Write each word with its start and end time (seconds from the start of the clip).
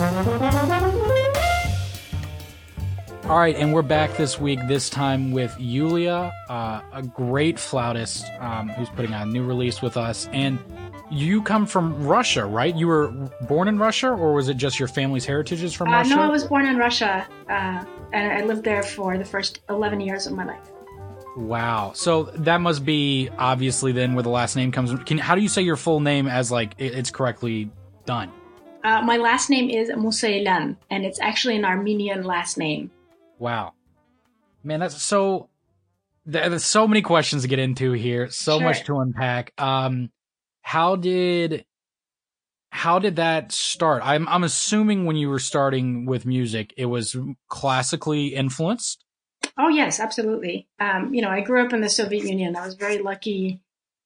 All 0.00 0.06
right, 3.38 3.54
and 3.54 3.74
we're 3.74 3.82
back 3.82 4.16
this 4.16 4.40
week, 4.40 4.58
this 4.66 4.88
time 4.88 5.30
with 5.30 5.54
Yulia, 5.58 6.32
uh, 6.48 6.80
a 6.90 7.02
great 7.02 7.58
flautist 7.58 8.24
um, 8.40 8.70
who's 8.70 8.88
putting 8.88 9.12
out 9.12 9.26
a 9.26 9.30
new 9.30 9.44
release 9.44 9.82
with 9.82 9.98
us. 9.98 10.26
And 10.32 10.58
you 11.10 11.42
come 11.42 11.66
from 11.66 12.06
Russia, 12.06 12.46
right? 12.46 12.74
You 12.74 12.86
were 12.88 13.08
born 13.42 13.68
in 13.68 13.78
Russia, 13.78 14.08
or 14.08 14.32
was 14.32 14.48
it 14.48 14.56
just 14.56 14.78
your 14.78 14.88
family's 14.88 15.26
heritage 15.26 15.62
is 15.62 15.74
from 15.74 15.88
Uh, 15.88 15.98
Russia? 15.98 16.16
no, 16.16 16.22
I 16.22 16.28
was 16.28 16.44
born 16.44 16.64
in 16.64 16.78
Russia, 16.78 17.26
uh, 17.50 17.84
and 18.14 18.32
I 18.32 18.40
lived 18.46 18.64
there 18.64 18.82
for 18.82 19.18
the 19.18 19.24
first 19.26 19.60
11 19.68 20.00
years 20.00 20.26
of 20.26 20.32
my 20.32 20.46
life. 20.46 20.70
Wow. 21.36 21.92
So 21.94 22.22
that 22.36 22.62
must 22.62 22.86
be 22.86 23.28
obviously 23.38 23.92
then 23.92 24.14
where 24.14 24.22
the 24.22 24.30
last 24.30 24.56
name 24.56 24.72
comes. 24.72 24.94
Can 25.04 25.18
how 25.18 25.34
do 25.34 25.42
you 25.42 25.48
say 25.48 25.60
your 25.60 25.76
full 25.76 26.00
name 26.00 26.26
as 26.26 26.50
like 26.50 26.72
it- 26.78 26.94
it's 26.94 27.10
correctly 27.10 27.68
done? 28.06 28.30
Uh, 28.82 29.02
my 29.02 29.16
last 29.16 29.50
name 29.50 29.68
is 29.68 29.90
Musayelyan, 29.90 30.76
and 30.90 31.04
it's 31.04 31.20
actually 31.20 31.56
an 31.56 31.64
Armenian 31.64 32.24
last 32.24 32.56
name. 32.56 32.90
Wow, 33.38 33.74
man, 34.64 34.80
that's 34.80 35.00
so. 35.02 35.48
There's 36.26 36.64
so 36.64 36.86
many 36.86 37.02
questions 37.02 37.42
to 37.42 37.48
get 37.48 37.58
into 37.58 37.92
here. 37.92 38.30
So 38.30 38.58
Sure. 38.58 38.68
much 38.68 38.84
to 38.84 39.00
unpack. 39.00 39.52
Um, 39.58 40.10
how 40.62 40.96
did 40.96 41.64
how 42.70 42.98
did 42.98 43.16
that 43.16 43.52
start? 43.52 44.02
I'm 44.04 44.28
I'm 44.28 44.44
assuming 44.44 45.04
when 45.06 45.16
you 45.16 45.28
were 45.28 45.38
starting 45.38 46.06
with 46.06 46.26
music, 46.26 46.72
it 46.76 46.86
was 46.86 47.16
classically 47.48 48.28
influenced. 48.28 49.04
Oh 49.58 49.68
yes, 49.68 49.98
absolutely. 49.98 50.68
Um, 50.78 51.12
you 51.12 51.22
know, 51.22 51.30
I 51.30 51.40
grew 51.40 51.64
up 51.64 51.72
in 51.72 51.80
the 51.80 51.88
Soviet 51.88 52.24
Union. 52.24 52.54
I 52.56 52.64
was 52.64 52.74
very 52.74 52.98
lucky 52.98 53.62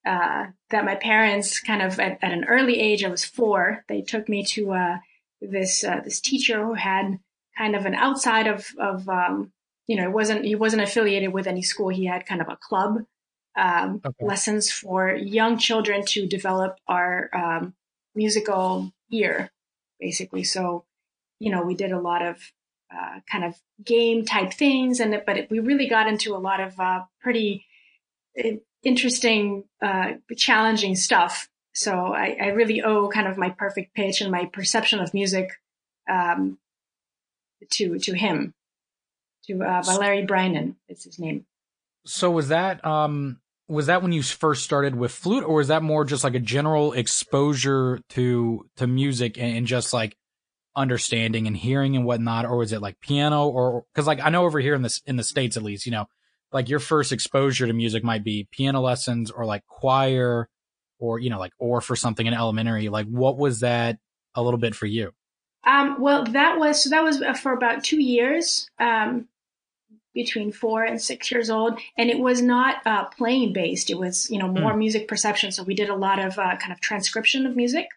uh, 0.07 0.47
that 0.71 0.85
my 0.85 0.95
parents, 0.97 1.61
kind 1.61 1.83
of 1.83 1.99
at, 2.01 2.19
at 2.23 2.33
an 2.33 2.45
early 2.45 2.81
age, 2.81 3.05
I 3.05 3.09
was 3.09 3.25
four. 3.25 3.85
They 3.89 4.03
took 4.03 4.29
me 4.29 4.45
to 4.45 4.73
uh, 4.73 4.97
this 5.41 5.85
uh, 5.85 6.01
this 6.05 6.21
teacher 6.21 6.65
who 6.65 6.75
had 6.75 7.19
kind 7.57 7.77
of 7.77 7.87
an 7.87 7.95
outside 7.95 8.47
of 8.47 8.67
of 8.79 9.09
um, 9.09 9.53
you 9.87 9.97
know, 9.97 10.05
it 10.05 10.13
wasn't 10.13 10.45
he 10.45 10.55
wasn't 10.55 10.83
affiliated 10.83 11.33
with 11.33 11.47
any 11.47 11.63
school. 11.63 11.89
He 11.89 12.07
had 12.07 12.27
kind 12.27 12.41
of 12.41 12.49
a 12.49 12.57
club 12.61 13.05
um, 13.57 14.03
Okay. 14.05 14.27
lessons 14.27 14.71
for 14.71 15.15
young 15.15 15.59
children 15.59 16.05
to 16.07 16.27
develop 16.27 16.79
our 16.89 17.31
um, 17.35 17.75
musical 18.15 18.93
ear, 19.11 19.51
basically. 20.01 20.45
So, 20.45 20.85
you 21.39 21.51
know, 21.51 21.63
we 21.63 21.75
did 21.75 21.93
a 21.93 22.01
lot 22.01 22.23
of 22.23 22.39
uh, 22.95 23.21
kind 23.31 23.45
of 23.45 23.55
game 23.85 24.25
type 24.25 24.53
things, 24.53 25.01
and 25.01 25.21
but 25.27 25.37
it, 25.37 25.51
we 25.51 25.59
really 25.59 25.89
got 25.89 26.07
into 26.07 26.35
a 26.35 26.39
lot 26.39 26.61
of 26.61 26.79
uh, 26.81 27.05
pretty 27.21 27.67
uh, 28.39 28.57
interesting, 28.85 29.65
uh, 29.83 30.13
challenging 30.37 30.95
stuff. 30.95 31.49
So 31.73 31.93
I, 31.93 32.37
I 32.41 32.47
really 32.49 32.83
owe 32.83 33.09
kind 33.09 33.27
of 33.27 33.37
my 33.37 33.51
perfect 33.51 33.95
pitch 33.95 34.21
and 34.21 34.31
my 34.31 34.47
perception 34.47 35.01
of 35.01 35.13
music 35.13 35.51
um, 36.09 36.59
to 37.73 37.99
to 37.99 38.15
him, 38.15 38.55
to 39.47 39.63
uh, 39.63 39.83
Valery 39.83 40.27
Brynen. 40.27 40.77
It's 40.89 41.05
his 41.05 41.19
name. 41.19 41.47
So 42.07 42.31
was 42.31 42.49
that 42.49 42.85
um 42.85 43.41
was 43.67 43.87
that 43.87 44.03
when 44.03 44.13
you 44.13 44.23
first 44.23 44.63
started 44.63 44.95
with 44.95 45.11
flute, 45.11 45.45
or 45.45 45.57
was 45.57 45.69
that 45.69 45.83
more 45.83 46.05
just 46.05 46.23
like 46.23 46.35
a 46.35 46.41
general 46.41 46.93
exposure 46.93 48.01
to 48.11 48.69
to 48.77 48.87
music 48.87 49.39
and, 49.39 49.57
and 49.57 49.67
just 49.67 49.93
like 49.93 50.17
understanding 50.77 51.47
and 51.47 51.57
hearing 51.57 51.97
and 51.97 52.05
whatnot, 52.05 52.45
or 52.45 52.57
was 52.57 52.73
it 52.73 52.83
like 52.83 53.01
piano, 53.01 53.49
or 53.49 53.85
because 53.93 54.07
like 54.07 54.21
I 54.23 54.31
know 54.31 54.45
over 54.45 54.61
here 54.61 54.75
in 54.75 54.83
this 54.83 55.01
in 55.07 55.17
the 55.17 55.25
states 55.25 55.57
at 55.57 55.63
least, 55.63 55.87
you 55.87 55.93
know, 55.93 56.07
like 56.55 56.69
your 56.71 56.79
first 56.79 57.13
exposure 57.13 57.67
to 57.67 57.73
music 57.75 58.03
might 58.05 58.25
be 58.25 58.49
piano 58.51 58.81
lessons 58.81 59.31
or 59.31 59.45
like 59.45 59.67
choir, 59.67 60.49
or 60.99 61.19
you 61.19 61.29
know 61.29 61.39
like 61.39 61.53
or 61.59 61.83
for 61.83 61.97
something 61.97 62.27
in 62.27 62.33
elementary. 62.33 62.89
Like 62.89 63.07
what 63.09 63.37
was 63.37 63.61
that 63.61 63.99
a 64.35 64.43
little 64.43 64.59
bit 64.59 64.75
for 64.75 64.87
you? 64.87 65.13
Um, 65.67 66.01
well, 66.01 66.25
that 66.25 66.59
was 66.59 66.83
so 66.83 66.91
that 66.91 67.03
was 67.03 67.21
uh, 67.21 67.35
for 67.35 67.53
about 67.53 67.83
two 67.83 68.01
years, 68.03 68.69
um, 68.79 69.29
between 70.15 70.53
four 70.53 70.85
and 70.85 71.03
six 71.03 71.31
years 71.31 71.51
old, 71.51 71.81
and 71.99 72.09
it 72.09 72.19
was 72.19 72.41
not 72.41 72.87
uh, 72.87 73.05
playing 73.07 73.53
based. 73.53 73.91
It 73.91 73.99
was 73.99 74.31
you 74.31 74.39
know 74.39 74.49
more 74.49 74.77
music 74.77 75.09
perception. 75.09 75.51
So 75.53 75.65
we 75.65 75.75
did 75.75 75.89
a 75.91 75.97
lot 75.97 76.19
of 76.19 76.39
uh, 76.39 76.57
kind 76.57 76.73
of 76.73 76.81
transcription 76.81 77.47
of 77.47 77.57
music. 77.57 77.89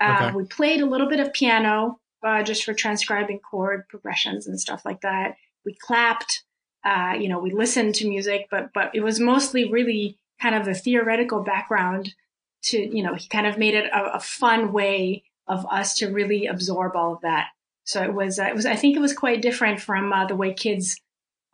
Uh, 0.00 0.16
Okay. 0.22 0.36
We 0.36 0.44
played 0.44 0.80
a 0.80 0.86
little 0.86 1.08
bit 1.08 1.20
of 1.20 1.32
piano 1.34 1.98
uh, 2.24 2.42
just 2.42 2.64
for 2.64 2.72
transcribing 2.72 3.38
chord 3.40 3.86
progressions 3.88 4.46
and 4.46 4.58
stuff 4.58 4.84
like 4.84 5.02
that. 5.02 5.34
We 5.66 5.76
clapped. 5.78 6.42
Uh, 6.84 7.14
you 7.18 7.28
know, 7.28 7.38
we 7.38 7.50
listened 7.52 7.94
to 7.96 8.08
music, 8.08 8.46
but 8.50 8.72
but 8.72 8.90
it 8.94 9.00
was 9.00 9.20
mostly 9.20 9.70
really 9.70 10.18
kind 10.40 10.54
of 10.54 10.64
the 10.64 10.74
theoretical 10.74 11.42
background 11.42 12.14
to 12.62 12.78
you 12.78 13.02
know 13.02 13.14
he 13.14 13.28
kind 13.28 13.46
of 13.46 13.58
made 13.58 13.74
it 13.74 13.90
a, 13.92 14.16
a 14.16 14.20
fun 14.20 14.72
way 14.72 15.22
of 15.50 15.66
us 15.66 15.94
to 15.94 16.06
really 16.06 16.46
absorb 16.46 16.96
all 16.96 17.14
of 17.14 17.20
that. 17.22 17.48
So 17.84 18.02
it 18.02 18.14
was, 18.14 18.38
uh, 18.38 18.44
it 18.44 18.54
was, 18.54 18.66
I 18.66 18.76
think 18.76 18.96
it 18.96 19.00
was 19.00 19.12
quite 19.12 19.42
different 19.42 19.80
from 19.80 20.12
uh, 20.12 20.26
the 20.26 20.36
way 20.36 20.54
kids 20.54 21.00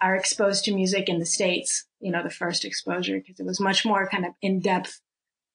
are 0.03 0.15
exposed 0.15 0.65
to 0.65 0.75
music 0.75 1.09
in 1.09 1.19
the 1.19 1.25
States, 1.25 1.87
you 1.99 2.13
know, 2.13 2.23
the 2.23 2.29
first 2.29 2.67
exposure, 2.67 3.19
because 3.19 3.41
it 3.41 3.47
was 3.47 3.59
much 3.59 3.87
more 3.87 4.07
kind 4.07 4.27
of 4.27 4.33
in 4.43 4.61
depth, 4.61 5.01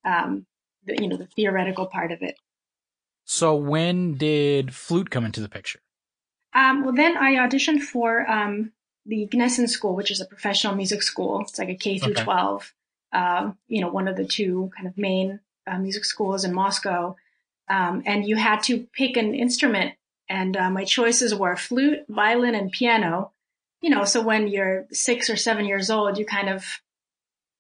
um, 0.04 0.48
the, 0.86 0.98
you 1.00 1.08
know, 1.08 1.18
the 1.18 1.28
theoretical 1.36 1.86
part 1.86 2.12
of 2.12 2.24
it. 2.24 2.36
So 3.26 3.56
when 3.56 4.16
did 4.16 4.74
flute 4.74 5.12
come 5.12 5.24
into 5.24 5.40
the 5.40 5.50
picture? 5.50 5.80
Um, 6.56 6.84
well, 6.84 6.96
then 6.96 7.16
I 7.16 7.34
auditioned 7.34 7.82
for 7.82 8.28
um, 8.28 8.72
the 9.06 9.28
Gnessin 9.34 9.68
School, 9.68 9.96
which 9.96 10.12
is 10.12 10.22
a 10.22 10.26
professional 10.26 10.76
music 10.76 11.02
school. 11.02 11.42
It's 11.42 11.58
like 11.58 11.70
a 11.70 11.76
K 11.76 11.98
through 11.98 12.14
Okay. 12.14 12.24
12, 12.24 12.74
um, 13.14 13.58
you 13.68 13.82
know, 13.82 13.90
one 13.90 14.08
of 14.08 14.16
the 14.16 14.26
two 14.26 14.72
kind 14.76 14.88
of 14.88 14.98
main 14.98 15.40
uh, 15.68 15.78
music 15.78 16.06
schools 16.06 16.44
in 16.44 16.54
Moscow. 16.54 17.16
Um, 17.68 18.04
and 18.06 18.28
you 18.28 18.36
had 18.36 18.64
to 18.64 18.88
pick 18.94 19.18
an 19.18 19.34
instrument. 19.34 19.94
And 20.30 20.56
uh, 20.56 20.70
my 20.70 20.86
choices 20.86 21.36
were 21.36 21.56
flute, 21.56 22.06
violin, 22.08 22.56
and 22.56 22.72
piano. 22.72 23.32
You 23.82 23.90
know, 23.90 24.06
so 24.06 24.22
when 24.22 24.48
you're 24.48 24.86
six 24.92 25.30
or 25.30 25.36
seven 25.36 25.66
years 25.66 25.90
old, 25.90 26.18
you 26.18 26.26
kind 26.26 26.50
of, 26.50 26.64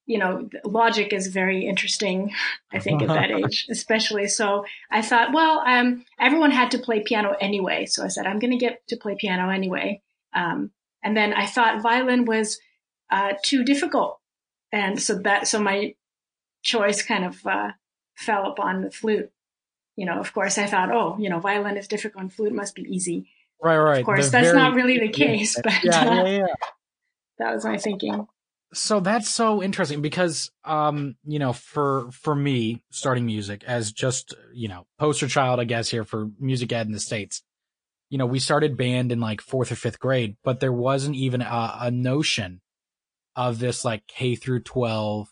you 0.05 0.19
know, 0.19 0.49
logic 0.63 1.11
is 1.11 1.27
very 1.27 1.65
interesting, 1.65 2.31
I 2.71 2.79
think, 2.79 3.01
at 3.01 3.07
that 3.07 3.31
age, 3.45 3.67
especially. 3.69 4.27
So 4.27 4.65
I 4.89 5.01
thought, 5.01 5.33
well, 5.33 5.63
um, 5.65 6.05
everyone 6.19 6.51
had 6.51 6.71
to 6.71 6.77
play 6.77 7.01
piano 7.01 7.35
anyway. 7.41 7.87
So 7.87 8.03
I 8.03 8.07
said, 8.07 8.27
I'm 8.27 8.39
going 8.39 8.51
to 8.51 8.57
get 8.57 8.87
to 8.89 8.97
play 8.97 9.15
piano 9.19 9.49
anyway. 9.49 10.01
Um, 10.33 10.71
and 11.03 11.15
then 11.15 11.33
I 11.33 11.45
thought 11.45 11.81
violin 11.81 12.25
was 12.25 12.59
uh, 13.11 13.33
too 13.43 13.63
difficult. 13.63 14.19
And 14.71 15.01
so 15.01 15.15
that, 15.19 15.47
so 15.47 15.61
my 15.61 15.95
choice 16.63 17.01
kind 17.03 17.25
of 17.25 17.45
uh, 17.45 17.71
fell 18.15 18.45
upon 18.47 18.83
the 18.83 18.91
flute. 18.91 19.31
You 19.97 20.05
know, 20.05 20.19
of 20.19 20.33
course, 20.33 20.57
I 20.57 20.65
thought, 20.67 20.91
oh, 20.91 21.17
you 21.19 21.29
know, 21.29 21.39
violin 21.39 21.77
is 21.77 21.87
difficult 21.87 22.21
and 22.21 22.33
flute 22.33 22.53
must 22.53 22.75
be 22.75 22.83
easy. 22.83 23.27
Right, 23.61 23.77
right. 23.77 23.99
Of 23.99 24.05
course, 24.05 24.29
that's 24.31 24.47
very- 24.47 24.57
not 24.57 24.73
really 24.73 24.97
the 24.99 25.09
case, 25.09 25.59
but 25.63 25.83
yeah, 25.83 25.99
uh, 25.99 26.25
yeah, 26.25 26.37
yeah. 26.37 26.45
that 27.39 27.53
was 27.53 27.65
my 27.65 27.77
thinking. 27.77 28.27
so 28.73 29.01
that's 29.01 29.29
so 29.29 29.61
interesting 29.61 30.01
because 30.01 30.49
um 30.63 31.15
you 31.25 31.39
know 31.39 31.51
for 31.51 32.09
for 32.11 32.33
me 32.33 32.81
starting 32.89 33.25
music 33.25 33.65
as 33.67 33.91
just 33.91 34.33
you 34.53 34.69
know 34.69 34.87
poster 34.97 35.27
child 35.27 35.59
i 35.59 35.65
guess 35.65 35.89
here 35.89 36.05
for 36.05 36.29
music 36.39 36.71
ed 36.71 36.85
in 36.87 36.93
the 36.93 36.99
states 36.99 37.43
you 38.11 38.19
know 38.19 38.27
we 38.27 38.37
started 38.37 38.77
band 38.77 39.11
in 39.11 39.19
like 39.19 39.41
fourth 39.41 39.71
or 39.71 39.75
fifth 39.75 39.99
grade 39.99 40.37
but 40.43 40.59
there 40.59 40.71
wasn't 40.71 41.15
even 41.15 41.41
a, 41.41 41.77
a 41.81 41.91
notion 41.91 42.61
of 43.35 43.57
this 43.57 43.83
like 43.83 44.05
k 44.05 44.35
through 44.35 44.59
12 44.59 45.27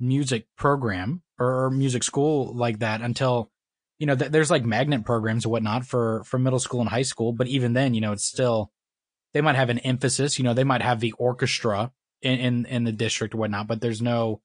music 0.00 0.46
program 0.56 1.22
or 1.38 1.68
music 1.70 2.02
school 2.02 2.54
like 2.54 2.78
that 2.78 3.02
until 3.02 3.50
you 3.98 4.06
know 4.06 4.16
th- 4.16 4.30
there's 4.30 4.50
like 4.50 4.64
magnet 4.64 5.04
programs 5.04 5.44
and 5.44 5.52
whatnot 5.52 5.84
for 5.84 6.24
for 6.24 6.38
middle 6.38 6.58
school 6.58 6.80
and 6.80 6.88
high 6.88 7.02
school 7.02 7.32
but 7.32 7.48
even 7.48 7.74
then 7.74 7.92
you 7.92 8.00
know 8.00 8.12
it's 8.12 8.24
still 8.24 8.70
they 9.34 9.42
might 9.42 9.56
have 9.56 9.68
an 9.68 9.80
emphasis 9.80 10.38
you 10.38 10.44
know 10.44 10.54
they 10.54 10.64
might 10.64 10.82
have 10.82 11.00
the 11.00 11.12
orchestra 11.18 11.90
in, 12.22 12.38
in 12.38 12.66
in 12.66 12.84
the 12.84 12.92
district 12.92 13.34
or 13.34 13.38
whatnot, 13.38 13.66
but 13.66 13.80
there's 13.80 14.02
no 14.02 14.40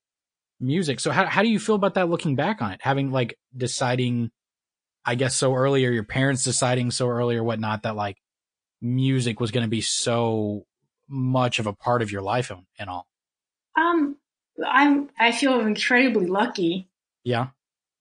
music. 0.60 1.00
So 1.00 1.12
how 1.12 1.26
how 1.26 1.42
do 1.42 1.50
you 1.50 1.60
feel 1.60 1.76
about 1.76 1.96
that 1.96 2.10
looking 2.10 2.36
back 2.36 2.62
on 2.62 2.72
it? 2.72 2.80
Having 2.82 3.12
like 3.12 3.38
deciding 3.56 4.32
I 5.06 5.16
guess 5.16 5.36
so 5.36 5.56
early 5.56 5.86
or 5.86 5.92
your 5.92 6.04
parents 6.04 6.44
deciding 6.44 6.92
so 6.92 7.10
early 7.10 7.36
or 7.36 7.44
whatnot 7.44 7.84
that 7.84 7.96
like 7.96 8.18
music 8.82 9.40
was 9.40 9.52
gonna 9.52 9.68
be 9.68 9.82
so 9.82 10.66
much 11.08 11.60
of 11.60 11.68
a 11.68 11.74
part 11.74 12.02
of 12.02 12.12
your 12.12 12.22
life 12.22 12.52
and, 12.52 12.64
and 12.80 12.90
all. 12.90 13.08
Um, 13.78 14.18
I'm, 14.66 15.10
I 15.20 15.32
feel 15.32 15.60
incredibly 15.62 16.28
lucky 16.28 16.88
Yeah. 17.24 17.48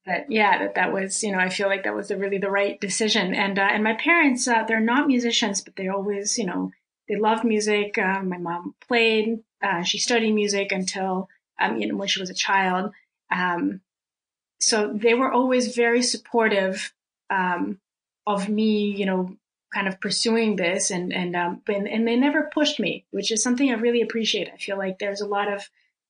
that 0.05 0.25
yeah 0.31 0.59
that 0.59 0.75
that 0.75 0.93
was 0.93 1.23
you 1.23 1.31
know 1.31 1.39
I 1.39 1.49
feel 1.49 1.67
like 1.67 1.83
that 1.83 1.95
was 1.95 2.09
the, 2.09 2.17
really 2.17 2.37
the 2.37 2.49
right 2.51 2.79
decision 2.79 3.33
and 3.33 3.57
uh, 3.57 3.67
and 3.71 3.83
my 3.83 3.93
parents 3.93 4.47
uh, 4.47 4.63
they're 4.63 4.79
not 4.79 5.07
musicians 5.07 5.61
but 5.61 5.75
they 5.75 5.87
always 5.87 6.37
you 6.37 6.45
know 6.45 6.71
they 7.07 7.15
loved 7.15 7.43
music 7.43 7.97
uh, 7.97 8.21
my 8.23 8.37
mom 8.37 8.75
played 8.87 9.43
uh, 9.63 9.83
she 9.83 9.97
studied 9.97 10.33
music 10.33 10.71
until 10.71 11.29
um, 11.59 11.77
you 11.77 11.87
know 11.87 11.95
when 11.95 12.07
she 12.07 12.19
was 12.19 12.29
a 12.29 12.35
child 12.35 12.91
um, 13.31 13.81
so 14.61 14.91
they 14.93 15.13
were 15.13 15.31
always 15.31 15.75
very 15.75 16.01
supportive 16.01 16.93
um, 17.29 17.79
of 18.25 18.49
me 18.49 18.95
you 18.95 19.05
know 19.05 19.35
kind 19.73 19.87
of 19.87 20.01
pursuing 20.01 20.55
this 20.55 20.91
and 20.91 21.13
and 21.13 21.35
um, 21.35 21.61
and, 21.67 21.87
and 21.87 22.07
they 22.07 22.15
never 22.15 22.49
pushed 22.53 22.79
me 22.79 23.05
which 23.11 23.31
is 23.31 23.43
something 23.43 23.69
I 23.69 23.75
really 23.75 24.01
appreciate 24.01 24.49
I 24.53 24.57
feel 24.57 24.77
like 24.77 24.99
there's 24.99 25.21
a 25.21 25.27
lot 25.27 25.51
of 25.51 25.69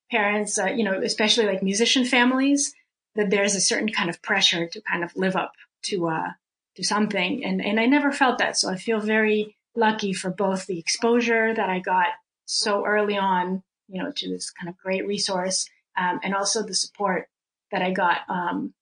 parents 0.09 0.57
uh, 0.57 0.65
you 0.65 0.83
know 0.83 1.01
especially 1.01 1.45
like 1.45 1.63
musician 1.63 2.05
families 2.05 2.73
that 3.15 3.29
there's 3.29 3.55
a 3.55 3.61
certain 3.61 3.89
kind 3.89 4.09
of 4.09 4.21
pressure 4.21 4.67
to 4.67 4.81
kind 4.81 5.03
of 5.03 5.15
live 5.15 5.35
up 5.35 5.53
to 5.83 6.07
uh 6.07 6.31
to 6.75 6.83
something. 6.83 7.43
And, 7.43 7.63
and 7.63 7.79
I 7.79 7.85
never 7.85 8.11
felt 8.11 8.37
that. 8.39 8.57
So 8.57 8.69
I 8.69 8.75
feel 8.75 8.99
very 8.99 9.55
lucky 9.75 10.13
for 10.13 10.29
both 10.29 10.65
the 10.65 10.79
exposure 10.79 11.53
that 11.53 11.69
I 11.69 11.79
got 11.79 12.07
so 12.45 12.85
early 12.85 13.17
on, 13.17 13.63
you 13.87 14.01
know, 14.01 14.11
to 14.15 14.29
this 14.29 14.51
kind 14.51 14.69
of 14.69 14.77
great 14.77 15.05
resource, 15.05 15.69
um, 15.97 16.19
and 16.23 16.33
also 16.33 16.63
the 16.63 16.73
support 16.73 17.27
that 17.71 17.81
I 17.81 17.91
got, 17.91 18.21
um, 18.29 18.73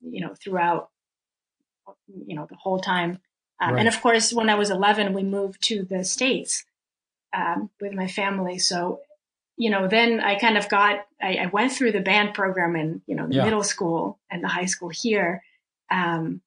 you 0.00 0.20
know, 0.20 0.34
throughout, 0.34 0.90
you 2.06 2.34
know, 2.34 2.46
the 2.48 2.56
whole 2.56 2.80
time. 2.80 3.18
Um, 3.60 3.74
right. 3.74 3.80
And 3.80 3.88
of 3.88 4.00
course, 4.00 4.32
when 4.32 4.48
I 4.48 4.54
was 4.54 4.70
11, 4.70 5.12
we 5.12 5.22
moved 5.22 5.62
to 5.64 5.84
the 5.84 6.04
States 6.04 6.64
um, 7.36 7.70
with 7.80 7.92
my 7.92 8.06
family. 8.06 8.58
So, 8.58 9.00
you 9.56 9.70
know, 9.70 9.88
then 9.88 10.20
I 10.20 10.36
kind 10.36 10.56
of 10.56 10.68
got, 10.68 11.06
I, 11.20 11.34
I 11.36 11.46
went 11.46 11.72
through 11.72 11.92
the 11.92 12.00
band 12.00 12.34
program 12.34 12.76
in, 12.76 13.02
you 13.06 13.16
know, 13.16 13.26
the 13.26 13.36
yeah. 13.36 13.44
middle 13.44 13.64
school 13.64 14.18
and 14.30 14.42
the 14.42 14.48
high 14.48 14.66
school 14.66 14.90
here. 14.90 15.42
Um, 15.90 16.40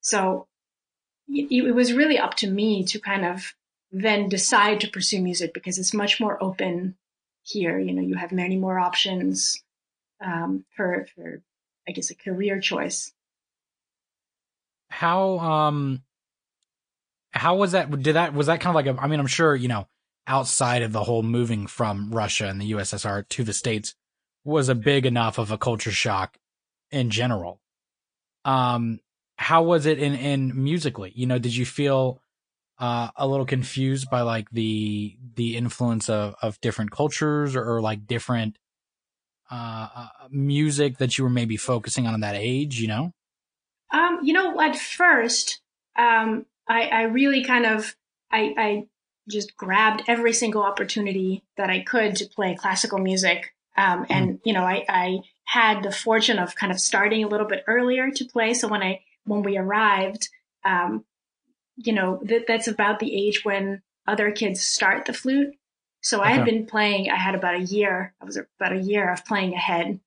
so 0.00 0.48
it, 1.28 1.66
it 1.66 1.74
was 1.74 1.92
really 1.92 2.18
up 2.18 2.34
to 2.36 2.50
me 2.50 2.84
to 2.84 2.98
kind 2.98 3.24
of 3.24 3.54
then 3.92 4.28
decide 4.28 4.80
to 4.80 4.90
pursue 4.90 5.22
music 5.22 5.54
because 5.54 5.78
it's 5.78 5.94
much 5.94 6.20
more 6.20 6.42
open 6.42 6.96
here. 7.42 7.78
You 7.78 7.92
know, 7.92 8.02
you 8.02 8.16
have 8.16 8.32
many 8.32 8.56
more 8.56 8.78
options 8.78 9.62
um, 10.24 10.64
for, 10.76 11.06
for, 11.14 11.42
I 11.88 11.92
guess, 11.92 12.10
a 12.10 12.14
career 12.14 12.60
choice. 12.60 13.12
How 14.90 15.38
um, 15.38 16.02
how 17.30 17.56
was 17.56 17.72
that? 17.72 17.90
Did 18.02 18.14
that 18.14 18.34
was 18.34 18.46
that 18.46 18.60
kind 18.60 18.70
of 18.70 18.74
like 18.74 18.96
a? 18.96 19.00
I 19.00 19.06
mean, 19.06 19.20
I'm 19.20 19.26
sure 19.26 19.54
you 19.54 19.68
know, 19.68 19.86
outside 20.26 20.82
of 20.82 20.92
the 20.92 21.04
whole 21.04 21.22
moving 21.22 21.66
from 21.66 22.10
Russia 22.10 22.48
and 22.48 22.60
the 22.60 22.72
USSR 22.72 23.28
to 23.28 23.44
the 23.44 23.52
states 23.52 23.94
was 24.44 24.68
a 24.68 24.74
big 24.74 25.04
enough 25.04 25.38
of 25.38 25.50
a 25.50 25.58
culture 25.58 25.90
shock 25.90 26.38
in 26.90 27.10
general. 27.10 27.60
Um, 28.44 29.00
how 29.36 29.62
was 29.62 29.86
it 29.86 29.98
in 29.98 30.14
in 30.14 30.64
musically? 30.64 31.12
You 31.14 31.26
know, 31.26 31.38
did 31.38 31.54
you 31.54 31.66
feel 31.66 32.22
uh, 32.78 33.10
a 33.16 33.26
little 33.26 33.46
confused 33.46 34.08
by 34.10 34.22
like 34.22 34.50
the 34.50 35.16
the 35.34 35.56
influence 35.56 36.08
of 36.08 36.34
of 36.40 36.60
different 36.60 36.90
cultures 36.90 37.54
or, 37.54 37.76
or 37.76 37.80
like 37.80 38.06
different 38.06 38.58
uh, 39.50 39.88
uh, 39.94 40.08
music 40.30 40.98
that 40.98 41.16
you 41.16 41.24
were 41.24 41.30
maybe 41.30 41.56
focusing 41.56 42.06
on 42.06 42.14
in 42.14 42.20
that 42.20 42.36
age? 42.36 42.80
You 42.80 42.88
know. 42.88 43.12
Um, 43.90 44.20
you 44.22 44.32
know, 44.32 44.60
at 44.60 44.76
first, 44.76 45.60
um, 45.96 46.44
I, 46.68 46.82
I 46.88 47.02
really 47.02 47.44
kind 47.44 47.66
of 47.66 47.96
I, 48.30 48.54
I 48.56 48.86
just 49.28 49.56
grabbed 49.56 50.02
every 50.08 50.32
single 50.32 50.62
opportunity 50.62 51.44
that 51.56 51.70
I 51.70 51.80
could 51.80 52.16
to 52.16 52.26
play 52.26 52.54
classical 52.54 52.98
music. 52.98 53.54
Um, 53.76 54.06
and 54.08 54.30
mm. 54.32 54.40
you 54.44 54.52
know, 54.52 54.64
I, 54.64 54.84
I 54.88 55.18
had 55.44 55.82
the 55.82 55.92
fortune 55.92 56.38
of 56.38 56.54
kind 56.54 56.72
of 56.72 56.80
starting 56.80 57.24
a 57.24 57.28
little 57.28 57.46
bit 57.46 57.64
earlier 57.66 58.10
to 58.10 58.24
play. 58.24 58.54
So 58.54 58.68
when 58.68 58.82
I 58.82 59.00
when 59.24 59.42
we 59.42 59.56
arrived, 59.56 60.28
um, 60.64 61.04
you 61.76 61.92
know, 61.92 62.20
that 62.24 62.46
that's 62.46 62.68
about 62.68 62.98
the 62.98 63.14
age 63.14 63.44
when 63.44 63.82
other 64.06 64.30
kids 64.32 64.60
start 64.60 65.04
the 65.04 65.12
flute. 65.12 65.54
So 66.00 66.20
okay. 66.20 66.28
I 66.28 66.32
had 66.32 66.44
been 66.44 66.66
playing, 66.66 67.10
I 67.10 67.16
had 67.16 67.34
about 67.34 67.56
a 67.56 67.62
year, 67.62 68.14
I 68.20 68.24
was 68.24 68.36
about 68.36 68.72
a 68.72 68.80
year 68.80 69.12
of 69.12 69.24
playing 69.24 69.54
ahead 69.54 69.98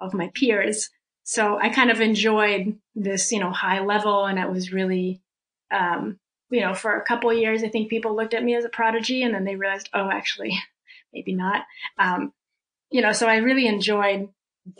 of 0.00 0.14
my 0.14 0.30
peers. 0.34 0.90
So 1.24 1.58
I 1.58 1.68
kind 1.68 1.90
of 1.90 2.00
enjoyed 2.00 2.78
this, 2.94 3.30
you 3.32 3.40
know, 3.40 3.50
high 3.50 3.80
level 3.80 4.26
and 4.26 4.38
it 4.38 4.50
was 4.50 4.72
really, 4.72 5.20
um, 5.70 6.18
you 6.50 6.60
know, 6.60 6.74
for 6.74 6.96
a 6.96 7.04
couple 7.04 7.30
of 7.30 7.38
years, 7.38 7.62
I 7.62 7.68
think 7.68 7.90
people 7.90 8.16
looked 8.16 8.34
at 8.34 8.42
me 8.42 8.54
as 8.54 8.64
a 8.64 8.68
prodigy 8.68 9.22
and 9.22 9.34
then 9.34 9.44
they 9.44 9.56
realized, 9.56 9.88
oh, 9.94 10.10
actually, 10.10 10.58
maybe 11.12 11.34
not. 11.34 11.64
Um, 11.98 12.32
you 12.90 13.02
know, 13.02 13.12
so 13.12 13.28
I 13.28 13.36
really 13.36 13.66
enjoyed 13.66 14.28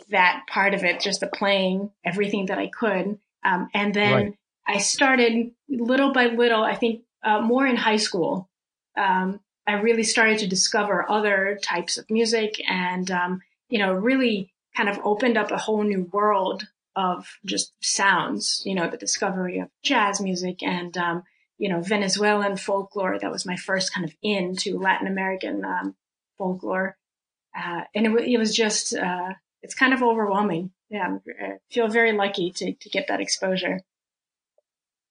that 0.09 0.43
part 0.49 0.73
of 0.73 0.83
it, 0.83 0.99
just 0.99 1.21
the 1.21 1.27
playing 1.27 1.91
everything 2.05 2.47
that 2.47 2.57
I 2.57 2.67
could. 2.67 3.17
Um, 3.43 3.69
and 3.73 3.93
then 3.93 4.13
right. 4.13 4.37
I 4.67 4.77
started 4.79 5.51
little 5.69 6.11
by 6.11 6.27
little, 6.27 6.63
I 6.63 6.75
think 6.75 7.03
uh, 7.23 7.41
more 7.41 7.65
in 7.65 7.75
high 7.75 7.97
school. 7.97 8.49
Um, 8.97 9.39
I 9.67 9.73
really 9.73 10.03
started 10.03 10.39
to 10.39 10.47
discover 10.47 11.09
other 11.09 11.59
types 11.61 11.97
of 11.97 12.09
music 12.09 12.61
and, 12.67 13.09
um, 13.11 13.41
you 13.69 13.79
know, 13.79 13.93
really 13.93 14.53
kind 14.75 14.89
of 14.89 14.99
opened 15.03 15.37
up 15.37 15.51
a 15.51 15.57
whole 15.57 15.83
new 15.83 16.09
world 16.11 16.67
of 16.95 17.27
just 17.45 17.73
sounds, 17.81 18.61
you 18.65 18.75
know, 18.75 18.89
the 18.89 18.97
discovery 18.97 19.59
of 19.59 19.69
jazz 19.83 20.19
music 20.19 20.61
and, 20.63 20.97
um, 20.97 21.23
you 21.57 21.69
know, 21.69 21.81
Venezuelan 21.81 22.57
folklore. 22.57 23.17
That 23.19 23.31
was 23.31 23.45
my 23.45 23.55
first 23.55 23.93
kind 23.93 24.05
of 24.05 24.13
into 24.21 24.79
Latin 24.79 25.07
American 25.07 25.63
um, 25.63 25.95
folklore. 26.37 26.97
Uh, 27.55 27.81
and 27.93 28.07
it, 28.07 28.27
it, 28.27 28.37
was 28.37 28.55
just, 28.55 28.95
uh, 28.95 29.33
it's 29.61 29.75
kind 29.75 29.93
of 29.93 30.01
overwhelming. 30.01 30.71
Yeah, 30.89 31.17
I 31.41 31.53
feel 31.69 31.87
very 31.87 32.13
lucky 32.13 32.51
to, 32.51 32.73
to 32.73 32.89
get 32.89 33.07
that 33.07 33.21
exposure. 33.21 33.81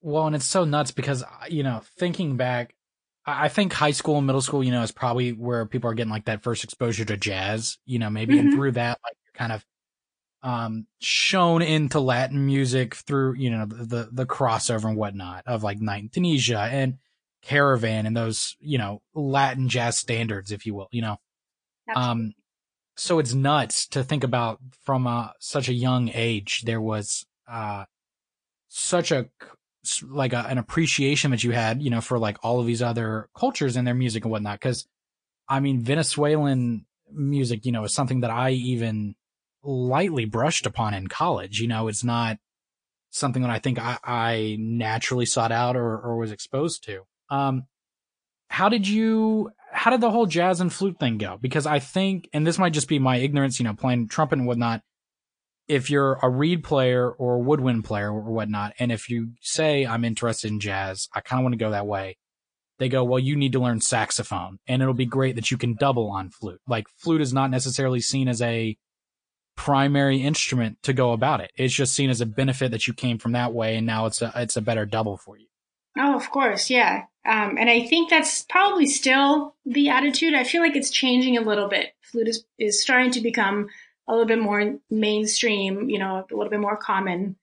Well, 0.02 0.26
and 0.26 0.36
it's 0.36 0.46
so 0.46 0.64
nuts 0.64 0.90
because, 0.90 1.22
you 1.48 1.62
know, 1.62 1.82
thinking 1.98 2.36
back, 2.36 2.74
I 3.26 3.48
think 3.48 3.72
high 3.72 3.90
school 3.90 4.18
and 4.18 4.26
middle 4.26 4.40
school, 4.40 4.64
you 4.64 4.70
know, 4.70 4.82
is 4.82 4.92
probably 4.92 5.32
where 5.32 5.66
people 5.66 5.90
are 5.90 5.94
getting 5.94 6.12
like 6.12 6.24
that 6.24 6.42
first 6.42 6.64
exposure 6.64 7.04
to 7.04 7.16
jazz, 7.16 7.78
you 7.84 7.98
know, 7.98 8.10
maybe 8.10 8.34
mm-hmm. 8.34 8.48
and 8.48 8.54
through 8.54 8.72
that, 8.72 8.98
like 9.04 9.16
you're 9.24 9.38
kind 9.38 9.52
of 9.52 9.64
um 10.42 10.86
shown 11.00 11.60
into 11.60 12.00
Latin 12.00 12.46
music 12.46 12.94
through, 12.94 13.34
you 13.34 13.50
know, 13.50 13.66
the, 13.66 13.84
the, 13.84 14.08
the 14.12 14.26
crossover 14.26 14.86
and 14.86 14.96
whatnot 14.96 15.44
of 15.46 15.62
like 15.62 15.80
Night 15.80 16.02
in 16.04 16.08
Tunisia 16.08 16.60
and 16.60 16.98
Caravan 17.42 18.06
and 18.06 18.16
those, 18.16 18.56
you 18.58 18.78
know, 18.78 19.02
Latin 19.14 19.68
jazz 19.68 19.98
standards, 19.98 20.50
if 20.50 20.64
you 20.64 20.74
will, 20.74 20.88
you 20.90 21.02
know. 21.02 21.18
Absolutely. 21.88 22.10
Um 22.10 22.34
so 22.96 23.18
it's 23.18 23.34
nuts 23.34 23.86
to 23.88 24.02
think 24.02 24.24
about 24.24 24.60
from 24.82 25.06
uh, 25.06 25.28
such 25.38 25.68
a 25.68 25.74
young 25.74 26.10
age 26.12 26.62
there 26.62 26.80
was 26.80 27.26
uh 27.46 27.84
such 28.68 29.10
a 29.10 29.28
like 30.08 30.32
a, 30.32 30.46
an 30.48 30.58
appreciation 30.58 31.30
that 31.30 31.42
you 31.42 31.52
had, 31.52 31.82
you 31.82 31.90
know, 31.90 32.00
for 32.00 32.18
like 32.18 32.38
all 32.42 32.60
of 32.60 32.66
these 32.66 32.82
other 32.82 33.28
cultures 33.36 33.76
and 33.76 33.86
their 33.86 33.94
music 33.94 34.24
and 34.24 34.32
whatnot. 34.32 34.60
Cause 34.60 34.86
I 35.48 35.60
mean, 35.60 35.82
Venezuelan 35.82 36.86
music, 37.12 37.66
you 37.66 37.72
know, 37.72 37.84
is 37.84 37.94
something 37.94 38.20
that 38.20 38.30
I 38.30 38.50
even 38.50 39.14
lightly 39.62 40.24
brushed 40.24 40.66
upon 40.66 40.94
in 40.94 41.06
college. 41.08 41.60
You 41.60 41.68
know, 41.68 41.88
it's 41.88 42.04
not 42.04 42.38
something 43.10 43.42
that 43.42 43.50
I 43.50 43.58
think 43.58 43.78
I, 43.78 43.98
I 44.04 44.56
naturally 44.60 45.26
sought 45.26 45.52
out 45.52 45.76
or, 45.76 45.98
or 45.98 46.16
was 46.16 46.30
exposed 46.30 46.84
to. 46.84 47.02
Um, 47.28 47.64
how 48.48 48.68
did 48.68 48.86
you, 48.86 49.50
how 49.72 49.90
did 49.90 50.00
the 50.00 50.10
whole 50.10 50.26
jazz 50.26 50.60
and 50.60 50.72
flute 50.72 50.98
thing 50.98 51.18
go? 51.18 51.38
Because 51.40 51.66
I 51.66 51.78
think, 51.78 52.28
and 52.32 52.46
this 52.46 52.58
might 52.58 52.72
just 52.72 52.88
be 52.88 52.98
my 52.98 53.16
ignorance, 53.16 53.58
you 53.58 53.64
know, 53.64 53.74
playing 53.74 54.08
trumpet 54.08 54.38
and 54.38 54.46
whatnot 54.46 54.82
if 55.70 55.88
you're 55.88 56.18
a 56.20 56.28
reed 56.28 56.64
player 56.64 57.08
or 57.08 57.36
a 57.36 57.38
woodwind 57.38 57.84
player 57.84 58.12
or 58.12 58.22
whatnot, 58.22 58.74
and 58.80 58.90
if 58.90 59.08
you 59.08 59.34
say 59.40 59.86
I'm 59.86 60.04
interested 60.04 60.50
in 60.50 60.58
jazz, 60.58 61.08
I 61.14 61.20
kind 61.20 61.40
of 61.40 61.44
want 61.44 61.52
to 61.52 61.64
go 61.64 61.70
that 61.70 61.86
way. 61.86 62.18
They 62.80 62.88
go, 62.88 63.04
well, 63.04 63.20
you 63.20 63.36
need 63.36 63.52
to 63.52 63.60
learn 63.60 63.80
saxophone, 63.80 64.58
and 64.66 64.82
it'll 64.82 64.94
be 64.94 65.06
great 65.06 65.36
that 65.36 65.52
you 65.52 65.56
can 65.56 65.74
double 65.74 66.10
on 66.10 66.30
flute. 66.30 66.60
Like 66.66 66.88
flute 66.96 67.20
is 67.20 67.32
not 67.32 67.52
necessarily 67.52 68.00
seen 68.00 68.26
as 68.26 68.42
a 68.42 68.76
primary 69.56 70.22
instrument 70.22 70.78
to 70.82 70.92
go 70.92 71.12
about 71.12 71.40
it. 71.40 71.52
It's 71.56 71.74
just 71.74 71.94
seen 71.94 72.10
as 72.10 72.20
a 72.20 72.26
benefit 72.26 72.72
that 72.72 72.88
you 72.88 72.94
came 72.94 73.18
from 73.18 73.32
that 73.32 73.54
way, 73.54 73.76
and 73.76 73.86
now 73.86 74.06
it's 74.06 74.22
a 74.22 74.32
it's 74.34 74.56
a 74.56 74.62
better 74.62 74.86
double 74.86 75.18
for 75.18 75.38
you. 75.38 75.46
Oh, 75.96 76.16
of 76.16 76.30
course, 76.30 76.68
yeah. 76.68 77.04
Um, 77.24 77.58
and 77.58 77.70
I 77.70 77.86
think 77.86 78.10
that's 78.10 78.42
probably 78.48 78.86
still 78.86 79.54
the 79.64 79.90
attitude. 79.90 80.34
I 80.34 80.42
feel 80.42 80.62
like 80.62 80.74
it's 80.74 80.90
changing 80.90 81.36
a 81.36 81.42
little 81.42 81.68
bit. 81.68 81.90
Flute 82.00 82.28
is, 82.28 82.44
is 82.58 82.82
starting 82.82 83.12
to 83.12 83.20
become 83.20 83.68
a 84.10 84.12
little 84.12 84.26
bit 84.26 84.40
more 84.40 84.74
mainstream, 84.90 85.88
you 85.88 85.98
know, 85.98 86.26
a 86.30 86.34
little 86.34 86.50
bit 86.50 86.58
more 86.58 86.76
common 86.76 87.36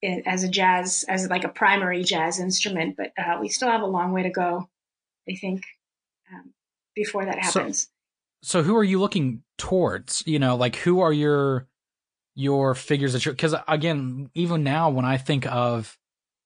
in, 0.00 0.22
as 0.24 0.44
a 0.44 0.48
jazz, 0.48 1.04
as 1.08 1.28
like 1.28 1.42
a 1.42 1.48
primary 1.48 2.04
jazz 2.04 2.38
instrument. 2.38 2.96
But 2.96 3.12
uh, 3.18 3.38
we 3.40 3.48
still 3.48 3.68
have 3.68 3.82
a 3.82 3.86
long 3.86 4.12
way 4.12 4.22
to 4.22 4.30
go, 4.30 4.68
I 5.28 5.34
think, 5.34 5.62
um, 6.32 6.52
before 6.94 7.24
that 7.24 7.38
happens. 7.38 7.88
So, 8.42 8.60
so 8.60 8.62
who 8.62 8.76
are 8.76 8.84
you 8.84 9.00
looking 9.00 9.42
towards? 9.58 10.22
You 10.26 10.38
know, 10.38 10.54
like 10.54 10.76
who 10.76 11.00
are 11.00 11.12
your 11.12 11.66
your 12.36 12.76
figures 12.76 13.12
that 13.14 13.24
you're? 13.24 13.34
Because 13.34 13.56
again, 13.66 14.30
even 14.34 14.62
now, 14.62 14.90
when 14.90 15.04
I 15.04 15.16
think 15.16 15.44
of 15.46 15.98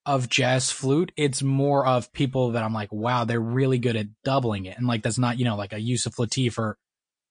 of 0.07 0.31
jazz 0.31 0.71
flute, 0.71 1.13
it's 1.19 1.43
more 1.43 1.87
of 1.87 2.15
people 2.15 2.53
that 2.53 2.63
I'm 2.63 2.73
like, 2.73 2.91
wow, 2.91 3.25
they're 3.25 3.39
really 3.39 3.79
good 3.79 3.97
at 3.97 4.07
doubling 4.25 4.65
it, 4.65 4.79
and 4.79 4.87
like 4.87 5.03
that's 5.03 5.19
not 5.19 5.39
you 5.39 5.45
know 5.45 5.57
like 5.57 5.75
a 5.75 5.81
Yusef 5.81 6.17
Lateef 6.17 6.57
or 6.57 6.79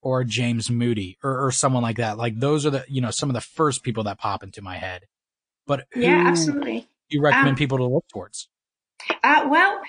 or 0.02 0.24
James 0.24 0.70
Moody 0.70 1.18
or, 1.24 1.46
or 1.46 1.52
someone 1.52 1.84
like 1.84 1.98
that. 1.98 2.18
Like 2.18 2.40
those 2.40 2.66
are 2.66 2.70
the, 2.70 2.86
you 2.88 3.02
know, 3.02 3.12
some 3.12 3.30
of 3.30 3.34
the 3.34 3.42
first 3.42 3.84
people 3.84 4.04
that 4.04 4.18
pop 4.18 4.44
into 4.44 4.62
my 4.62 4.78
head. 4.78 5.06
But 5.68 5.86
yeah, 5.96 6.24
absolutely. 6.26 6.88
You 7.10 7.22
recommend 7.22 7.50
um, 7.50 7.56
people 7.56 7.78
to 7.80 7.86
look 7.86 8.06
towards? 8.12 8.48
Uh, 9.24 9.48
well, 9.50 9.82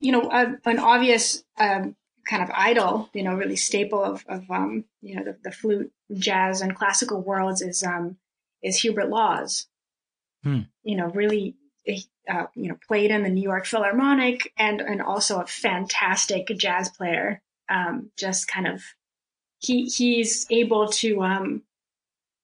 you 0.00 0.12
know, 0.12 0.22
uh, 0.22 0.54
an 0.64 0.78
obvious 0.78 1.44
um, 1.58 1.96
kind 2.28 2.42
of 2.42 2.50
idol, 2.54 3.08
you 3.12 3.22
know, 3.22 3.34
really 3.34 3.56
staple 3.56 4.02
of, 4.02 4.24
of 4.28 4.50
um, 4.50 4.84
you 5.00 5.16
know, 5.16 5.24
the, 5.24 5.36
the, 5.44 5.50
flute, 5.52 5.92
jazz, 6.14 6.60
and 6.60 6.76
classical 6.76 7.20
worlds 7.20 7.62
is 7.62 7.82
um, 7.82 8.16
is 8.62 8.78
Hubert 8.80 9.08
Laws. 9.08 9.66
Hmm. 10.42 10.60
You 10.82 10.96
know, 10.96 11.06
really, 11.06 11.56
uh, 12.28 12.46
you 12.54 12.68
know, 12.68 12.76
played 12.86 13.10
in 13.10 13.22
the 13.22 13.28
New 13.28 13.42
York 13.42 13.64
Philharmonic 13.64 14.52
and 14.58 14.80
and 14.80 15.00
also 15.00 15.40
a 15.40 15.46
fantastic 15.46 16.46
jazz 16.58 16.88
player. 16.88 17.40
Um, 17.68 18.10
just 18.18 18.48
kind 18.48 18.66
of 18.66 18.82
he 19.62 19.84
he's 19.86 20.46
able 20.50 20.88
to 20.88 21.22
um, 21.22 21.62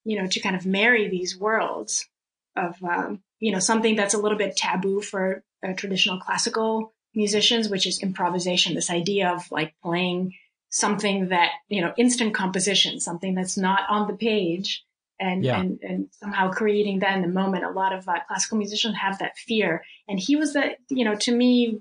you 0.05 0.21
know 0.21 0.27
to 0.29 0.41
kind 0.41 0.57
of 0.57 0.65
marry 0.67 1.09
these 1.09 1.39
worlds 1.39 2.09
of 2.57 2.83
um, 2.83 3.23
you 3.41 3.53
know, 3.53 3.59
something 3.59 3.97
that's 3.97 4.15
a 4.15 4.19
little 4.19 4.39
bit 4.39 4.57
taboo 4.57 5.01
for 5.01 5.43
uh, 5.67 5.73
traditional 5.75 6.19
classical 6.19 6.93
musicians, 7.15 7.69
which 7.69 7.87
is 7.87 8.03
improvisation. 8.03 8.75
This 8.75 8.91
idea 8.91 9.31
of 9.31 9.51
like 9.51 9.75
playing 9.83 10.35
something 10.71 11.29
that 11.29 11.51
you 11.69 11.81
know, 11.81 11.93
instant 11.97 12.35
composition, 12.35 13.01
something 13.01 13.35
that's 13.35 13.57
not 13.57 13.81
on 13.89 14.09
the 14.09 14.17
page, 14.17 14.85
and 15.21 15.45
yeah. 15.45 15.61
and 15.61 15.79
and 15.83 16.09
somehow 16.13 16.51
creating 16.51 17.01
that 17.01 17.17
in 17.17 17.23
the 17.23 17.29
moment. 17.29 17.65
A 17.65 17.71
lot 17.71 17.93
of 17.93 18.09
uh, 18.09 18.19
classical 18.27 18.59
musicians 18.59 18.97
have 18.97 19.19
that 19.21 19.37
fear, 19.37 19.85
and 20.09 20.19
he 20.19 20.37
was 20.37 20.53
the 20.53 20.77
you 20.91 21.05
know, 21.05 21.15
to 21.17 21.35
me, 21.35 21.81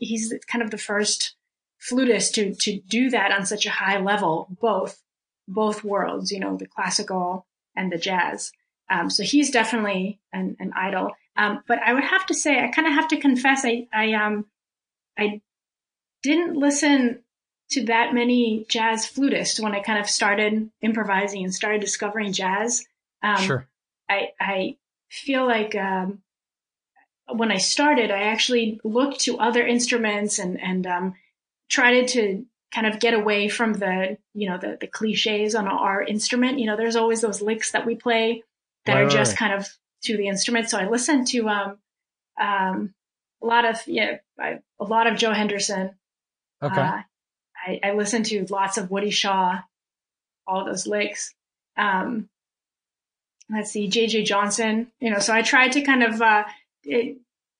he's 0.00 0.34
kind 0.48 0.62
of 0.62 0.70
the 0.70 0.78
first 0.78 1.36
flutist 1.88 2.34
to 2.36 2.54
to 2.54 2.80
do 2.88 3.10
that 3.10 3.32
on 3.32 3.44
such 3.44 3.66
a 3.66 3.70
high 3.70 3.98
level, 3.98 4.48
both 4.60 5.02
both 5.48 5.84
worlds, 5.84 6.30
you 6.30 6.40
know, 6.40 6.56
the 6.56 6.66
classical 6.66 7.46
and 7.76 7.90
the 7.90 7.98
jazz. 7.98 8.52
Um, 8.90 9.10
so 9.10 9.22
he's 9.22 9.50
definitely 9.50 10.20
an, 10.32 10.56
an 10.60 10.72
idol. 10.76 11.10
Um, 11.36 11.62
but 11.66 11.78
I 11.84 11.94
would 11.94 12.04
have 12.04 12.26
to 12.26 12.34
say, 12.34 12.62
I 12.62 12.68
kind 12.68 12.86
of 12.86 12.94
have 12.94 13.08
to 13.08 13.16
confess, 13.16 13.64
I, 13.64 13.88
I, 13.92 14.12
um, 14.12 14.44
I 15.18 15.40
didn't 16.22 16.56
listen 16.56 17.22
to 17.70 17.84
that 17.86 18.12
many 18.12 18.66
jazz 18.68 19.06
flutists 19.06 19.58
when 19.58 19.74
I 19.74 19.80
kind 19.80 19.98
of 19.98 20.10
started 20.10 20.70
improvising 20.82 21.42
and 21.42 21.54
started 21.54 21.80
discovering 21.80 22.32
jazz. 22.32 22.84
Um, 23.22 23.42
sure. 23.42 23.68
I, 24.10 24.28
I 24.38 24.76
feel 25.08 25.46
like, 25.46 25.74
um, 25.74 26.18
when 27.28 27.50
I 27.50 27.58
started, 27.58 28.10
I 28.10 28.24
actually 28.24 28.78
looked 28.84 29.20
to 29.20 29.38
other 29.38 29.66
instruments 29.66 30.38
and, 30.38 30.60
and, 30.60 30.86
um, 30.86 31.14
tried 31.72 32.06
to 32.06 32.44
kind 32.72 32.86
of 32.86 33.00
get 33.00 33.14
away 33.14 33.48
from 33.48 33.72
the, 33.72 34.18
you 34.34 34.48
know, 34.48 34.58
the, 34.58 34.76
the 34.80 34.86
cliches 34.86 35.54
on 35.54 35.66
our 35.66 36.02
instrument. 36.02 36.58
You 36.58 36.66
know, 36.66 36.76
there's 36.76 36.96
always 36.96 37.22
those 37.22 37.40
licks 37.40 37.72
that 37.72 37.86
we 37.86 37.94
play 37.94 38.44
that 38.84 38.94
right, 38.94 39.04
are 39.04 39.08
just 39.08 39.32
right. 39.32 39.38
kind 39.38 39.54
of 39.54 39.68
to 40.02 40.16
the 40.16 40.28
instrument. 40.28 40.68
So 40.68 40.78
I 40.78 40.88
listened 40.88 41.26
to, 41.28 41.48
um, 41.48 41.78
um, 42.40 42.94
a 43.42 43.46
lot 43.46 43.64
of, 43.64 43.76
yeah, 43.86 44.18
I, 44.38 44.60
a 44.78 44.84
lot 44.84 45.06
of 45.06 45.16
Joe 45.16 45.32
Henderson. 45.32 45.92
Okay. 46.62 46.80
Uh, 46.80 47.00
I, 47.66 47.80
I 47.82 47.92
listened 47.92 48.26
to 48.26 48.46
lots 48.50 48.76
of 48.76 48.90
Woody 48.90 49.10
Shaw, 49.10 49.60
all 50.46 50.64
those 50.64 50.86
licks. 50.86 51.34
Um, 51.76 52.28
let's 53.50 53.70
see, 53.70 53.88
JJ 53.88 54.26
Johnson, 54.26 54.92
you 55.00 55.10
know, 55.10 55.18
so 55.18 55.32
I 55.32 55.42
tried 55.42 55.72
to 55.72 55.82
kind 55.82 56.02
of, 56.02 56.20
uh, 56.20 56.44
it, 56.84 57.18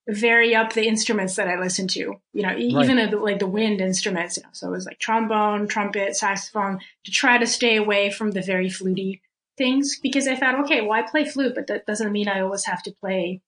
vary 0.08 0.54
up 0.54 0.72
the 0.72 0.86
instruments 0.86 1.36
that 1.36 1.48
I 1.48 1.58
listen 1.60 1.86
to, 1.88 2.00
you 2.32 2.42
know, 2.42 2.48
right. 2.48 2.58
even 2.58 2.96
the, 2.96 3.16
like 3.16 3.38
the 3.38 3.46
wind 3.46 3.80
instruments. 3.80 4.36
You 4.36 4.42
know, 4.42 4.48
so 4.52 4.68
it 4.68 4.72
was 4.72 4.86
like 4.86 4.98
trombone, 4.98 5.68
trumpet, 5.68 6.16
saxophone 6.16 6.80
to 7.04 7.10
try 7.10 7.38
to 7.38 7.46
stay 7.46 7.76
away 7.76 8.10
from 8.10 8.32
the 8.32 8.42
very 8.42 8.68
fluty 8.68 9.22
things 9.56 9.98
because 10.02 10.26
I 10.26 10.36
thought, 10.36 10.60
okay, 10.64 10.80
well, 10.80 10.92
I 10.92 11.02
play 11.02 11.24
flute, 11.24 11.54
but 11.54 11.68
that 11.68 11.86
doesn't 11.86 12.10
mean 12.10 12.28
I 12.28 12.40
always 12.40 12.64
have 12.64 12.82
to 12.84 12.92
play, 13.00 13.42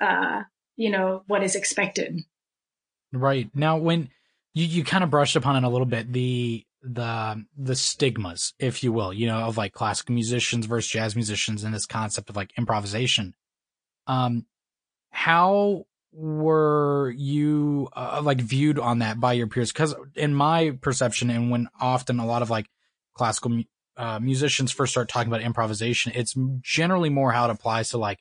uh, 0.00 0.42
you 0.76 0.90
know, 0.90 1.22
what 1.26 1.42
is 1.42 1.56
expected. 1.56 2.20
Right. 3.12 3.50
Now, 3.54 3.78
when 3.78 4.10
you, 4.54 4.66
you 4.66 4.84
kind 4.84 5.02
of 5.02 5.10
brushed 5.10 5.36
upon 5.36 5.56
it 5.56 5.66
a 5.66 5.68
little 5.68 5.86
bit, 5.86 6.12
the, 6.12 6.64
the, 6.82 7.44
the 7.56 7.74
stigmas, 7.74 8.54
if 8.58 8.84
you 8.84 8.92
will, 8.92 9.12
you 9.12 9.26
know, 9.26 9.38
of 9.38 9.56
like 9.56 9.72
classical 9.72 10.14
musicians 10.14 10.66
versus 10.66 10.90
jazz 10.90 11.16
musicians 11.16 11.64
and 11.64 11.74
this 11.74 11.86
concept 11.86 12.30
of 12.30 12.36
like 12.36 12.52
improvisation. 12.56 13.34
Um, 14.06 14.46
how 15.16 15.86
were 16.12 17.10
you 17.16 17.88
uh, 17.96 18.20
like 18.22 18.38
viewed 18.38 18.78
on 18.78 18.98
that 18.98 19.18
by 19.18 19.32
your 19.32 19.46
peers? 19.46 19.72
Because 19.72 19.94
in 20.14 20.34
my 20.34 20.76
perception, 20.82 21.30
and 21.30 21.50
when 21.50 21.68
often 21.80 22.20
a 22.20 22.26
lot 22.26 22.42
of 22.42 22.50
like 22.50 22.66
classical 23.14 23.62
uh, 23.96 24.18
musicians 24.20 24.72
first 24.72 24.92
start 24.92 25.08
talking 25.08 25.32
about 25.32 25.40
improvisation, 25.40 26.12
it's 26.14 26.34
generally 26.60 27.08
more 27.08 27.32
how 27.32 27.48
it 27.48 27.50
applies 27.50 27.88
to 27.90 27.98
like 27.98 28.18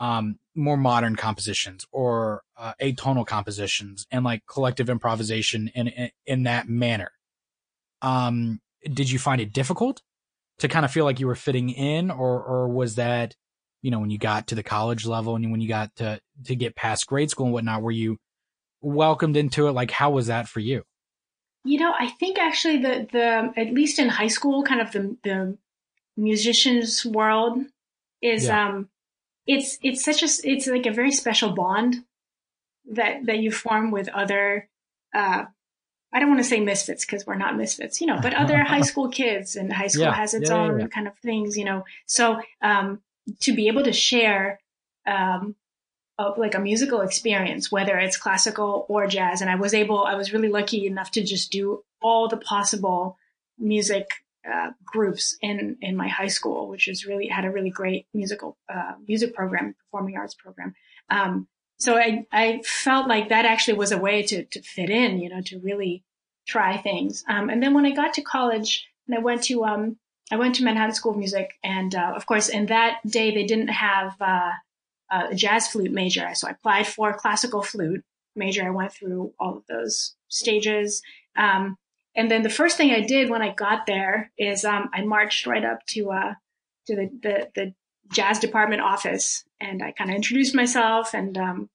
um, 0.00 0.40
more 0.56 0.76
modern 0.76 1.14
compositions 1.14 1.86
or 1.92 2.42
uh, 2.58 2.72
atonal 2.82 3.24
compositions 3.24 4.04
and 4.10 4.24
like 4.24 4.42
collective 4.46 4.90
improvisation 4.90 5.70
in, 5.76 5.86
in, 5.86 6.10
in 6.26 6.42
that 6.42 6.68
manner. 6.68 7.12
Um, 8.02 8.60
did 8.82 9.12
you 9.12 9.20
find 9.20 9.40
it 9.40 9.52
difficult 9.52 10.02
to 10.58 10.66
kind 10.66 10.84
of 10.84 10.90
feel 10.90 11.04
like 11.04 11.20
you 11.20 11.28
were 11.28 11.36
fitting 11.36 11.70
in, 11.70 12.10
or 12.10 12.42
or 12.42 12.68
was 12.68 12.96
that 12.96 13.36
you 13.86 13.92
know, 13.92 14.00
when 14.00 14.10
you 14.10 14.18
got 14.18 14.48
to 14.48 14.56
the 14.56 14.64
college 14.64 15.06
level 15.06 15.36
and 15.36 15.52
when 15.52 15.60
you 15.60 15.68
got 15.68 15.94
to, 15.94 16.20
to 16.44 16.56
get 16.56 16.74
past 16.74 17.06
grade 17.06 17.30
school 17.30 17.46
and 17.46 17.52
whatnot, 17.52 17.82
were 17.82 17.92
you 17.92 18.18
welcomed 18.80 19.36
into 19.36 19.68
it? 19.68 19.74
Like, 19.74 19.92
how 19.92 20.10
was 20.10 20.26
that 20.26 20.48
for 20.48 20.58
you? 20.58 20.82
You 21.64 21.78
know, 21.78 21.94
I 21.96 22.08
think 22.08 22.36
actually 22.36 22.78
the, 22.78 23.06
the, 23.12 23.52
at 23.56 23.72
least 23.72 24.00
in 24.00 24.08
high 24.08 24.26
school, 24.26 24.64
kind 24.64 24.80
of 24.80 24.90
the, 24.90 25.16
the 25.22 25.58
musicians 26.16 27.06
world 27.06 27.60
is, 28.20 28.46
yeah. 28.46 28.66
um, 28.70 28.88
it's, 29.46 29.78
it's 29.84 30.04
such 30.04 30.24
a, 30.24 30.28
it's 30.42 30.66
like 30.66 30.86
a 30.86 30.92
very 30.92 31.12
special 31.12 31.52
bond 31.52 32.04
that, 32.90 33.26
that 33.26 33.38
you 33.38 33.52
form 33.52 33.92
with 33.92 34.08
other, 34.08 34.68
uh, 35.14 35.44
I 36.12 36.18
don't 36.18 36.30
want 36.30 36.40
to 36.40 36.48
say 36.48 36.58
misfits 36.58 37.04
because 37.04 37.24
we're 37.24 37.36
not 37.36 37.56
misfits, 37.56 38.00
you 38.00 38.08
know, 38.08 38.18
but 38.20 38.34
other 38.34 38.58
high 38.64 38.80
school 38.80 39.10
kids 39.10 39.54
and 39.54 39.72
high 39.72 39.86
school 39.86 40.06
yeah, 40.06 40.14
has 40.14 40.34
its 40.34 40.50
yeah, 40.50 40.56
own 40.56 40.88
kind 40.88 41.06
of 41.06 41.16
things, 41.18 41.56
you 41.56 41.64
know. 41.64 41.84
So, 42.06 42.40
um, 42.60 43.00
to 43.40 43.54
be 43.54 43.68
able 43.68 43.84
to 43.84 43.92
share 43.92 44.60
um, 45.06 45.54
like 46.36 46.54
a 46.54 46.60
musical 46.60 47.02
experience, 47.02 47.70
whether 47.70 47.98
it's 47.98 48.16
classical 48.16 48.86
or 48.88 49.06
jazz. 49.06 49.40
And 49.40 49.50
I 49.50 49.56
was 49.56 49.74
able, 49.74 50.04
I 50.04 50.14
was 50.14 50.32
really 50.32 50.48
lucky 50.48 50.86
enough 50.86 51.10
to 51.12 51.22
just 51.22 51.52
do 51.52 51.84
all 52.00 52.28
the 52.28 52.36
possible 52.36 53.18
music 53.58 54.06
uh, 54.50 54.70
groups 54.84 55.36
in 55.42 55.76
in 55.80 55.96
my 55.96 56.08
high 56.08 56.28
school, 56.28 56.68
which 56.68 56.88
is 56.88 57.04
really 57.04 57.26
had 57.26 57.44
a 57.44 57.50
really 57.50 57.70
great 57.70 58.06
musical 58.14 58.56
uh, 58.72 58.92
music 59.06 59.34
program, 59.34 59.74
performing 59.74 60.16
arts 60.16 60.34
program. 60.34 60.74
Um, 61.10 61.48
so 61.78 61.96
I 61.96 62.26
I 62.30 62.60
felt 62.64 63.08
like 63.08 63.30
that 63.30 63.44
actually 63.44 63.78
was 63.78 63.92
a 63.92 63.98
way 63.98 64.22
to 64.22 64.44
to 64.44 64.62
fit 64.62 64.88
in, 64.88 65.18
you 65.18 65.30
know, 65.30 65.40
to 65.46 65.58
really 65.58 66.04
try 66.46 66.76
things. 66.76 67.24
Um, 67.28 67.50
and 67.50 67.62
then 67.62 67.74
when 67.74 67.86
I 67.86 67.90
got 67.90 68.14
to 68.14 68.22
college 68.22 68.86
and 69.08 69.16
I 69.16 69.20
went 69.20 69.42
to 69.44 69.64
um, 69.64 69.96
I 70.30 70.36
went 70.36 70.56
to 70.56 70.64
Manhattan 70.64 70.94
School 70.94 71.12
of 71.12 71.18
Music, 71.18 71.52
and 71.62 71.94
uh, 71.94 72.12
of 72.16 72.26
course, 72.26 72.48
in 72.48 72.66
that 72.66 72.98
day 73.06 73.32
they 73.32 73.44
didn't 73.44 73.68
have 73.68 74.16
uh, 74.20 74.52
a 75.10 75.34
jazz 75.34 75.68
flute 75.68 75.92
major, 75.92 76.34
so 76.34 76.48
I 76.48 76.52
applied 76.52 76.86
for 76.86 77.12
classical 77.12 77.62
flute 77.62 78.04
major. 78.34 78.66
I 78.66 78.70
went 78.70 78.92
through 78.92 79.32
all 79.38 79.56
of 79.56 79.66
those 79.68 80.14
stages, 80.28 81.02
um, 81.36 81.76
and 82.16 82.30
then 82.30 82.42
the 82.42 82.50
first 82.50 82.76
thing 82.76 82.90
I 82.90 83.00
did 83.00 83.30
when 83.30 83.42
I 83.42 83.54
got 83.54 83.86
there 83.86 84.32
is 84.36 84.64
um, 84.64 84.90
I 84.92 85.02
marched 85.02 85.46
right 85.46 85.64
up 85.64 85.86
to 85.88 86.10
uh, 86.10 86.34
to 86.86 86.96
the, 86.96 87.10
the, 87.22 87.48
the 87.54 87.74
jazz 88.12 88.40
department 88.40 88.82
office, 88.82 89.44
and 89.60 89.82
I 89.82 89.92
kind 89.92 90.10
of 90.10 90.16
introduced 90.16 90.54
myself, 90.54 91.14
and 91.14 91.38
um, 91.38 91.70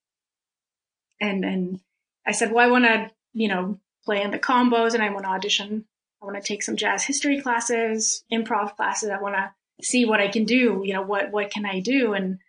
and 1.22 1.46
and 1.46 1.80
I 2.28 2.34
said, 2.34 2.52
well, 2.52 2.68
I 2.68 2.72
want 2.72 2.84
to 2.84 3.12
you 3.34 3.48
know 3.48 3.80
play 4.04 4.22
in 4.22 4.32
the 4.32 4.40
combos, 4.40 4.94
and 4.94 5.02
I 5.02 5.10
want 5.10 5.24
to 5.24 5.32
audition 5.32 5.86
I 6.22 6.26
want 6.26 6.38
to 6.38 6.48
take 6.48 6.62
some 6.62 6.76
jazz 6.76 7.04
history 7.04 7.42
classes, 7.42 8.24
improv 8.32 8.76
classes. 8.76 9.10
I 9.10 9.20
want 9.20 9.36
to 9.36 9.52
see 9.86 10.06
what 10.06 10.20
I 10.20 10.28
can 10.28 10.46
do. 10.46 10.82
You 10.86 10.94
know, 10.94 11.02
what, 11.02 11.32
what 11.32 11.52
can 11.52 11.66
I 11.66 11.80
do? 11.80 12.14
And 12.14 12.40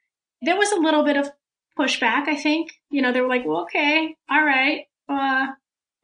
there 0.43 0.57
was 0.57 0.73
a 0.73 0.81
little 0.81 1.05
bit 1.05 1.17
of 1.17 1.31
pushback, 1.79 2.29
I 2.29 2.37
think. 2.37 2.73
You 2.91 3.01
know, 3.01 3.13
they 3.13 3.21
were 3.21 3.29
like, 3.29 3.47
well, 3.47 3.63
okay, 3.63 4.17
all 4.31 4.45
right, 4.45 4.87
uh, 5.09 5.47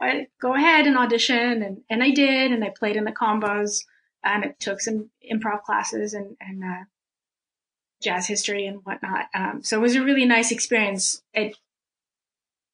I, 0.01 0.29
go 0.41 0.55
ahead 0.55 0.87
and 0.87 0.97
audition. 0.97 1.63
And, 1.63 1.83
and 1.91 2.03
I 2.03 2.11
did. 2.11 2.53
And 2.53 2.65
I 2.65 2.71
played 2.71 2.97
in 2.97 3.05
the 3.05 3.13
combos 3.13 3.85
and 4.25 4.45
I 4.45 4.55
took 4.59 4.81
some 4.81 5.11
improv 5.31 5.63
classes 5.63 6.15
and, 6.15 6.37
and, 6.41 6.65
uh, 6.65 6.85
jazz 8.01 8.27
history 8.29 8.67
and 8.67 8.81
whatnot. 8.85 9.27
Um, 9.35 9.61
so 9.63 9.77
it 9.77 9.81
was 9.81 9.97
a 9.97 10.05
really 10.05 10.25
nice 10.25 10.53
experience. 10.53 11.23
It, 11.35 11.57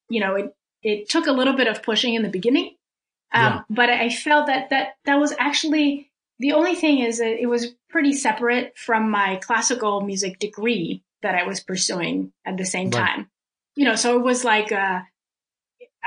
you 0.07 0.19
know, 0.19 0.35
it, 0.35 0.55
it 0.83 1.09
took 1.09 1.25
a 1.25 1.31
little 1.31 1.55
bit 1.55 1.67
of 1.67 1.81
pushing 1.81 2.13
in 2.13 2.21
the 2.21 2.29
beginning 2.29 2.75
um, 3.33 3.43
yeah. 3.43 3.61
But 3.69 3.89
I 3.89 4.09
felt 4.09 4.47
that 4.47 4.69
that 4.69 4.95
that 5.05 5.19
was 5.19 5.33
actually 5.37 6.11
the 6.39 6.53
only 6.53 6.75
thing 6.75 6.99
is 6.99 7.19
that 7.19 7.41
it 7.41 7.47
was 7.47 7.67
pretty 7.89 8.13
separate 8.13 8.77
from 8.77 9.09
my 9.09 9.37
classical 9.37 10.01
music 10.01 10.39
degree 10.39 11.03
that 11.21 11.35
I 11.35 11.43
was 11.43 11.59
pursuing 11.59 12.33
at 12.45 12.57
the 12.57 12.65
same 12.65 12.89
right. 12.89 13.07
time. 13.07 13.29
You 13.75 13.85
know, 13.85 13.95
so 13.95 14.17
it 14.17 14.23
was 14.23 14.43
like 14.43 14.71
uh, 14.71 15.01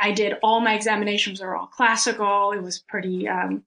I 0.01 0.13
did 0.13 0.35
all 0.43 0.61
my 0.61 0.75
examinations 0.75 1.41
are 1.41 1.57
all 1.57 1.67
classical. 1.67 2.53
It 2.53 2.63
was 2.63 2.79
pretty 2.79 3.29
um, 3.29 3.65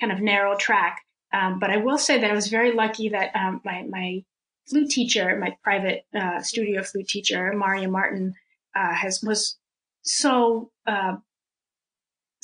kind 0.00 0.12
of 0.12 0.20
narrow 0.20 0.56
track. 0.56 1.02
Um, 1.32 1.58
but 1.58 1.70
I 1.70 1.78
will 1.78 1.98
say 1.98 2.20
that 2.20 2.30
I 2.30 2.34
was 2.34 2.48
very 2.48 2.72
lucky 2.72 3.10
that 3.10 3.34
um, 3.34 3.60
my 3.64 3.82
my 3.88 4.24
flute 4.68 4.90
teacher, 4.90 5.36
my 5.38 5.56
private 5.62 6.06
uh, 6.14 6.40
studio 6.42 6.82
flute 6.82 7.08
teacher, 7.08 7.52
Maria 7.54 7.88
Martin, 7.88 8.34
uh, 8.74 8.94
has 8.94 9.22
was 9.22 9.58
so 10.02 10.70
uh, 10.86 11.16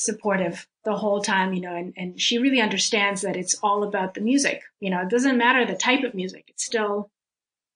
supportive 0.04 0.66
the 0.84 0.94
whole 0.96 1.20
time, 1.22 1.52
you 1.52 1.60
know, 1.60 1.74
and, 1.74 1.92
and 1.96 2.20
she 2.20 2.38
really 2.38 2.60
understands 2.60 3.22
that 3.22 3.36
it's 3.36 3.54
all 3.62 3.82
about 3.82 4.14
the 4.14 4.20
music. 4.20 4.62
You 4.80 4.90
know, 4.90 5.00
it 5.02 5.10
doesn't 5.10 5.38
matter 5.38 5.64
the 5.64 5.76
type 5.76 6.04
of 6.04 6.14
music, 6.14 6.44
it's 6.48 6.64
still 6.64 7.10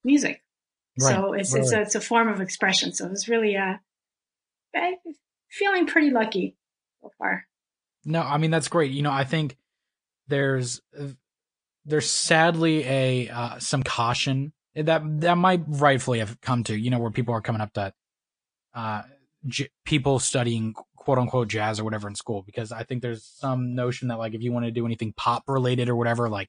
music. 0.03 0.43
Right, 1.01 1.15
so 1.15 1.33
it's, 1.33 1.53
right. 1.53 1.63
it's, 1.63 1.73
a, 1.73 1.81
it's 1.81 1.95
a 1.95 2.01
form 2.01 2.29
of 2.29 2.41
expression. 2.41 2.93
So 2.93 3.09
it's 3.11 3.29
really, 3.29 3.57
uh, 3.57 3.75
feeling 5.51 5.87
pretty 5.87 6.11
lucky 6.11 6.57
so 7.03 7.11
far. 7.19 7.45
No, 8.05 8.21
I 8.21 8.39
mean, 8.39 8.51
that's 8.51 8.69
great. 8.69 8.93
You 8.93 9.03
know, 9.03 9.13
I 9.13 9.25
think 9.25 9.57
there's, 10.29 10.81
there's 11.85 12.09
sadly 12.09 12.85
a, 12.85 13.29
uh, 13.29 13.59
some 13.59 13.83
caution 13.83 14.53
that 14.77 15.03
that 15.21 15.39
might 15.39 15.63
rightfully 15.69 16.19
have 16.19 16.41
come 16.41 16.65
to 16.65 16.75
you 16.75 16.91
know 16.91 16.99
where 16.99 17.13
people 17.13 17.33
are 17.33 17.41
coming 17.41 17.61
up 17.61 17.73
that, 17.75 17.95
uh 18.75 19.03
j- 19.47 19.71
people 19.85 20.19
studying 20.19 20.75
quote 21.05 21.19
unquote 21.19 21.49
jazz 21.49 21.79
or 21.79 21.85
whatever 21.85 22.09
in 22.09 22.15
school 22.15 22.43
because 22.43 22.73
I 22.73 22.83
think 22.83 23.03
there's 23.03 23.25
some 23.25 23.75
notion 23.75 24.09
that 24.09 24.19
like 24.19 24.35
if 24.35 24.43
you 24.43 24.53
want 24.53 24.65
to 24.65 24.71
do 24.71 24.87
anything 24.87 25.13
pop 25.17 25.45
related 25.47 25.89
or 25.89 25.97
whatever 25.97 26.29
like 26.29 26.49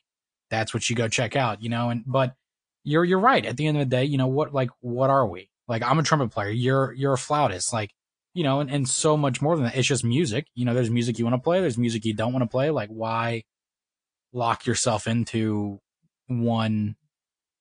that's 0.49 0.73
what 0.73 0.89
you 0.89 0.95
go 0.95 1.07
check 1.07 1.35
out 1.35 1.61
you 1.61 1.69
know? 1.69 1.89
And 1.89 2.03
but 2.05 2.35
you're 2.83 3.03
you're 3.03 3.19
right. 3.19 3.45
At 3.45 3.57
the 3.57 3.67
end 3.67 3.77
of 3.77 3.81
the 3.81 3.95
day 3.95 4.05
you 4.05 4.17
know 4.17 4.27
what 4.27 4.53
like 4.53 4.69
what 4.79 5.09
are 5.09 5.27
we? 5.27 5.49
Like 5.67 5.83
I'm 5.83 5.99
a 5.99 6.03
trumpet 6.03 6.31
player. 6.31 6.49
You're 6.49 6.93
you're 6.93 7.13
a 7.13 7.17
flautist 7.17 7.73
like 7.73 7.91
you 8.33 8.43
know 8.43 8.59
and, 8.59 8.71
and 8.71 8.87
so 8.87 9.17
much 9.17 9.41
more 9.41 9.55
than 9.55 9.65
that. 9.65 9.75
It's 9.75 9.87
just 9.87 10.03
music. 10.03 10.47
You 10.55 10.65
know 10.65 10.73
there's 10.73 10.89
music 10.89 11.19
you 11.19 11.25
want 11.25 11.35
to 11.35 11.41
play 11.41 11.59
there's 11.61 11.77
music 11.77 12.05
you 12.05 12.13
don't 12.13 12.33
want 12.33 12.43
to 12.43 12.49
play. 12.49 12.71
Like 12.71 12.89
why 12.89 13.43
lock 14.33 14.65
yourself 14.65 15.07
into 15.07 15.79
one 16.27 16.95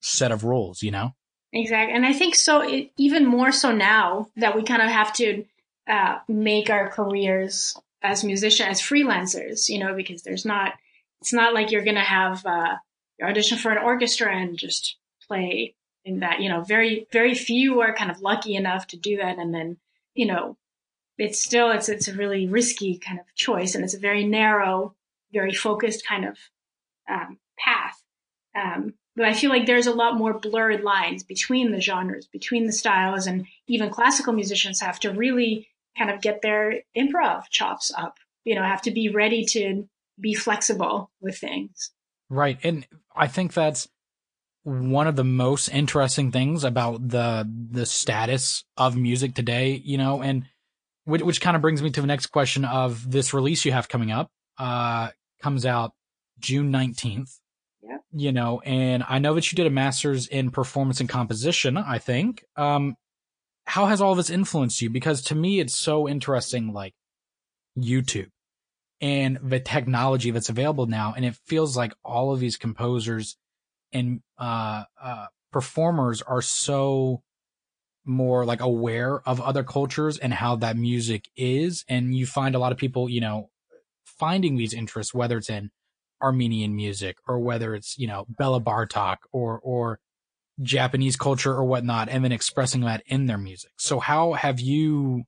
set 0.01 0.33
of 0.33 0.45
rules, 0.45 0.83
you 0.83 0.91
know? 0.91 1.15
Exactly. 1.53 1.95
And 1.95 2.05
I 2.05 2.13
think 2.13 2.35
so, 2.35 2.69
even 2.97 3.27
more 3.27 3.53
so 3.53 3.73
now 3.73 4.27
that 4.37 4.57
we 4.57 4.65
kind 4.65 4.83
of 4.83 4.89
have 4.89 5.13
to 5.15 5.45
uh, 5.89 6.19
make 6.29 6.71
our 6.71 6.89
careers 6.89 7.77
as 8.03 8.25
musicians, 8.25 8.69
as 8.69 8.81
freelancers, 8.81 9.69
you 9.69 9.79
know, 9.79 9.95
because 9.95 10.23
there's 10.23 10.45
not, 10.45 10.75
it's 11.21 11.33
not 11.33 11.55
like 11.55 11.71
you're 11.71 11.85
going 11.85 11.95
to 11.97 12.01
have 12.03 12.45
uh, 12.45 12.75
audition 13.23 13.59
for 13.59 13.71
an 13.71 13.79
orchestra 13.79 14.35
and 14.35 14.59
just 14.59 14.97
play 15.27 15.75
in 16.05 16.21
that, 16.21 16.41
you 16.41 16.49
know, 16.49 16.63
very, 16.63 17.07
very 17.13 17.35
few 17.35 17.81
are 17.81 17.95
kind 17.95 18.11
of 18.11 18.21
lucky 18.21 18.55
enough 18.55 18.87
to 18.89 18.97
do 18.99 19.17
that. 19.17 19.39
And 19.39 19.55
then, 19.55 19.79
you 20.15 20.27
know, 20.27 20.57
it's 21.17 21.43
still, 21.43 21.71
it's, 21.71 21.89
it's 21.89 22.09
a 22.09 22.15
really 22.15 22.47
risky 22.47 22.99
kind 22.99 23.19
of 23.19 23.27
choice 23.35 23.75
and 23.75 23.85
it's 23.85 23.95
a 23.95 23.99
very 24.01 24.25
narrow, 24.25 24.95
very 25.33 25.53
focused 25.53 26.07
kind 26.07 26.27
of 26.27 26.37
um, 27.11 27.39
path. 27.59 28.03
Um, 28.55 28.95
but 29.17 29.27
I 29.27 29.33
feel 29.33 29.51
like 29.51 29.67
there's 29.67 29.87
a 29.87 29.93
lot 29.93 30.19
more 30.19 30.39
blurred 30.39 30.83
lines 30.83 31.23
between 31.23 31.71
the 31.71 31.81
genres, 31.81 32.27
between 32.27 32.67
the 32.67 32.73
styles, 32.73 33.27
and 33.27 33.47
even 33.69 33.91
classical 33.91 34.33
musicians 34.33 34.81
have 34.81 34.99
to 35.01 35.13
really 35.13 35.69
kind 35.97 36.11
of 36.11 36.21
get 36.21 36.43
their 36.43 36.83
improv 36.97 37.45
chops 37.51 37.93
up. 37.97 38.19
You 38.45 38.55
know, 38.55 38.63
have 38.63 38.83
to 38.83 38.91
be 38.91 39.09
ready 39.09 39.45
to 39.47 39.89
be 40.21 40.35
flexible 40.35 41.11
with 41.21 41.39
things. 41.39 41.91
Right. 42.29 42.59
And 42.63 42.87
I 43.15 43.27
think 43.27 43.53
that's 43.53 43.89
one 44.63 45.07
of 45.07 45.17
the 45.17 45.25
most 45.25 45.69
interesting 45.69 46.31
things 46.33 46.65
about 46.65 47.07
the 47.07 47.49
the 47.71 47.87
status 47.87 48.65
of 48.77 48.97
music 48.97 49.35
today, 49.35 49.81
you 49.85 49.99
know, 49.99 50.23
and 50.23 50.45
which, 51.05 51.23
which 51.23 51.41
kind 51.41 51.55
of 51.55 51.63
brings 51.63 51.83
me 51.83 51.91
to 51.91 52.01
the 52.01 52.07
next 52.07 52.29
question 52.29 52.65
of 52.65 53.11
this 53.11 53.35
release 53.35 53.65
you 53.65 53.73
have 53.73 53.89
coming 53.89 54.11
up. 54.11 54.31
Uh 54.59 55.11
comes 55.43 55.67
out 55.67 55.93
June 56.39 56.73
19th. 56.73 57.39
Yeah. 57.83 57.99
You 58.13 58.33
know, 58.33 58.61
and 58.61 59.05
I 59.07 59.19
know 59.19 59.35
that 59.35 59.53
you 59.53 59.57
did 59.57 59.67
a 59.67 59.71
master's 59.71 60.27
in 60.27 60.51
performance 60.51 61.01
and 61.01 61.09
composition, 61.09 61.77
I 61.77 61.99
think. 61.99 62.45
Um, 62.57 62.97
how 63.67 63.87
has 63.87 64.01
all 64.01 64.15
this 64.15 64.31
influenced 64.31 64.83
you? 64.83 64.91
Because 64.91 65.23
to 65.23 65.35
me, 65.35 65.61
it's 65.61 65.75
so 65.75 66.09
interesting, 66.09 66.73
like 66.73 66.95
YouTube 67.79 68.31
and 69.01 69.39
the 69.43 69.61
technology 69.61 70.31
that's 70.31 70.49
available 70.49 70.87
now. 70.87 71.15
And 71.17 71.25
it 71.25 71.35
feels 71.47 71.77
like 71.77 71.93
all 72.05 72.33
of 72.33 72.41
these 72.41 72.57
composers 72.57 73.37
and, 73.93 74.21
uh, 74.39 74.85
uh, 75.03 75.27
performers 75.53 76.23
are 76.23 76.43
so 76.43 77.23
more 78.05 78.45
like 78.45 78.61
aware 78.61 79.21
of 79.27 79.41
other 79.41 79.65
cultures 79.65 80.19
and 80.19 80.35
how 80.35 80.57
that 80.57 80.77
music 80.77 81.29
is. 81.37 81.85
And 81.89 82.15
you 82.15 82.27
find 82.27 82.55
a 82.55 82.59
lot 82.59 82.73
of 82.73 82.79
people, 82.79 83.09
you 83.09 83.21
know, 83.21 83.51
finding 84.05 84.57
these 84.57 84.75
interests, 84.75 85.15
whether 85.15 85.39
it's 85.39 85.51
in 85.51 85.71
Armenian 86.23 86.75
music 86.75 87.17
or 87.27 87.39
whether 87.39 87.75
it's, 87.75 87.99
you 87.99 88.07
know, 88.07 88.27
Bela 88.29 88.61
Bartok 88.61 89.19
or, 89.33 89.59
or 89.63 90.01
Japanese 90.63 91.17
culture 91.17 91.53
or 91.53 91.65
whatnot, 91.65 92.09
and 92.09 92.25
then 92.25 92.33
expressing 92.33 92.83
that 92.83 93.03
in 93.07 93.27
their 93.27 93.39
music. 93.39 93.73
So 93.77 93.99
how 93.99 94.33
have 94.35 94.61
you 94.61 95.25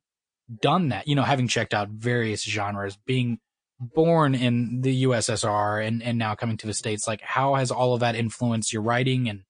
done 0.63 0.89
that? 0.89 1.09
You 1.09 1.15
know, 1.15 1.23
having 1.23 1.49
checked 1.49 1.75
out 1.75 1.89
various 1.89 2.43
genres, 2.43 2.97
being 3.07 3.39
born 3.79 4.35
in 4.35 4.81
the 4.81 5.05
USSR 5.05 5.87
and, 5.87 6.03
and 6.03 6.19
now 6.19 6.35
coming 6.35 6.57
to 6.59 6.67
the 6.67 6.75
States, 6.75 7.07
like 7.07 7.21
how 7.21 7.55
has 7.55 7.71
all 7.71 7.95
of 7.95 8.01
that 8.01 8.15
influenced 8.15 8.73
your 8.73 8.83
writing 8.83 9.29
and, 9.29 9.43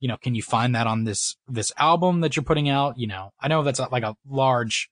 you 0.00 0.08
know, 0.08 0.16
can 0.16 0.34
you 0.34 0.42
find 0.42 0.74
that 0.74 0.86
on 0.86 1.04
this, 1.04 1.36
this 1.48 1.72
album 1.76 2.20
that 2.20 2.36
you're 2.36 2.44
putting 2.44 2.68
out? 2.68 2.98
You 2.98 3.08
know, 3.08 3.32
I 3.40 3.48
know 3.48 3.62
that's 3.64 3.80
like 3.80 4.04
a 4.04 4.16
large 4.26 4.88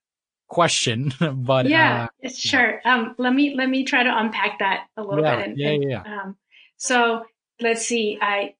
question, 0.48 1.12
but 1.34 1.68
yeah, 1.68 2.08
uh, 2.24 2.28
sure. 2.28 2.80
Yeah. 2.84 2.94
Um, 2.94 3.14
let 3.18 3.32
me 3.32 3.54
let 3.56 3.68
me 3.68 3.84
try 3.84 4.02
to 4.02 4.18
unpack 4.18 4.58
that 4.58 4.86
a 4.96 5.02
little 5.02 5.24
yeah, 5.24 5.36
bit. 5.36 5.48
And, 5.48 5.58
yeah, 5.58 5.68
and, 5.68 5.90
yeah. 5.90 6.02
Um, 6.02 6.36
so 6.76 7.22
let's 7.60 7.86
see. 7.86 8.18
I 8.20 8.54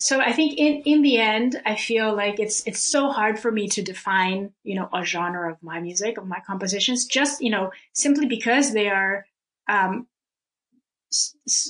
so 0.00 0.18
I 0.18 0.32
think 0.32 0.58
in 0.58 0.82
in 0.86 1.02
the 1.02 1.18
end, 1.18 1.60
I 1.64 1.76
feel 1.76 2.16
like 2.16 2.40
it's 2.40 2.66
it's 2.66 2.80
so 2.80 3.10
hard 3.10 3.38
for 3.38 3.52
me 3.52 3.68
to 3.68 3.82
define, 3.82 4.52
you 4.64 4.74
know, 4.74 4.88
a 4.92 5.04
genre 5.04 5.52
of 5.52 5.62
my 5.62 5.78
music 5.80 6.16
of 6.16 6.26
my 6.26 6.40
compositions, 6.46 7.04
just 7.04 7.42
you 7.42 7.50
know, 7.50 7.70
simply 7.92 8.26
because 8.26 8.72
they 8.72 8.88
are. 8.88 9.26
Um, 9.68 10.06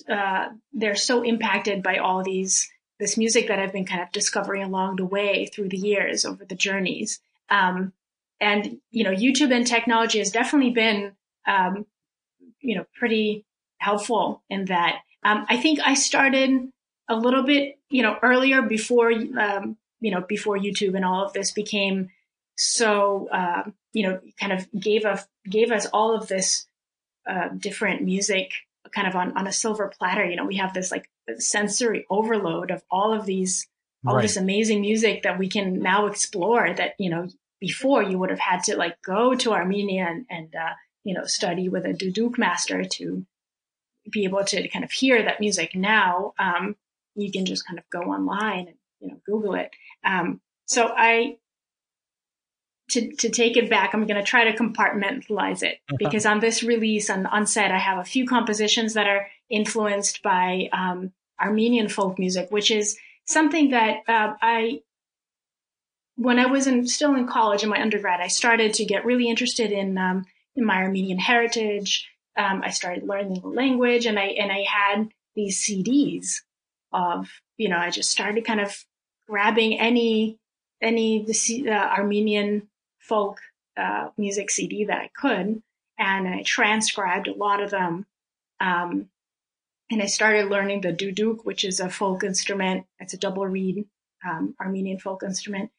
uh, 0.08 0.48
they're 0.72 0.94
so 0.94 1.22
impacted 1.22 1.82
by 1.82 1.96
all 1.96 2.22
these 2.22 2.70
this 3.00 3.16
music 3.16 3.48
that 3.48 3.58
I've 3.58 3.72
been 3.72 3.86
kind 3.86 4.02
of 4.02 4.12
discovering 4.12 4.62
along 4.62 4.96
the 4.96 5.06
way 5.06 5.46
through 5.46 5.70
the 5.70 5.78
years 5.78 6.24
over 6.24 6.44
the 6.44 6.54
journeys. 6.54 7.18
Um, 7.48 7.92
and, 8.40 8.78
you 8.90 9.04
know, 9.04 9.10
YouTube 9.10 9.54
and 9.54 9.66
technology 9.66 10.18
has 10.18 10.30
definitely 10.30 10.70
been, 10.70 11.12
um, 11.46 11.86
you 12.60 12.76
know, 12.76 12.84
pretty 12.94 13.44
helpful 13.78 14.42
in 14.48 14.66
that. 14.66 15.00
Um, 15.24 15.46
I 15.48 15.56
think 15.56 15.80
I 15.82 15.94
started 15.94 16.70
a 17.10 17.16
little 17.16 17.42
bit, 17.42 17.78
you 17.90 18.02
know, 18.02 18.16
earlier 18.22 18.62
before, 18.62 19.10
um, 19.12 19.76
you 20.00 20.12
know, 20.12 20.22
before 20.26 20.56
YouTube 20.56 20.94
and 20.94 21.04
all 21.04 21.24
of 21.26 21.32
this 21.32 21.50
became 21.50 22.08
so, 22.56 23.28
uh, 23.30 23.64
you 23.92 24.04
know, 24.06 24.20
kind 24.38 24.52
of 24.52 24.66
gave 24.72 25.04
us, 25.04 25.26
gave 25.48 25.72
us 25.72 25.86
all 25.92 26.14
of 26.14 26.28
this, 26.28 26.66
uh, 27.28 27.48
different 27.48 28.02
music 28.02 28.52
kind 28.94 29.08
of 29.08 29.14
on, 29.16 29.36
on 29.36 29.46
a 29.46 29.52
silver 29.52 29.92
platter. 29.98 30.24
You 30.24 30.36
know, 30.36 30.46
we 30.46 30.56
have 30.56 30.72
this 30.72 30.90
like 30.90 31.10
sensory 31.38 32.06
overload 32.08 32.70
of 32.70 32.82
all 32.90 33.12
of 33.12 33.26
these, 33.26 33.66
all 34.06 34.14
right. 34.14 34.22
this 34.22 34.36
amazing 34.36 34.80
music 34.80 35.24
that 35.24 35.38
we 35.38 35.48
can 35.48 35.80
now 35.80 36.06
explore 36.06 36.72
that, 36.72 36.94
you 36.98 37.10
know, 37.10 37.28
before 37.58 38.02
you 38.02 38.18
would 38.18 38.30
have 38.30 38.38
had 38.38 38.62
to 38.64 38.76
like 38.76 39.02
go 39.02 39.34
to 39.34 39.52
Armenia 39.52 40.06
and, 40.08 40.26
and 40.30 40.54
uh, 40.54 40.74
you 41.04 41.14
know, 41.14 41.24
study 41.24 41.68
with 41.68 41.84
a 41.84 41.92
duduk 41.92 42.38
master 42.38 42.84
to 42.84 43.26
be 44.10 44.24
able 44.24 44.44
to 44.44 44.68
kind 44.68 44.84
of 44.84 44.92
hear 44.92 45.22
that 45.22 45.40
music. 45.40 45.74
Now, 45.74 46.34
um, 46.38 46.76
you 47.14 47.30
can 47.30 47.44
just 47.46 47.66
kind 47.66 47.78
of 47.78 47.84
go 47.90 48.00
online 48.10 48.68
and, 48.68 48.76
you 49.00 49.08
know, 49.08 49.20
Google 49.26 49.54
it. 49.54 49.70
Um, 50.04 50.40
so 50.66 50.92
I, 50.94 51.36
to, 52.90 53.12
to 53.16 53.28
take 53.28 53.56
it 53.56 53.70
back, 53.70 53.94
I'm 53.94 54.06
going 54.06 54.16
to 54.16 54.22
try 54.22 54.50
to 54.50 54.56
compartmentalize 54.56 55.62
it 55.62 55.78
because 55.98 56.26
on 56.26 56.40
this 56.40 56.62
release 56.62 57.08
on, 57.08 57.28
Unsaid, 57.30 57.70
I 57.70 57.78
have 57.78 57.98
a 57.98 58.04
few 58.04 58.26
compositions 58.26 58.94
that 58.94 59.06
are 59.06 59.28
influenced 59.48 60.22
by, 60.22 60.68
um, 60.72 61.12
Armenian 61.40 61.88
folk 61.88 62.18
music, 62.18 62.50
which 62.50 62.70
is 62.70 62.98
something 63.24 63.70
that, 63.70 63.98
uh, 64.08 64.34
I 64.42 64.82
when 66.20 66.38
I 66.38 66.44
was 66.44 66.66
in, 66.66 66.86
still 66.86 67.14
in 67.14 67.26
college 67.26 67.62
in 67.62 67.70
my 67.70 67.80
undergrad, 67.80 68.20
I 68.20 68.26
started 68.26 68.74
to 68.74 68.84
get 68.84 69.06
really 69.06 69.30
interested 69.30 69.72
in 69.72 69.96
um, 69.96 70.26
in 70.54 70.66
my 70.66 70.76
Armenian 70.76 71.18
heritage. 71.18 72.06
Um, 72.36 72.62
I 72.62 72.70
started 72.70 73.08
learning 73.08 73.40
the 73.40 73.48
language, 73.48 74.04
and 74.04 74.18
I 74.18 74.26
and 74.26 74.52
I 74.52 74.64
had 74.68 75.08
these 75.34 75.64
CDs 75.64 76.42
of 76.92 77.28
you 77.56 77.68
know 77.68 77.78
I 77.78 77.90
just 77.90 78.10
started 78.10 78.44
kind 78.44 78.60
of 78.60 78.84
grabbing 79.28 79.78
any 79.78 80.38
any 80.80 81.24
the 81.24 81.70
uh, 81.70 81.72
Armenian 81.72 82.68
folk 82.98 83.40
uh, 83.76 84.08
music 84.16 84.50
CD 84.50 84.84
that 84.84 84.98
I 84.98 85.10
could, 85.14 85.62
and 85.98 86.28
I 86.28 86.42
transcribed 86.42 87.28
a 87.28 87.34
lot 87.34 87.62
of 87.62 87.70
them. 87.70 88.06
Um, 88.60 89.08
and 89.92 90.00
I 90.00 90.06
started 90.06 90.50
learning 90.50 90.82
the 90.82 90.92
duduk, 90.92 91.44
which 91.44 91.64
is 91.64 91.80
a 91.80 91.90
folk 91.90 92.22
instrument. 92.22 92.86
It's 93.00 93.14
a 93.14 93.18
double 93.18 93.46
reed 93.46 93.86
um, 94.24 94.54
Armenian 94.60 95.00
folk 95.00 95.22
instrument 95.24 95.70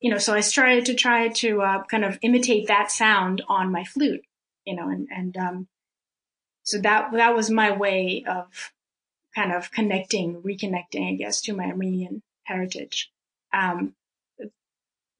you 0.00 0.10
know, 0.10 0.18
so 0.18 0.34
I 0.34 0.40
started 0.40 0.86
to 0.86 0.94
try 0.94 1.28
to 1.28 1.62
uh, 1.62 1.82
kind 1.84 2.04
of 2.04 2.18
imitate 2.22 2.68
that 2.68 2.90
sound 2.90 3.42
on 3.48 3.72
my 3.72 3.84
flute, 3.84 4.24
you 4.64 4.76
know, 4.76 4.88
and 4.88 5.08
and 5.10 5.36
um, 5.36 5.68
so 6.62 6.78
that 6.78 7.12
that 7.12 7.34
was 7.34 7.50
my 7.50 7.72
way 7.72 8.24
of 8.28 8.72
kind 9.38 9.52
of 9.52 9.70
connecting, 9.70 10.42
reconnecting, 10.42 11.08
I 11.08 11.14
guess, 11.14 11.40
to 11.42 11.54
my 11.54 11.66
Armenian 11.66 12.22
heritage. 12.42 13.10
Um, 13.52 13.94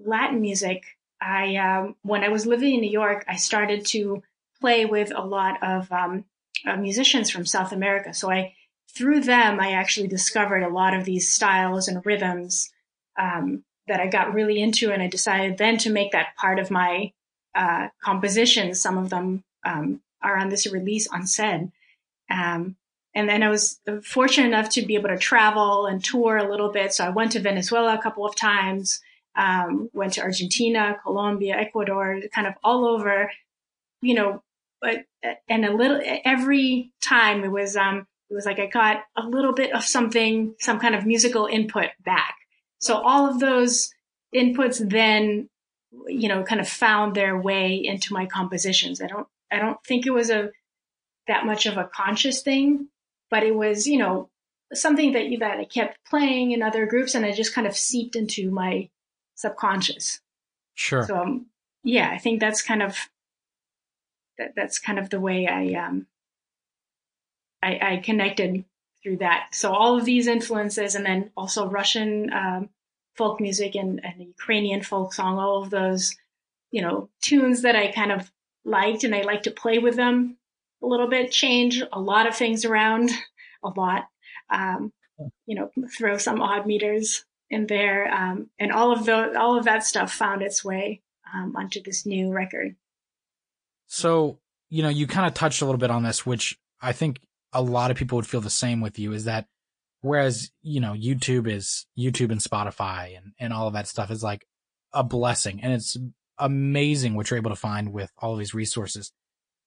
Latin 0.00 0.40
music, 0.40 0.82
I 1.20 1.56
um, 1.56 1.94
when 2.02 2.24
I 2.24 2.28
was 2.28 2.46
living 2.46 2.74
in 2.74 2.80
New 2.80 2.90
York, 2.90 3.24
I 3.28 3.36
started 3.36 3.86
to 3.86 4.22
play 4.60 4.84
with 4.84 5.12
a 5.14 5.24
lot 5.24 5.62
of 5.62 5.90
um, 5.92 6.24
uh, 6.66 6.76
musicians 6.76 7.30
from 7.30 7.46
South 7.46 7.72
America. 7.72 8.12
So 8.12 8.30
I 8.30 8.54
through 8.90 9.20
them, 9.20 9.60
I 9.60 9.72
actually 9.72 10.08
discovered 10.08 10.62
a 10.62 10.74
lot 10.80 10.94
of 10.94 11.04
these 11.04 11.28
styles 11.28 11.88
and 11.88 12.04
rhythms 12.04 12.72
um, 13.18 13.64
that 13.86 14.00
I 14.00 14.08
got 14.08 14.34
really 14.34 14.60
into, 14.60 14.92
and 14.92 15.02
I 15.02 15.06
decided 15.08 15.58
then 15.58 15.78
to 15.78 15.90
make 15.90 16.12
that 16.12 16.36
part 16.36 16.58
of 16.58 16.70
my 16.70 17.12
uh, 17.54 17.88
compositions. 18.02 18.80
Some 18.80 18.98
of 18.98 19.10
them 19.10 19.44
um, 19.64 20.00
are 20.22 20.36
on 20.36 20.48
this 20.48 20.66
release 20.66 21.08
Unsaid. 21.12 21.70
Um, 22.30 22.76
and 23.18 23.28
then 23.28 23.42
I 23.42 23.48
was 23.48 23.80
fortunate 24.04 24.46
enough 24.46 24.68
to 24.70 24.82
be 24.82 24.94
able 24.94 25.08
to 25.08 25.18
travel 25.18 25.86
and 25.86 26.02
tour 26.02 26.36
a 26.36 26.48
little 26.48 26.70
bit. 26.70 26.94
So 26.94 27.04
I 27.04 27.08
went 27.08 27.32
to 27.32 27.40
Venezuela 27.40 27.94
a 27.94 28.00
couple 28.00 28.24
of 28.24 28.36
times, 28.36 29.00
um, 29.34 29.90
went 29.92 30.12
to 30.12 30.22
Argentina, 30.22 30.96
Colombia, 31.02 31.56
Ecuador, 31.56 32.20
kind 32.32 32.46
of 32.46 32.54
all 32.62 32.86
over, 32.86 33.28
you 34.02 34.14
know, 34.14 34.40
but, 34.80 34.98
and 35.48 35.64
a 35.64 35.74
little, 35.74 36.00
every 36.24 36.92
time 37.02 37.42
it 37.42 37.50
was, 37.50 37.74
um, 37.76 38.06
it 38.30 38.34
was 38.34 38.46
like 38.46 38.60
I 38.60 38.66
got 38.66 38.98
a 39.16 39.26
little 39.26 39.52
bit 39.52 39.72
of 39.72 39.82
something, 39.82 40.54
some 40.60 40.78
kind 40.78 40.94
of 40.94 41.04
musical 41.04 41.46
input 41.46 41.88
back. 42.04 42.36
So 42.78 42.98
all 42.98 43.28
of 43.28 43.40
those 43.40 43.92
inputs 44.32 44.78
then, 44.88 45.48
you 46.06 46.28
know, 46.28 46.44
kind 46.44 46.60
of 46.60 46.68
found 46.68 47.16
their 47.16 47.36
way 47.36 47.74
into 47.74 48.12
my 48.12 48.26
compositions. 48.26 49.02
I 49.02 49.08
don't, 49.08 49.26
I 49.50 49.58
don't 49.58 49.82
think 49.84 50.06
it 50.06 50.12
was 50.12 50.30
a, 50.30 50.50
that 51.26 51.44
much 51.44 51.66
of 51.66 51.76
a 51.76 51.90
conscious 51.92 52.42
thing, 52.42 52.86
but 53.30 53.42
it 53.42 53.54
was, 53.54 53.86
you 53.86 53.98
know, 53.98 54.30
something 54.72 55.12
that 55.12 55.26
you, 55.26 55.38
that 55.38 55.58
I 55.58 55.64
kept 55.64 55.98
playing 56.04 56.52
in 56.52 56.62
other 56.62 56.86
groups 56.86 57.14
and 57.14 57.24
it 57.24 57.36
just 57.36 57.54
kind 57.54 57.66
of 57.66 57.76
seeped 57.76 58.16
into 58.16 58.50
my 58.50 58.88
subconscious. 59.34 60.20
Sure. 60.74 61.04
So, 61.04 61.16
um, 61.16 61.46
yeah, 61.82 62.10
I 62.10 62.18
think 62.18 62.40
that's 62.40 62.62
kind 62.62 62.82
of, 62.82 62.96
that, 64.38 64.54
that's 64.56 64.78
kind 64.78 64.98
of 64.98 65.10
the 65.10 65.20
way 65.20 65.46
I, 65.46 65.74
um, 65.74 66.06
I, 67.62 67.78
I 67.82 67.96
connected 67.98 68.64
through 69.02 69.18
that. 69.18 69.48
So 69.52 69.72
all 69.72 69.98
of 69.98 70.04
these 70.04 70.26
influences, 70.26 70.94
and 70.94 71.04
then 71.06 71.30
also 71.36 71.68
Russian 71.68 72.32
um, 72.32 72.68
folk 73.16 73.40
music 73.40 73.74
and, 73.74 74.04
and 74.04 74.20
Ukrainian 74.20 74.82
folk 74.82 75.12
song, 75.12 75.38
all 75.38 75.62
of 75.62 75.70
those, 75.70 76.16
you 76.70 76.82
know, 76.82 77.08
tunes 77.20 77.62
that 77.62 77.76
I 77.76 77.92
kind 77.92 78.12
of 78.12 78.30
liked, 78.64 79.04
and 79.04 79.14
I 79.14 79.22
like 79.22 79.44
to 79.44 79.50
play 79.50 79.78
with 79.78 79.96
them 79.96 80.36
a 80.82 80.86
little 80.86 81.08
bit, 81.08 81.32
change 81.32 81.82
a 81.92 82.00
lot 82.00 82.26
of 82.26 82.36
things 82.36 82.64
around, 82.64 83.10
a 83.64 83.68
lot. 83.68 84.08
Um, 84.50 84.92
you 85.46 85.56
know, 85.56 85.70
throw 85.96 86.16
some 86.16 86.40
odd 86.40 86.66
meters 86.66 87.24
in 87.50 87.66
there, 87.66 88.12
um, 88.12 88.50
and 88.58 88.70
all 88.70 88.92
of 88.92 89.04
the 89.04 89.38
all 89.38 89.58
of 89.58 89.64
that 89.64 89.84
stuff 89.84 90.12
found 90.12 90.42
its 90.42 90.64
way 90.64 91.02
um, 91.34 91.54
onto 91.56 91.82
this 91.82 92.06
new 92.06 92.32
record. 92.32 92.76
So, 93.86 94.38
you 94.68 94.82
know, 94.82 94.88
you 94.88 95.06
kind 95.06 95.26
of 95.26 95.34
touched 95.34 95.62
a 95.62 95.64
little 95.64 95.78
bit 95.78 95.90
on 95.90 96.02
this, 96.02 96.24
which 96.24 96.58
I 96.80 96.92
think 96.92 97.20
a 97.52 97.62
lot 97.62 97.90
of 97.90 97.96
people 97.96 98.16
would 98.16 98.26
feel 98.26 98.40
the 98.40 98.50
same 98.50 98.80
with 98.80 98.98
you 98.98 99.12
is 99.12 99.24
that 99.24 99.46
whereas, 100.02 100.50
you 100.62 100.80
know, 100.80 100.92
YouTube 100.92 101.48
is 101.48 101.86
YouTube 101.98 102.30
and 102.30 102.40
Spotify 102.40 103.16
and, 103.16 103.32
and 103.40 103.52
all 103.52 103.66
of 103.66 103.72
that 103.72 103.88
stuff 103.88 104.10
is 104.10 104.22
like 104.22 104.46
a 104.92 105.02
blessing 105.02 105.60
and 105.62 105.72
it's 105.72 105.96
amazing 106.38 107.14
what 107.14 107.30
you're 107.30 107.38
able 107.38 107.50
to 107.50 107.56
find 107.56 107.92
with 107.92 108.12
all 108.18 108.32
of 108.32 108.38
these 108.38 108.54
resources. 108.54 109.12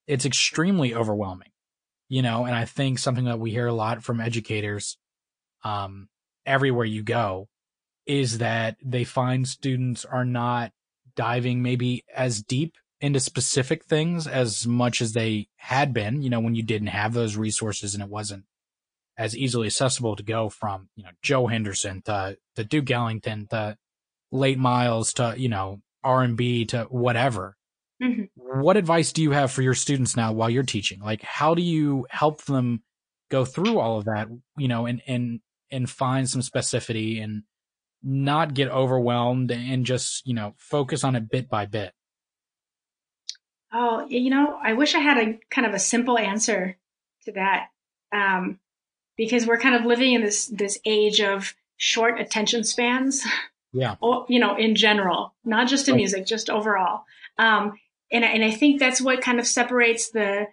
It's 0.08 0.26
extremely 0.26 0.94
overwhelming, 0.94 1.52
you 2.10 2.22
know, 2.22 2.46
and 2.46 2.56
I 2.56 2.66
think 2.66 3.00
something 3.00 3.26
that 3.26 3.40
we 3.40 3.52
hear 3.52 3.68
a 3.68 3.74
lot 3.74 4.04
from 4.04 4.20
educators, 4.20 4.98
um, 5.64 6.10
everywhere 6.46 6.86
you 6.86 7.04
go 7.04 7.48
is 8.06 8.40
that 8.40 8.78
they 8.84 9.04
find 9.04 9.48
students 9.48 10.06
are 10.06 10.26
not 10.26 10.72
diving 11.16 11.62
maybe 11.62 12.04
as 12.16 12.42
deep 12.42 12.76
into 13.00 13.20
specific 13.20 13.84
things 13.86 14.28
as 14.28 14.68
much 14.68 15.02
as 15.02 15.14
they 15.14 15.48
had 15.56 15.94
been, 15.94 16.22
you 16.22 16.30
know, 16.30 16.40
when 16.40 16.56
you 16.56 16.64
didn't 16.64 16.88
have 16.88 17.14
those 17.14 17.36
resources 17.36 17.94
and 17.94 18.04
it 18.04 18.10
wasn't 18.10 18.44
as 19.18 19.36
easily 19.36 19.68
accessible 19.68 20.16
to 20.16 20.24
go 20.24 20.50
from, 20.50 20.90
you 20.96 21.04
know, 21.04 21.10
Joe 21.22 21.48
Henderson 21.48 22.02
to, 22.04 22.38
to 22.56 22.64
Duke 22.64 22.90
Ellington 22.90 23.48
to 23.50 23.78
late 24.32 24.58
miles 24.58 25.14
to, 25.14 25.34
you 25.38 25.50
know, 25.50 25.82
R 26.04 26.22
and 26.22 26.38
B 26.38 26.66
to 26.66 26.84
whatever. 26.86 27.56
Mm-hmm. 28.02 28.24
What 28.62 28.78
advice 28.78 29.12
do 29.12 29.22
you 29.22 29.32
have 29.32 29.52
for 29.52 29.62
your 29.62 29.76
students 29.76 30.16
now 30.16 30.34
while 30.34 30.50
you're 30.50 30.64
teaching? 30.64 31.00
Like, 31.02 31.22
how 31.22 31.54
do 31.54 31.62
you 31.62 32.08
help 32.10 32.44
them 32.46 32.82
go 33.30 33.46
through 33.46 33.80
all 33.80 34.00
of 34.00 34.06
that, 34.06 34.28
you 34.58 34.68
know, 34.68 34.88
and, 34.88 35.02
and, 35.08 35.40
and 35.72 35.90
find 35.90 36.30
some 36.30 36.42
specificity 36.42 37.24
and 37.24 37.44
not 38.04 38.54
get 38.54 38.70
overwhelmed 38.70 39.52
and 39.52 39.86
just, 39.86 40.26
you 40.26 40.34
know, 40.34 40.56
focus 40.58 41.04
on 41.04 41.16
it 41.16 41.30
bit 41.30 41.50
by 41.50 41.66
bit? 41.66 41.94
Oh, 43.72 44.06
you 44.08 44.30
know, 44.30 44.58
I 44.62 44.74
wish 44.74 44.96
I 44.96 45.00
had 45.00 45.18
a 45.18 45.40
kind 45.50 45.68
of 45.68 45.74
a 45.74 45.80
simple 45.80 46.18
answer 46.18 46.78
to 47.26 47.32
that. 47.34 47.68
Um, 48.12 48.60
because 49.16 49.46
we're 49.46 49.60
kind 49.60 49.76
of 49.76 49.86
living 49.86 50.14
in 50.14 50.22
this, 50.22 50.48
this 50.48 50.80
age 50.84 51.22
of 51.22 51.54
short 51.78 52.20
attention 52.20 52.64
spans. 52.64 53.24
Yeah. 53.72 53.96
Or, 54.02 54.26
you 54.28 54.40
know, 54.40 54.58
in 54.58 54.76
general, 54.76 55.34
not 55.46 55.70
just 55.70 55.88
in 55.88 55.96
music, 55.96 56.26
just 56.26 56.50
overall. 56.50 57.06
Um, 57.38 57.80
and, 58.12 58.24
and 58.24 58.44
I 58.44 58.52
think 58.52 58.80
that's 58.80 59.02
what 59.02 59.22
kind 59.22 59.40
of 59.40 59.48
separates 59.48 60.10
the 60.10 60.48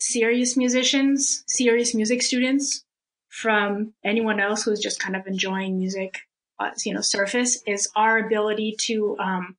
serious 0.00 0.56
musicians, 0.56 1.44
serious 1.46 1.94
music 1.94 2.22
students 2.22 2.84
from 3.28 3.92
anyone 4.04 4.40
else 4.40 4.62
who's 4.62 4.80
just 4.80 5.00
kind 5.00 5.14
of 5.16 5.26
enjoying 5.26 5.78
music, 5.78 6.20
uh, 6.58 6.70
you 6.84 6.94
know, 6.94 7.00
surface 7.00 7.62
is 7.66 7.88
our 7.94 8.18
ability 8.18 8.74
to, 8.78 9.16
um, 9.18 9.56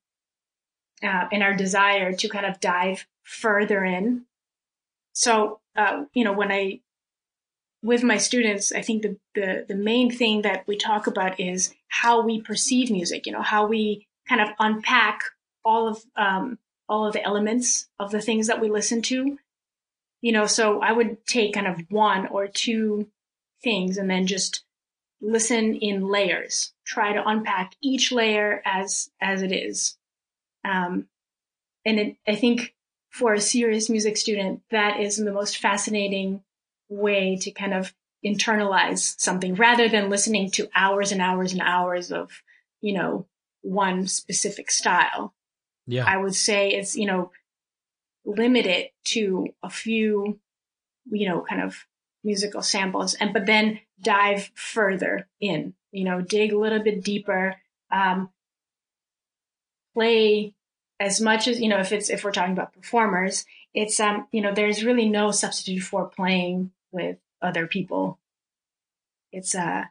uh, 1.02 1.28
and 1.32 1.42
our 1.42 1.54
desire 1.54 2.12
to 2.12 2.28
kind 2.28 2.46
of 2.46 2.60
dive 2.60 3.06
further 3.22 3.84
in. 3.84 4.22
So, 5.12 5.60
uh, 5.76 6.04
you 6.14 6.24
know, 6.24 6.32
when 6.32 6.50
I, 6.50 6.80
with 7.82 8.02
my 8.02 8.18
students, 8.18 8.72
I 8.72 8.82
think 8.82 9.02
the, 9.02 9.16
the, 9.34 9.64
the 9.68 9.74
main 9.74 10.10
thing 10.10 10.42
that 10.42 10.66
we 10.66 10.76
talk 10.76 11.06
about 11.06 11.40
is 11.40 11.72
how 11.88 12.22
we 12.22 12.40
perceive 12.40 12.90
music, 12.90 13.26
you 13.26 13.32
know, 13.32 13.42
how 13.42 13.66
we 13.66 14.06
kind 14.28 14.40
of 14.40 14.48
unpack 14.58 15.20
all 15.64 15.88
of, 15.88 16.02
um, 16.16 16.58
all 16.90 17.06
of 17.06 17.12
the 17.12 17.24
elements 17.24 17.88
of 17.98 18.10
the 18.10 18.20
things 18.20 18.48
that 18.48 18.60
we 18.60 18.68
listen 18.68 19.00
to. 19.02 19.38
You 20.20 20.32
know, 20.32 20.46
so 20.46 20.80
I 20.80 20.92
would 20.92 21.24
take 21.26 21.54
kind 21.54 21.66
of 21.66 21.80
one 21.88 22.26
or 22.26 22.46
two 22.46 23.08
things 23.62 23.96
and 23.96 24.10
then 24.10 24.26
just 24.26 24.64
listen 25.22 25.76
in 25.76 26.08
layers, 26.08 26.72
try 26.84 27.12
to 27.12 27.26
unpack 27.26 27.74
each 27.80 28.12
layer 28.12 28.60
as, 28.64 29.10
as 29.20 29.42
it 29.42 29.52
is. 29.52 29.96
Um, 30.64 31.06
and 31.86 31.98
it, 31.98 32.16
I 32.28 32.34
think 32.34 32.74
for 33.08 33.32
a 33.32 33.40
serious 33.40 33.88
music 33.88 34.16
student, 34.16 34.62
that 34.70 35.00
is 35.00 35.16
the 35.16 35.32
most 35.32 35.58
fascinating 35.58 36.42
way 36.88 37.36
to 37.36 37.50
kind 37.50 37.72
of 37.72 37.94
internalize 38.24 39.18
something 39.18 39.54
rather 39.54 39.88
than 39.88 40.10
listening 40.10 40.50
to 40.50 40.68
hours 40.74 41.12
and 41.12 41.22
hours 41.22 41.52
and 41.52 41.62
hours 41.62 42.12
of, 42.12 42.42
you 42.80 42.92
know, 42.92 43.26
one 43.62 44.06
specific 44.06 44.70
style. 44.70 45.34
Yeah. 45.90 46.04
I 46.06 46.16
would 46.16 46.34
say 46.34 46.70
it's, 46.70 46.96
you 46.96 47.06
know, 47.06 47.32
limit 48.24 48.66
it 48.66 48.92
to 49.06 49.48
a 49.62 49.70
few, 49.70 50.38
you 51.10 51.28
know, 51.28 51.40
kind 51.40 51.62
of 51.62 51.86
musical 52.22 52.62
samples 52.62 53.14
and, 53.14 53.32
but 53.32 53.46
then 53.46 53.80
dive 54.02 54.50
further 54.54 55.26
in, 55.40 55.74
you 55.90 56.04
know, 56.04 56.20
dig 56.20 56.52
a 56.52 56.58
little 56.58 56.82
bit 56.82 57.02
deeper. 57.02 57.56
Um, 57.90 58.30
play 59.94 60.54
as 61.00 61.20
much 61.20 61.48
as, 61.48 61.60
you 61.60 61.68
know, 61.68 61.78
if 61.78 61.92
it's, 61.92 62.10
if 62.10 62.22
we're 62.22 62.30
talking 62.30 62.52
about 62.52 62.72
performers, 62.72 63.44
it's, 63.74 63.98
um, 63.98 64.28
you 64.30 64.40
know, 64.40 64.52
there's 64.54 64.84
really 64.84 65.08
no 65.08 65.30
substitute 65.30 65.82
for 65.82 66.06
playing 66.06 66.70
with 66.92 67.16
other 67.42 67.66
people. 67.66 68.18
It's, 69.32 69.54
uh, 69.54 69.84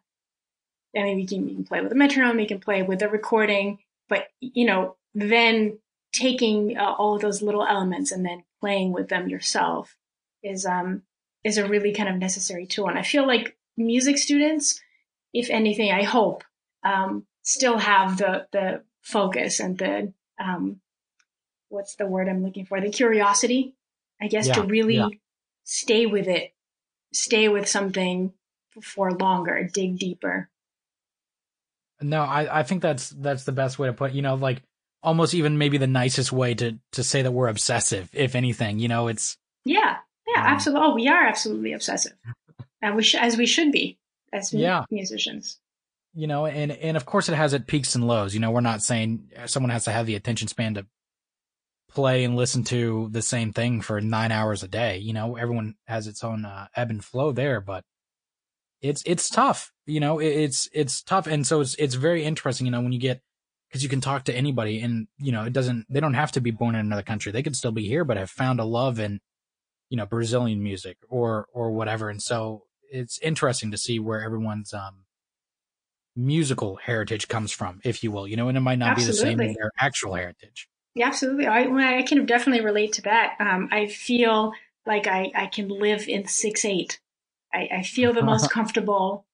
I 0.96 1.04
mean, 1.04 1.20
you 1.20 1.28
can, 1.28 1.50
you 1.50 1.56
can 1.56 1.64
play 1.66 1.82
with 1.82 1.92
a 1.92 1.96
metronome, 1.96 2.40
you 2.40 2.48
can 2.48 2.60
play 2.60 2.84
with 2.84 3.02
a 3.02 3.10
recording, 3.10 3.80
but, 4.08 4.28
you 4.40 4.66
know, 4.66 4.96
then 5.14 5.80
taking 6.14 6.78
uh, 6.78 6.94
all 6.98 7.16
of 7.16 7.22
those 7.22 7.42
little 7.42 7.66
elements 7.66 8.12
and 8.12 8.26
then 8.26 8.44
playing 8.60 8.92
with 8.92 9.10
them 9.10 9.30
yourself 9.30 9.96
is, 10.44 10.66
um, 10.66 11.04
is 11.44 11.58
a 11.58 11.68
really 11.68 11.94
kind 11.94 12.10
of 12.10 12.16
necessary 12.16 12.66
tool. 12.66 12.88
And 12.88 12.98
I 12.98 13.04
feel 13.04 13.28
like 13.28 13.58
music 13.78 14.18
students, 14.18 14.82
if 15.34 15.50
anything, 15.50 15.92
I 15.92 16.04
hope, 16.04 16.44
um, 16.84 17.26
still 17.44 17.78
have 17.78 18.18
the, 18.18 18.48
the 18.52 18.84
focus 19.02 19.60
and 19.60 19.78
the 19.78 20.14
um, 20.40 20.80
what's 21.70 21.96
the 21.96 22.08
word 22.08 22.28
I'm 22.28 22.44
looking 22.44 22.66
for? 22.66 22.82
The 22.82 22.90
curiosity, 22.90 23.76
I 24.22 24.28
guess, 24.28 24.48
yeah, 24.48 24.56
to 24.56 24.64
really 24.64 24.98
yeah. 24.98 25.08
stay 25.64 26.06
with 26.06 26.28
it, 26.28 26.54
stay 27.14 27.48
with 27.48 27.68
something 27.68 28.34
for 28.82 29.12
longer, 29.12 29.70
dig 29.72 30.00
deeper. 30.00 30.50
No, 32.02 32.22
I, 32.22 32.60
I 32.60 32.64
think 32.64 32.82
that's 32.82 33.10
that's 33.10 33.44
the 33.44 33.52
best 33.52 33.78
way 33.78 33.88
to 33.88 33.94
put. 33.94 34.12
It. 34.12 34.16
You 34.16 34.22
know, 34.22 34.36
like 34.36 34.62
almost 35.02 35.34
even 35.34 35.58
maybe 35.58 35.78
the 35.78 35.88
nicest 35.88 36.32
way 36.32 36.54
to 36.56 36.78
to 36.94 37.04
say 37.04 37.22
that 37.22 37.32
we're 37.32 37.48
obsessive. 37.48 38.10
If 38.14 38.36
anything, 38.36 38.80
you 38.80 38.88
know, 38.88 39.08
it's 39.08 39.38
yeah, 39.66 39.98
yeah, 40.28 40.42
um, 40.42 40.48
absolutely. 40.48 40.88
Oh, 40.88 40.96
we 40.96 41.08
are 41.08 41.26
absolutely 41.26 41.74
obsessive, 41.74 42.14
and 42.82 42.96
we 42.96 43.04
sh- 43.04 43.16
as 43.16 43.38
we 43.38 43.46
should 43.46 43.72
be 43.72 43.98
as 44.32 44.54
yeah. 44.54 44.86
musicians 44.92 45.60
you 46.14 46.28
know, 46.28 46.46
and, 46.46 46.72
and 46.72 46.98
of 46.98 47.06
course 47.06 47.30
it 47.30 47.36
has 47.36 47.54
its 47.54 47.66
peaks 47.68 47.96
and 47.96 48.08
lows. 48.08 48.34
You 48.34 48.40
know, 48.40 48.52
we're 48.52 48.62
not 48.62 48.82
saying 48.82 49.30
someone 49.46 49.70
has 49.70 49.86
to 49.86 49.92
have 49.92 50.06
the 50.06 50.16
attention 50.16 50.48
span 50.48 50.74
to 50.76 50.86
play 51.90 52.24
and 52.24 52.36
listen 52.36 52.64
to 52.66 53.10
the 53.12 53.22
same 53.22 53.54
thing 53.54 53.82
for 53.82 54.02
nine 54.02 54.32
hours 54.32 54.64
a 54.64 54.68
day. 54.68 54.98
You 54.98 55.14
know, 55.14 55.36
everyone 55.36 55.76
has 55.88 56.08
its 56.08 56.24
own 56.24 56.46
uh, 56.46 56.68
ebb 56.76 56.90
and 56.90 57.04
flow 57.04 57.32
there, 57.32 57.62
but 57.62 57.84
it's, 58.82 59.04
it's 59.06 59.30
tough, 59.30 59.72
you 59.86 60.00
know, 60.00 60.20
it, 60.20 60.28
it's, 60.28 60.70
it's 60.74 61.02
tough. 61.02 61.28
And 61.28 61.46
so 61.46 61.62
it's, 61.62 61.76
it's 61.76 61.96
very 61.96 62.24
interesting, 62.24 62.66
you 62.66 62.72
know, 62.72 62.82
when 62.82 62.92
you 62.92 63.00
get, 63.00 63.22
cause 63.72 63.84
you 63.84 63.90
can 63.90 64.02
talk 64.02 64.26
to 64.26 64.36
anybody 64.36 64.82
and, 64.82 65.08
you 65.18 65.32
know, 65.32 65.44
it 65.44 65.54
doesn't, 65.54 65.86
they 65.90 66.00
don't 66.00 66.14
have 66.14 66.32
to 66.34 66.42
be 66.42 66.52
born 66.52 66.76
in 66.76 66.82
another 66.82 67.04
country. 67.04 67.32
They 67.32 67.44
could 67.44 67.56
still 67.56 67.72
be 67.72 67.88
here, 67.88 68.04
but 68.04 68.18
have 68.18 68.30
found 68.30 68.60
a 68.60 68.66
love 68.66 69.00
in, 69.00 69.20
you 69.90 69.98
know, 69.98 70.06
Brazilian 70.06 70.64
music 70.64 70.98
or, 71.10 71.48
or 71.54 71.72
whatever. 71.72 72.10
And 72.10 72.22
so 72.22 72.64
it's 72.92 73.20
interesting 73.20 73.72
to 73.72 73.78
see 73.78 74.00
where 74.00 74.24
everyone's 74.24 74.74
um 74.74 75.06
musical 76.16 76.76
heritage 76.76 77.28
comes 77.28 77.52
from, 77.52 77.80
if 77.84 78.04
you 78.04 78.12
will, 78.12 78.28
you 78.28 78.36
know, 78.36 78.50
and 78.50 78.58
it 78.58 78.62
might 78.62 78.80
not 78.80 78.92
Absolutely. 78.92 79.14
be 79.14 79.18
the 79.18 79.22
same 79.22 79.50
as 79.50 79.56
their 79.56 79.72
actual 79.80 80.16
heritage. 80.16 80.68
Yeah, 80.96 81.08
absolutely. 81.08 81.48
I, 81.48 82.00
I 82.00 82.02
can 82.02 82.26
definitely 82.26 82.64
relate 82.64 82.94
to 82.94 83.02
that. 83.04 83.36
Um, 83.40 83.70
I 83.72 83.88
feel 83.88 84.54
like 84.86 85.08
I, 85.08 85.32
I 85.36 85.46
can 85.48 85.70
live 85.70 86.08
in 86.08 86.28
six 86.28 86.66
eight. 86.66 87.00
I, 87.54 87.70
I 87.78 87.84
feel 87.84 88.14
the 88.14 88.24
most 88.24 88.52
comfortable 88.52 89.26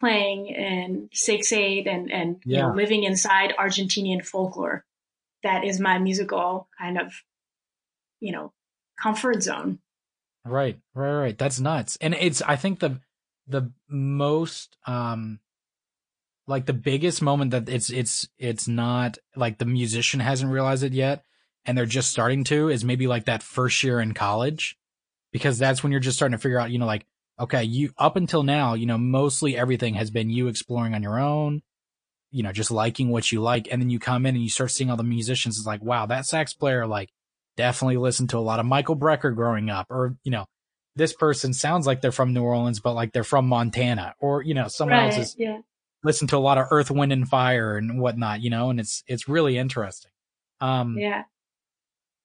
playing 0.00 0.46
in 0.46 1.08
six 1.12 1.52
eight 1.52 1.86
and 1.86 2.10
and 2.10 2.40
yeah. 2.44 2.56
you 2.56 2.62
know, 2.62 2.74
living 2.74 3.04
inside 3.04 3.54
Argentinian 3.58 4.24
folklore. 4.24 4.84
That 5.42 5.64
is 5.64 5.78
my 5.78 5.98
musical 5.98 6.68
kind 6.78 7.00
of, 7.00 7.12
you 8.20 8.32
know, 8.32 8.52
comfort 9.00 9.42
zone. 9.42 9.78
Right, 10.44 10.78
right, 10.94 11.14
right. 11.14 11.38
That's 11.38 11.60
nuts. 11.60 11.96
And 12.00 12.14
it's 12.14 12.42
I 12.42 12.56
think 12.56 12.80
the 12.80 13.00
the 13.46 13.70
most 13.88 14.76
um 14.86 15.40
like 16.46 16.66
the 16.66 16.72
biggest 16.72 17.22
moment 17.22 17.50
that 17.50 17.68
it's 17.68 17.90
it's 17.90 18.28
it's 18.38 18.66
not 18.66 19.18
like 19.36 19.58
the 19.58 19.64
musician 19.64 20.20
hasn't 20.20 20.50
realized 20.50 20.82
it 20.82 20.92
yet 20.92 21.24
and 21.64 21.76
they're 21.76 21.86
just 21.86 22.10
starting 22.10 22.44
to 22.44 22.70
is 22.70 22.84
maybe 22.84 23.06
like 23.06 23.26
that 23.26 23.42
first 23.42 23.84
year 23.84 24.00
in 24.00 24.14
college 24.14 24.78
because 25.32 25.58
that's 25.58 25.82
when 25.82 25.92
you're 25.92 26.00
just 26.00 26.16
starting 26.16 26.36
to 26.36 26.42
figure 26.42 26.58
out, 26.58 26.70
you 26.70 26.78
know, 26.78 26.86
like 26.86 27.06
okay, 27.40 27.62
you 27.64 27.92
up 27.98 28.16
until 28.16 28.42
now, 28.42 28.74
you 28.74 28.86
know, 28.86 28.98
mostly 28.98 29.56
everything 29.56 29.94
has 29.94 30.10
been 30.10 30.30
you 30.30 30.48
exploring 30.48 30.94
on 30.94 31.02
your 31.02 31.18
own, 31.18 31.62
you 32.30 32.42
know, 32.42 32.52
just 32.52 32.70
liking 32.70 33.10
what 33.10 33.30
you 33.30 33.40
like. 33.40 33.68
And 33.70 33.80
then 33.80 33.90
you 33.90 33.98
come 33.98 34.26
in 34.26 34.34
and 34.34 34.42
you 34.42 34.50
start 34.50 34.70
seeing 34.70 34.90
all 34.90 34.96
the 34.96 35.04
musicians. 35.04 35.56
It's 35.56 35.66
like, 35.66 35.82
wow, 35.82 36.06
that 36.06 36.26
sax 36.26 36.52
player, 36.52 36.86
like, 36.86 37.10
definitely 37.56 37.96
listened 37.96 38.30
to 38.30 38.38
a 38.38 38.40
lot 38.40 38.60
of 38.60 38.66
Michael 38.66 38.96
Brecker 38.96 39.34
growing 39.34 39.70
up. 39.70 39.86
Or, 39.90 40.16
you 40.24 40.30
know, 40.30 40.46
this 40.96 41.12
person 41.12 41.52
sounds 41.52 41.86
like 41.86 42.00
they're 42.00 42.12
from 42.12 42.32
New 42.32 42.42
Orleans, 42.42 42.80
but 42.80 42.94
like 42.94 43.12
they're 43.12 43.24
from 43.24 43.46
Montana. 43.46 44.14
Or, 44.20 44.42
you 44.42 44.54
know, 44.54 44.68
someone 44.68 44.98
right, 44.98 45.06
else 45.06 45.16
has 45.16 45.36
yeah. 45.38 45.58
listened 46.02 46.30
to 46.30 46.36
a 46.36 46.38
lot 46.38 46.58
of 46.58 46.66
Earth, 46.70 46.90
Wind, 46.90 47.12
and 47.12 47.28
Fire 47.28 47.76
and 47.76 48.00
whatnot, 48.00 48.42
you 48.42 48.50
know, 48.50 48.70
and 48.70 48.80
it's, 48.80 49.04
it's 49.06 49.28
really 49.28 49.58
interesting. 49.58 50.10
Um, 50.60 50.96
yeah. 50.98 51.22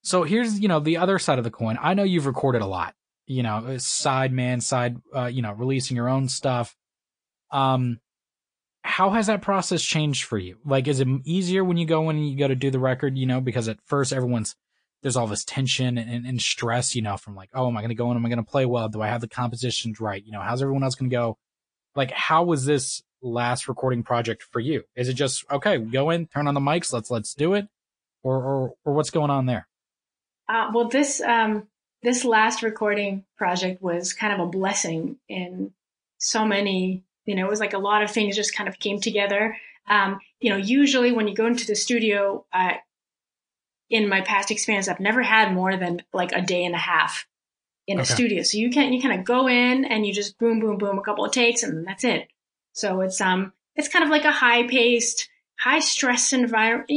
So 0.01 0.23
here's, 0.23 0.59
you 0.59 0.67
know, 0.67 0.79
the 0.79 0.97
other 0.97 1.19
side 1.19 1.37
of 1.37 1.43
the 1.43 1.51
coin. 1.51 1.77
I 1.79 1.93
know 1.93 2.03
you've 2.03 2.25
recorded 2.25 2.61
a 2.61 2.65
lot 2.65 2.93
you 3.25 3.43
know, 3.43 3.77
side 3.77 4.31
man, 4.31 4.61
side, 4.61 4.97
uh, 5.15 5.25
you 5.25 5.41
know, 5.41 5.53
releasing 5.53 5.95
your 5.95 6.09
own 6.09 6.27
stuff. 6.27 6.75
Um, 7.51 7.99
how 8.83 9.11
has 9.11 9.27
that 9.27 9.41
process 9.41 9.81
changed 9.81 10.25
for 10.25 10.37
you? 10.37 10.57
Like, 10.65 10.87
is 10.87 10.99
it 10.99 11.07
easier 11.23 11.63
when 11.63 11.77
you 11.77 11.85
go 11.85 12.01
when 12.01 12.17
you 12.17 12.37
go 12.37 12.47
to 12.47 12.55
do 12.55 12.69
the 12.69 12.79
record, 12.79 13.17
you 13.17 13.25
know, 13.25 13.39
because 13.39 13.67
at 13.69 13.79
first 13.85 14.11
everyone's, 14.11 14.55
there's 15.01 15.15
all 15.15 15.27
this 15.27 15.45
tension 15.45 15.97
and, 15.97 16.25
and 16.25 16.41
stress, 16.41 16.95
you 16.95 17.01
know, 17.01 17.17
from 17.17 17.35
like, 17.35 17.49
oh, 17.53 17.67
am 17.67 17.77
I 17.77 17.81
going 17.81 17.89
to 17.89 17.95
go 17.95 18.11
in? 18.11 18.17
Am 18.17 18.25
I 18.25 18.29
going 18.29 18.43
to 18.43 18.49
play 18.49 18.65
well? 18.65 18.89
Do 18.89 19.01
I 19.01 19.07
have 19.07 19.21
the 19.21 19.27
compositions 19.27 19.99
right? 20.01 20.23
You 20.25 20.31
know, 20.31 20.41
how's 20.41 20.61
everyone 20.61 20.83
else 20.83 20.95
going 20.95 21.09
to 21.09 21.15
go? 21.15 21.37
Like, 21.95 22.11
how 22.11 22.43
was 22.43 22.65
this 22.65 23.03
last 23.21 23.67
recording 23.67 24.03
project 24.03 24.43
for 24.43 24.59
you? 24.59 24.83
Is 24.95 25.07
it 25.07 25.13
just, 25.13 25.45
okay, 25.49 25.77
go 25.77 26.09
in, 26.09 26.27
turn 26.27 26.47
on 26.47 26.53
the 26.53 26.59
mics, 26.59 26.91
let's, 26.91 27.09
let's 27.09 27.33
do 27.33 27.53
it? 27.53 27.67
Or, 28.21 28.35
or, 28.35 28.73
or 28.85 28.93
what's 28.93 29.11
going 29.11 29.29
on 29.29 29.45
there? 29.45 29.67
Uh, 30.49 30.71
well, 30.73 30.89
this, 30.89 31.21
um, 31.21 31.67
this 32.03 32.25
last 32.25 32.61
recording 32.61 33.23
project 33.37 33.81
was 33.81 34.13
kind 34.13 34.33
of 34.33 34.39
a 34.39 34.49
blessing 34.49 35.17
in 35.29 35.71
so 36.17 36.45
many, 36.45 37.03
you 37.25 37.35
know, 37.35 37.45
it 37.45 37.49
was 37.49 37.59
like 37.59 37.73
a 37.73 37.79
lot 37.79 38.03
of 38.03 38.11
things 38.11 38.35
just 38.35 38.55
kind 38.55 38.67
of 38.67 38.79
came 38.79 38.99
together. 38.99 39.57
Um, 39.89 40.19
you 40.39 40.49
know, 40.49 40.57
usually 40.57 41.11
when 41.11 41.27
you 41.27 41.35
go 41.35 41.47
into 41.47 41.65
the 41.65 41.75
studio, 41.75 42.45
uh, 42.53 42.73
in 43.89 44.09
my 44.09 44.21
past 44.21 44.51
experience, 44.51 44.87
I've 44.87 44.99
never 44.99 45.21
had 45.21 45.53
more 45.53 45.77
than 45.77 46.01
like 46.13 46.31
a 46.31 46.41
day 46.41 46.65
and 46.65 46.75
a 46.75 46.79
half 46.79 47.27
in 47.85 47.99
okay. 47.99 48.03
a 48.03 48.05
studio. 48.05 48.43
So 48.43 48.57
you 48.57 48.69
can, 48.69 48.91
you 48.91 49.01
kind 49.01 49.19
of 49.19 49.25
go 49.25 49.47
in 49.47 49.85
and 49.85 50.05
you 50.05 50.13
just 50.13 50.37
boom, 50.39 50.59
boom, 50.59 50.77
boom, 50.77 50.97
a 50.97 51.03
couple 51.03 51.25
of 51.25 51.31
takes 51.31 51.63
and 51.63 51.85
that's 51.85 52.03
it. 52.03 52.27
So 52.73 53.01
it's, 53.01 53.21
um, 53.21 53.53
it's 53.75 53.89
kind 53.89 54.03
of 54.03 54.09
like 54.09 54.25
a 54.25 54.31
high 54.31 54.67
paced, 54.67 55.29
high 55.59 55.79
stress 55.79 56.33
environment, 56.33 56.89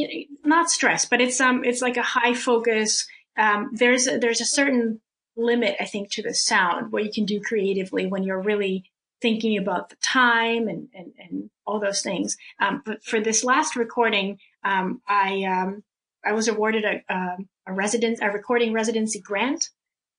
not 0.44 0.70
stress, 0.70 1.04
but 1.04 1.20
it's, 1.20 1.40
um, 1.40 1.64
it's 1.64 1.82
like 1.82 1.96
a 1.96 2.02
high 2.02 2.34
focus, 2.34 3.06
um, 3.36 3.70
there's 3.72 4.06
a, 4.06 4.18
there's 4.18 4.40
a 4.40 4.46
certain 4.46 5.00
limit, 5.36 5.76
I 5.78 5.84
think, 5.84 6.10
to 6.12 6.22
the 6.22 6.34
sound 6.34 6.92
what 6.92 7.04
you 7.04 7.12
can 7.12 7.24
do 7.24 7.40
creatively 7.40 8.06
when 8.06 8.22
you're 8.22 8.40
really 8.40 8.84
thinking 9.20 9.56
about 9.58 9.90
the 9.90 9.96
time 9.96 10.68
and 10.68 10.88
and, 10.94 11.12
and 11.18 11.50
all 11.66 11.80
those 11.80 12.02
things. 12.02 12.36
Um, 12.60 12.82
but 12.84 13.02
for 13.04 13.20
this 13.20 13.44
last 13.44 13.76
recording, 13.76 14.38
um, 14.64 15.02
I 15.06 15.44
um, 15.44 15.82
I 16.24 16.32
was 16.32 16.48
awarded 16.48 16.84
a, 16.84 17.02
a, 17.12 17.36
a 17.66 17.72
residence 17.72 18.20
a 18.20 18.30
recording 18.30 18.72
residency 18.72 19.20
grant 19.20 19.70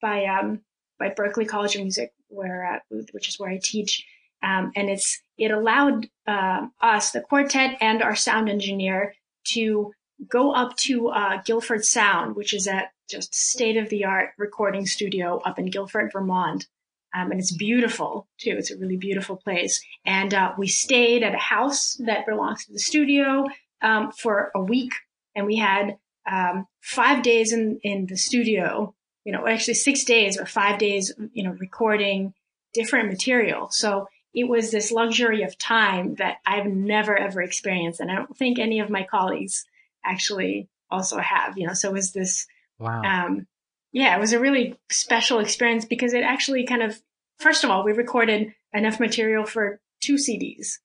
by 0.01 0.25
um, 0.25 0.61
by 0.99 1.09
Berklee 1.09 1.47
College 1.47 1.75
of 1.75 1.81
Music, 1.81 2.11
where 2.27 2.81
uh, 2.91 2.97
which 3.11 3.29
is 3.29 3.39
where 3.39 3.49
I 3.49 3.59
teach, 3.61 4.05
um, 4.43 4.71
and 4.75 4.89
it's 4.89 5.21
it 5.37 5.51
allowed 5.51 6.07
uh, 6.27 6.67
us, 6.81 7.11
the 7.11 7.21
quartet, 7.21 7.77
and 7.81 8.01
our 8.01 8.15
sound 8.15 8.49
engineer 8.49 9.15
to 9.49 9.93
go 10.29 10.51
up 10.51 10.75
to 10.77 11.09
uh, 11.09 11.41
Guilford 11.43 11.85
Sound, 11.85 12.35
which 12.35 12.53
is 12.53 12.67
at 12.67 12.91
just 13.09 13.33
state 13.33 13.77
of 13.77 13.89
the 13.89 14.05
art 14.05 14.31
recording 14.37 14.85
studio 14.85 15.41
up 15.45 15.59
in 15.59 15.69
Guilford, 15.69 16.11
Vermont. 16.11 16.67
Um, 17.15 17.31
and 17.31 17.39
it's 17.39 17.55
beautiful 17.55 18.27
too. 18.37 18.55
It's 18.57 18.71
a 18.71 18.77
really 18.77 18.97
beautiful 18.97 19.37
place. 19.37 19.81
And 20.05 20.33
uh, 20.33 20.53
we 20.57 20.67
stayed 20.67 21.23
at 21.23 21.33
a 21.33 21.39
house 21.39 21.95
that 22.05 22.25
belongs 22.25 22.65
to 22.65 22.73
the 22.73 22.79
studio 22.79 23.45
um, 23.81 24.11
for 24.11 24.51
a 24.55 24.61
week, 24.61 24.93
and 25.35 25.45
we 25.45 25.55
had 25.55 25.97
um, 26.29 26.67
five 26.81 27.23
days 27.23 27.53
in 27.53 27.79
in 27.83 28.07
the 28.07 28.17
studio. 28.17 28.93
You 29.23 29.33
know, 29.33 29.47
actually 29.47 29.75
six 29.75 30.03
days, 30.03 30.37
but 30.37 30.49
five 30.49 30.79
days. 30.79 31.13
You 31.33 31.43
know, 31.43 31.51
recording 31.51 32.33
different 32.73 33.09
material. 33.09 33.69
So 33.71 34.07
it 34.33 34.47
was 34.47 34.69
this 34.69 34.91
luxury 34.91 35.43
of 35.43 35.57
time 35.57 36.15
that 36.15 36.37
I've 36.45 36.67
never 36.67 37.17
ever 37.17 37.41
experienced, 37.41 37.99
and 37.99 38.11
I 38.11 38.15
don't 38.15 38.37
think 38.37 38.59
any 38.59 38.79
of 38.79 38.89
my 38.89 39.03
colleagues 39.03 39.65
actually 40.03 40.67
also 40.91 41.17
have. 41.17 41.57
You 41.57 41.67
know, 41.67 41.73
so 41.73 41.89
it 41.89 41.93
was 41.93 42.11
this 42.11 42.47
Wow. 42.79 43.01
Um, 43.03 43.47
yeah, 43.91 44.15
it 44.15 44.19
was 44.19 44.33
a 44.33 44.39
really 44.39 44.77
special 44.91 45.39
experience 45.39 45.85
because 45.85 46.13
it 46.13 46.23
actually 46.23 46.65
kind 46.65 46.83
of, 46.83 47.01
first 47.39 47.63
of 47.63 47.69
all, 47.69 47.83
we 47.83 47.93
recorded 47.93 48.53
enough 48.73 48.99
material 48.99 49.45
for 49.45 49.79
two 50.01 50.15
CDs. 50.15 50.77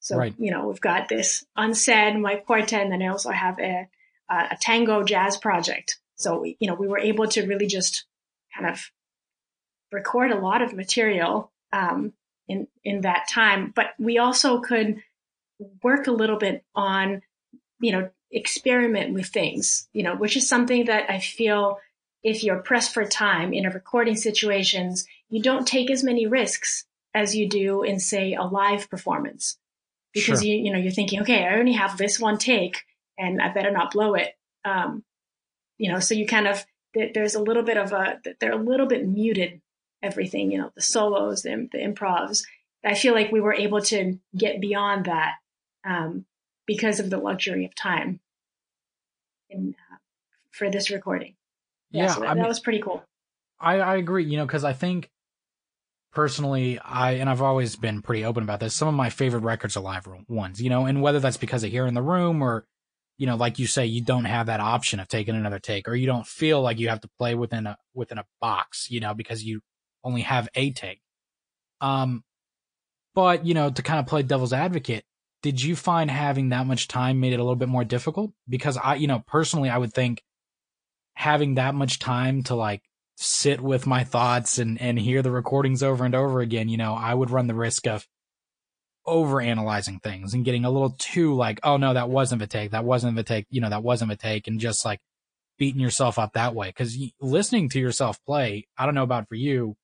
So, 0.00 0.16
right. 0.16 0.34
you 0.38 0.50
know, 0.50 0.68
we've 0.68 0.80
got 0.80 1.08
this 1.08 1.44
unsaid, 1.56 2.18
my 2.18 2.36
quartet, 2.36 2.82
and 2.82 2.92
then 2.92 3.02
I 3.02 3.08
also 3.08 3.30
have 3.30 3.58
a, 3.58 3.88
a 4.30 4.56
tango 4.60 5.02
jazz 5.02 5.36
project. 5.36 5.98
So, 6.16 6.40
we, 6.40 6.56
you 6.60 6.68
know, 6.68 6.74
we 6.74 6.88
were 6.88 6.98
able 6.98 7.26
to 7.28 7.46
really 7.46 7.66
just 7.66 8.04
kind 8.56 8.70
of 8.70 8.80
record 9.92 10.30
a 10.30 10.38
lot 10.38 10.62
of 10.62 10.74
material, 10.74 11.52
um, 11.72 12.12
in, 12.48 12.66
in 12.84 13.02
that 13.02 13.28
time, 13.28 13.72
but 13.74 13.88
we 13.98 14.18
also 14.18 14.60
could 14.60 15.02
work 15.82 16.06
a 16.06 16.12
little 16.12 16.38
bit 16.38 16.64
on, 16.74 17.22
you 17.80 17.92
know, 17.92 18.10
experiment 18.30 19.14
with 19.14 19.26
things, 19.26 19.88
you 19.92 20.02
know, 20.02 20.16
which 20.16 20.36
is 20.36 20.48
something 20.48 20.86
that 20.86 21.10
I 21.10 21.18
feel 21.18 21.78
if 22.22 22.42
you're 22.42 22.62
pressed 22.62 22.92
for 22.92 23.04
time 23.04 23.52
in 23.52 23.64
a 23.64 23.70
recording 23.70 24.16
situations, 24.16 25.06
you 25.30 25.42
don't 25.42 25.66
take 25.66 25.90
as 25.90 26.04
many 26.04 26.26
risks 26.26 26.84
as 27.14 27.34
you 27.34 27.48
do 27.48 27.82
in 27.82 27.98
say 28.00 28.34
a 28.34 28.42
live 28.42 28.90
performance 28.90 29.56
because 30.12 30.40
sure. 30.42 30.48
you, 30.48 30.56
you 30.56 30.72
know, 30.72 30.78
you're 30.78 30.92
thinking, 30.92 31.20
okay, 31.22 31.44
I 31.44 31.58
only 31.58 31.72
have 31.72 31.96
this 31.96 32.18
one 32.18 32.38
take 32.38 32.82
and 33.16 33.40
I 33.40 33.52
better 33.52 33.70
not 33.70 33.92
blow 33.92 34.14
it. 34.14 34.34
Um, 34.64 35.04
you 35.78 35.90
know, 35.90 36.00
so 36.00 36.14
you 36.14 36.26
kind 36.26 36.48
of, 36.48 36.64
there's 36.94 37.34
a 37.34 37.42
little 37.42 37.62
bit 37.62 37.76
of 37.76 37.92
a, 37.92 38.20
they're 38.40 38.52
a 38.52 38.62
little 38.62 38.86
bit 38.86 39.06
muted 39.06 39.60
everything, 40.02 40.50
you 40.50 40.58
know, 40.58 40.70
the 40.74 40.82
solos, 40.82 41.42
the, 41.42 41.68
the 41.72 41.78
improvs. 41.78 42.44
I 42.84 42.94
feel 42.94 43.14
like 43.14 43.32
we 43.32 43.40
were 43.40 43.54
able 43.54 43.80
to 43.82 44.18
get 44.36 44.60
beyond 44.60 45.06
that. 45.06 45.34
Um, 45.84 46.24
because 46.68 47.00
of 47.00 47.10
the 47.10 47.18
luxury 47.18 47.64
of 47.64 47.74
time 47.74 48.20
in, 49.50 49.74
uh, 49.76 49.96
for 50.52 50.70
this 50.70 50.90
recording. 50.90 51.34
Yeah, 51.90 52.04
yeah 52.04 52.08
so 52.14 52.20
that, 52.20 52.28
I 52.28 52.34
mean, 52.34 52.42
that 52.42 52.48
was 52.48 52.60
pretty 52.60 52.80
cool. 52.80 53.02
I, 53.58 53.80
I 53.80 53.96
agree, 53.96 54.24
you 54.24 54.36
know, 54.36 54.46
because 54.46 54.62
I 54.62 54.74
think 54.74 55.10
personally, 56.12 56.78
I, 56.78 57.12
and 57.12 57.28
I've 57.28 57.42
always 57.42 57.74
been 57.74 58.02
pretty 58.02 58.24
open 58.24 58.44
about 58.44 58.60
this, 58.60 58.74
some 58.74 58.86
of 58.86 58.94
my 58.94 59.10
favorite 59.10 59.42
records 59.42 59.76
are 59.76 59.80
live 59.80 60.06
ones, 60.28 60.60
you 60.60 60.70
know, 60.70 60.84
and 60.84 61.02
whether 61.02 61.18
that's 61.18 61.38
because 61.38 61.64
of 61.64 61.70
here 61.70 61.86
in 61.86 61.94
the 61.94 62.02
room 62.02 62.42
or, 62.42 62.66
you 63.16 63.26
know, 63.26 63.36
like 63.36 63.58
you 63.58 63.66
say, 63.66 63.86
you 63.86 64.02
don't 64.02 64.26
have 64.26 64.46
that 64.46 64.60
option 64.60 65.00
of 65.00 65.08
taking 65.08 65.34
another 65.34 65.58
take 65.58 65.88
or 65.88 65.96
you 65.96 66.06
don't 66.06 66.26
feel 66.26 66.60
like 66.60 66.78
you 66.78 66.90
have 66.90 67.00
to 67.00 67.10
play 67.18 67.34
within 67.34 67.66
a, 67.66 67.78
within 67.94 68.18
a 68.18 68.24
box, 68.40 68.90
you 68.90 69.00
know, 69.00 69.14
because 69.14 69.42
you 69.42 69.60
only 70.04 70.20
have 70.20 70.48
a 70.54 70.70
take. 70.70 71.00
Um, 71.80 72.22
but, 73.14 73.46
you 73.46 73.54
know, 73.54 73.70
to 73.70 73.82
kind 73.82 73.98
of 73.98 74.06
play 74.06 74.22
devil's 74.22 74.52
advocate, 74.52 75.04
did 75.42 75.62
you 75.62 75.76
find 75.76 76.10
having 76.10 76.48
that 76.48 76.66
much 76.66 76.88
time 76.88 77.20
made 77.20 77.32
it 77.32 77.38
a 77.38 77.42
little 77.42 77.56
bit 77.56 77.68
more 77.68 77.84
difficult? 77.84 78.32
Because 78.48 78.76
I, 78.76 78.96
you 78.96 79.06
know, 79.06 79.22
personally, 79.26 79.70
I 79.70 79.78
would 79.78 79.92
think 79.92 80.22
having 81.14 81.54
that 81.54 81.74
much 81.74 81.98
time 81.98 82.42
to 82.44 82.54
like 82.54 82.82
sit 83.16 83.60
with 83.60 83.86
my 83.86 84.04
thoughts 84.04 84.58
and, 84.58 84.80
and 84.80 84.98
hear 84.98 85.22
the 85.22 85.30
recordings 85.30 85.82
over 85.82 86.04
and 86.04 86.14
over 86.14 86.40
again, 86.40 86.68
you 86.68 86.76
know, 86.76 86.94
I 86.94 87.14
would 87.14 87.30
run 87.30 87.46
the 87.46 87.54
risk 87.54 87.86
of 87.86 88.06
over 89.06 89.40
analyzing 89.40 90.00
things 90.00 90.34
and 90.34 90.44
getting 90.44 90.64
a 90.64 90.70
little 90.70 90.90
too 90.98 91.34
like, 91.34 91.60
oh 91.62 91.76
no, 91.76 91.94
that 91.94 92.10
wasn't 92.10 92.42
a 92.42 92.46
take. 92.46 92.72
That 92.72 92.84
wasn't 92.84 93.18
a 93.18 93.22
take. 93.22 93.46
You 93.50 93.60
know, 93.60 93.70
that 93.70 93.82
wasn't 93.82 94.12
a 94.12 94.16
take 94.16 94.48
and 94.48 94.60
just 94.60 94.84
like 94.84 95.00
beating 95.56 95.80
yourself 95.80 96.18
up 96.18 96.34
that 96.34 96.54
way. 96.54 96.70
Cause 96.72 96.96
listening 97.20 97.68
to 97.70 97.80
yourself 97.80 98.22
play, 98.24 98.66
I 98.76 98.86
don't 98.86 98.94
know 98.94 99.02
about 99.02 99.28
for 99.28 99.34
you, 99.34 99.76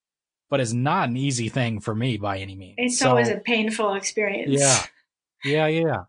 but 0.50 0.60
it's 0.60 0.72
not 0.72 1.08
an 1.08 1.16
easy 1.16 1.48
thing 1.48 1.80
for 1.80 1.94
me 1.94 2.16
by 2.16 2.38
any 2.38 2.54
means. 2.54 2.74
It's 2.78 2.98
so, 2.98 3.10
always 3.10 3.28
a 3.28 3.38
painful 3.38 3.94
experience. 3.94 4.60
Yeah. 4.60 4.84
Yeah, 5.44 5.66
yeah. 5.66 6.04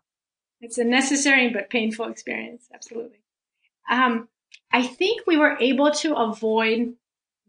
It's 0.60 0.78
a 0.78 0.84
necessary 0.84 1.50
but 1.50 1.70
painful 1.70 2.06
experience. 2.06 2.68
Absolutely. 2.72 3.18
Um, 3.90 4.28
I 4.72 4.86
think 4.86 5.26
we 5.26 5.36
were 5.36 5.56
able 5.60 5.90
to 5.92 6.14
avoid 6.14 6.94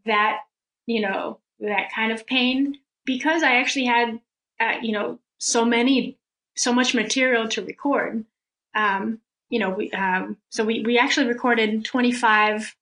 that, 0.05 0.39
you 0.85 1.01
know, 1.01 1.39
that 1.59 1.91
kind 1.93 2.11
of 2.11 2.27
pain 2.27 2.77
because 3.05 3.43
I 3.43 3.55
actually 3.55 3.85
had, 3.85 4.19
uh, 4.59 4.75
you 4.81 4.91
know, 4.91 5.19
so 5.37 5.65
many, 5.65 6.17
so 6.55 6.73
much 6.73 6.93
material 6.93 7.47
to 7.49 7.63
record. 7.63 8.25
Um, 8.75 9.21
you 9.49 9.59
know, 9.59 9.69
we, 9.69 9.89
um, 9.91 10.37
so 10.49 10.65
we, 10.65 10.81
we 10.81 10.99
actually 10.99 11.27
recorded 11.27 11.85
25 11.85 12.75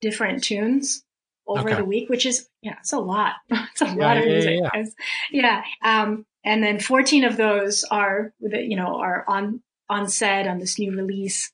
different 0.00 0.44
tunes 0.44 1.04
over 1.46 1.68
okay. 1.68 1.76
the 1.76 1.84
week, 1.84 2.08
which 2.08 2.26
is, 2.26 2.48
yeah, 2.62 2.76
it's 2.80 2.92
a 2.92 2.98
lot. 2.98 3.34
it's 3.50 3.82
a 3.82 3.86
yeah, 3.86 3.94
lot 3.94 4.16
of 4.16 4.24
music. 4.24 4.60
Yeah, 4.62 4.84
yeah. 5.30 5.62
yeah. 5.82 6.02
Um, 6.02 6.26
and 6.46 6.62
then 6.62 6.78
14 6.78 7.24
of 7.24 7.36
those 7.36 7.82
are, 7.84 8.32
you 8.40 8.76
know, 8.76 9.00
are 9.00 9.24
on, 9.26 9.62
on 9.90 10.08
set 10.08 10.46
on 10.46 10.58
this 10.58 10.78
new 10.78 10.96
release 10.96 11.52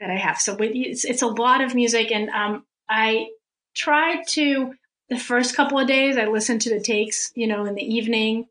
that 0.00 0.10
I 0.10 0.16
have. 0.16 0.38
So 0.38 0.56
it's, 0.58 1.04
it's 1.04 1.22
a 1.22 1.28
lot 1.28 1.60
of 1.60 1.76
music. 1.76 2.10
And, 2.10 2.28
um, 2.30 2.66
I 2.88 3.28
tried 3.76 4.26
to, 4.30 4.74
the 5.08 5.18
first 5.18 5.54
couple 5.54 5.78
of 5.78 5.86
days, 5.86 6.16
I 6.16 6.26
listened 6.26 6.62
to 6.62 6.70
the 6.70 6.80
takes, 6.80 7.30
you 7.36 7.46
know, 7.46 7.64
in 7.64 7.76
the 7.76 7.94
evening 7.94 8.46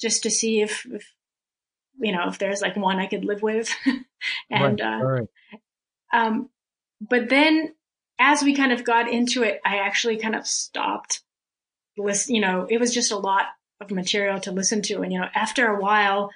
just 0.00 0.22
to 0.22 0.30
see 0.30 0.62
if, 0.62 0.86
if 0.86 1.12
you 2.00 2.12
know, 2.12 2.28
if 2.28 2.38
there's 2.38 2.62
like 2.62 2.76
one 2.76 2.98
I 2.98 3.06
could 3.06 3.26
live 3.26 3.42
with. 3.42 3.70
and, 4.50 4.80
right, 4.80 4.80
uh, 4.80 5.04
right. 5.04 5.28
um, 6.12 6.48
but 7.02 7.28
then 7.28 7.74
as 8.18 8.42
we 8.42 8.54
kind 8.54 8.72
of 8.72 8.82
got 8.82 9.10
into 9.10 9.42
it, 9.42 9.60
I 9.62 9.78
actually 9.78 10.16
kind 10.16 10.34
of 10.34 10.46
stopped 10.46 11.22
listen, 11.98 12.34
you 12.34 12.40
know, 12.40 12.66
it 12.68 12.78
was 12.78 12.94
just 12.94 13.12
a 13.12 13.16
lot 13.16 13.46
of 13.80 13.90
material 13.90 14.40
to 14.40 14.52
listen 14.52 14.82
to. 14.82 15.02
And, 15.02 15.12
you 15.12 15.20
know, 15.20 15.28
after 15.34 15.66
a 15.66 15.80
while, 15.80 16.30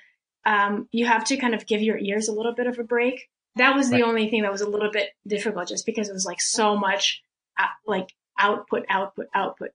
um, 0.45 0.89
you 0.93 1.07
have 1.07 1.25
to 1.27 1.37
kind 1.37 1.55
of 1.55 1.67
give 1.67 1.83
your 1.83 1.99
ears 1.99 2.29
a 2.29 2.33
little 2.33 2.55
bit 2.55 2.67
of 2.67 2.79
a 2.79 2.85
break. 2.85 3.29
That 3.57 3.75
was 3.75 3.91
the 3.91 3.97
right. 3.97 4.05
only 4.05 4.31
thing 4.31 4.43
that 4.43 4.53
was 4.53 4.61
a 4.61 4.69
little 4.69 4.91
bit 4.91 5.11
difficult 5.27 5.69
just 5.69 5.87
because 5.87 6.09
it 6.09 6.15
was 6.15 6.25
like 6.25 6.41
so 6.41 6.77
much 6.77 7.23
uh, 7.59 7.67
like 7.87 8.09
output, 8.39 8.87
output, 8.89 9.27
output 9.35 9.71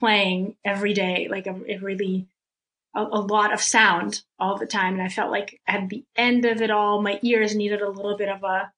playing 0.00 0.56
every 0.64 0.92
day. 0.92 1.28
Like 1.30 1.46
a, 1.46 1.54
it 1.64 1.82
really, 1.82 2.26
a, 2.96 3.02
a, 3.02 3.20
lot 3.20 3.52
of 3.52 3.60
sound 3.60 4.22
all 4.40 4.58
the 4.58 4.66
time. 4.66 4.94
And 4.94 5.02
I 5.02 5.08
felt 5.08 5.30
like 5.30 5.60
at 5.66 5.88
the 5.88 6.04
end 6.16 6.44
of 6.44 6.60
it 6.60 6.70
all, 6.70 7.00
my 7.00 7.20
ears 7.22 7.54
needed 7.54 7.80
a 7.80 7.90
little 7.90 8.16
bit 8.16 8.28
of 8.28 8.42
a, 8.42 8.72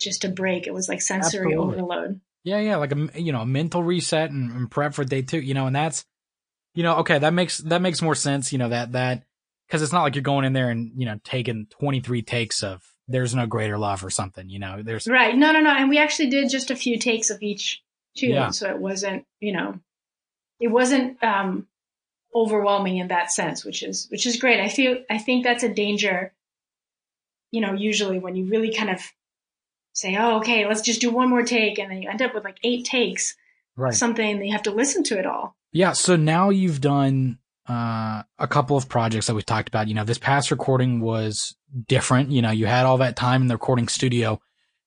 just 0.00 0.24
a 0.24 0.28
break. 0.28 0.66
It 0.66 0.74
was 0.74 0.88
like 0.88 1.02
sensory 1.02 1.52
Absolutely. 1.52 1.80
overload. 1.80 2.20
Yeah, 2.44 2.58
yeah, 2.58 2.76
like 2.76 2.92
a 2.92 3.08
you 3.20 3.30
know 3.30 3.42
a 3.42 3.46
mental 3.46 3.84
reset 3.84 4.30
and, 4.30 4.50
and, 4.50 4.70
prep 4.70 4.94
for 4.94 5.04
day 5.04 5.22
two. 5.22 5.40
You 5.40 5.54
know, 5.54 5.66
and 5.66 5.76
that's 5.76 6.04
you 6.74 6.82
know 6.82 6.96
okay 6.96 7.18
that 7.18 7.32
makes 7.32 7.58
that 7.58 7.82
makes 7.82 8.02
more 8.02 8.14
sense. 8.14 8.52
You 8.52 8.58
know 8.58 8.68
that 8.68 8.92
that 8.92 9.24
because 9.66 9.82
it's 9.82 9.92
not 9.92 10.02
like 10.02 10.14
you're 10.14 10.22
going 10.22 10.44
in 10.44 10.52
there 10.52 10.70
and 10.70 10.92
you 10.96 11.06
know 11.06 11.18
taking 11.24 11.66
23 11.70 12.22
takes 12.22 12.62
of 12.62 12.82
there's 13.08 13.34
no 13.34 13.46
greater 13.46 13.78
love 13.78 14.04
or 14.04 14.10
something. 14.10 14.48
You 14.48 14.58
know, 14.58 14.82
there's 14.82 15.06
right. 15.06 15.36
No, 15.36 15.52
no, 15.52 15.60
no. 15.60 15.70
And 15.70 15.88
we 15.88 15.98
actually 15.98 16.30
did 16.30 16.50
just 16.50 16.70
a 16.70 16.76
few 16.76 16.98
takes 16.98 17.30
of 17.30 17.42
each 17.42 17.82
tune, 18.16 18.30
yeah. 18.30 18.50
so 18.50 18.68
it 18.70 18.78
wasn't 18.78 19.24
you 19.40 19.52
know 19.52 19.78
it 20.60 20.68
wasn't 20.68 21.22
um 21.22 21.66
overwhelming 22.34 22.98
in 22.98 23.08
that 23.08 23.32
sense, 23.32 23.64
which 23.64 23.82
is 23.82 24.06
which 24.10 24.26
is 24.26 24.36
great. 24.36 24.60
I 24.60 24.68
feel 24.68 24.98
I 25.10 25.18
think 25.18 25.44
that's 25.44 25.62
a 25.62 25.72
danger. 25.72 26.32
You 27.50 27.60
know, 27.60 27.74
usually 27.74 28.18
when 28.18 28.34
you 28.34 28.46
really 28.46 28.72
kind 28.72 28.90
of 28.90 29.00
say, 29.92 30.16
oh, 30.16 30.38
okay, 30.38 30.66
let's 30.66 30.80
just 30.80 31.00
do 31.00 31.10
one 31.10 31.28
more 31.28 31.42
take. 31.42 31.78
And 31.78 31.90
then 31.90 32.02
you 32.02 32.08
end 32.08 32.22
up 32.22 32.34
with 32.34 32.44
like 32.44 32.58
eight 32.62 32.84
takes, 32.86 33.36
right. 33.76 33.94
something 33.94 34.38
that 34.38 34.44
you 34.46 34.52
have 34.52 34.62
to 34.62 34.70
listen 34.70 35.02
to 35.04 35.18
it 35.18 35.26
all. 35.26 35.56
Yeah. 35.72 35.92
So 35.92 36.16
now 36.16 36.50
you've 36.50 36.80
done 36.80 37.38
uh, 37.68 38.22
a 38.38 38.48
couple 38.48 38.76
of 38.76 38.88
projects 38.88 39.26
that 39.26 39.34
we 39.34 39.42
talked 39.42 39.68
about. 39.68 39.88
You 39.88 39.94
know, 39.94 40.04
this 40.04 40.18
past 40.18 40.50
recording 40.50 41.00
was 41.00 41.56
different. 41.88 42.30
You 42.30 42.42
know, 42.42 42.50
you 42.50 42.66
had 42.66 42.86
all 42.86 42.98
that 42.98 43.16
time 43.16 43.42
in 43.42 43.48
the 43.48 43.54
recording 43.54 43.88
studio. 43.88 44.40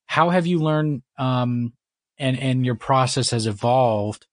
How 0.06 0.30
have 0.30 0.46
you 0.46 0.60
learned, 0.60 1.02
um, 1.18 1.74
and, 2.18 2.38
and 2.40 2.66
your 2.66 2.76
process 2.76 3.32
has 3.32 3.48
evolved, 3.48 4.28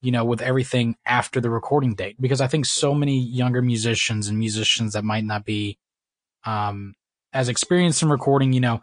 you 0.00 0.12
know, 0.12 0.24
with 0.24 0.40
everything 0.40 0.96
after 1.04 1.40
the 1.40 1.50
recording 1.50 1.94
date? 1.94 2.16
Because 2.20 2.40
I 2.40 2.46
think 2.46 2.66
so 2.66 2.94
many 2.94 3.18
younger 3.18 3.62
musicians 3.62 4.28
and 4.28 4.38
musicians 4.38 4.92
that 4.92 5.04
might 5.04 5.24
not 5.24 5.44
be, 5.44 5.78
um, 6.44 6.94
as 7.32 7.48
experienced 7.48 8.02
in 8.02 8.08
recording, 8.08 8.52
you 8.52 8.60
know, 8.60 8.80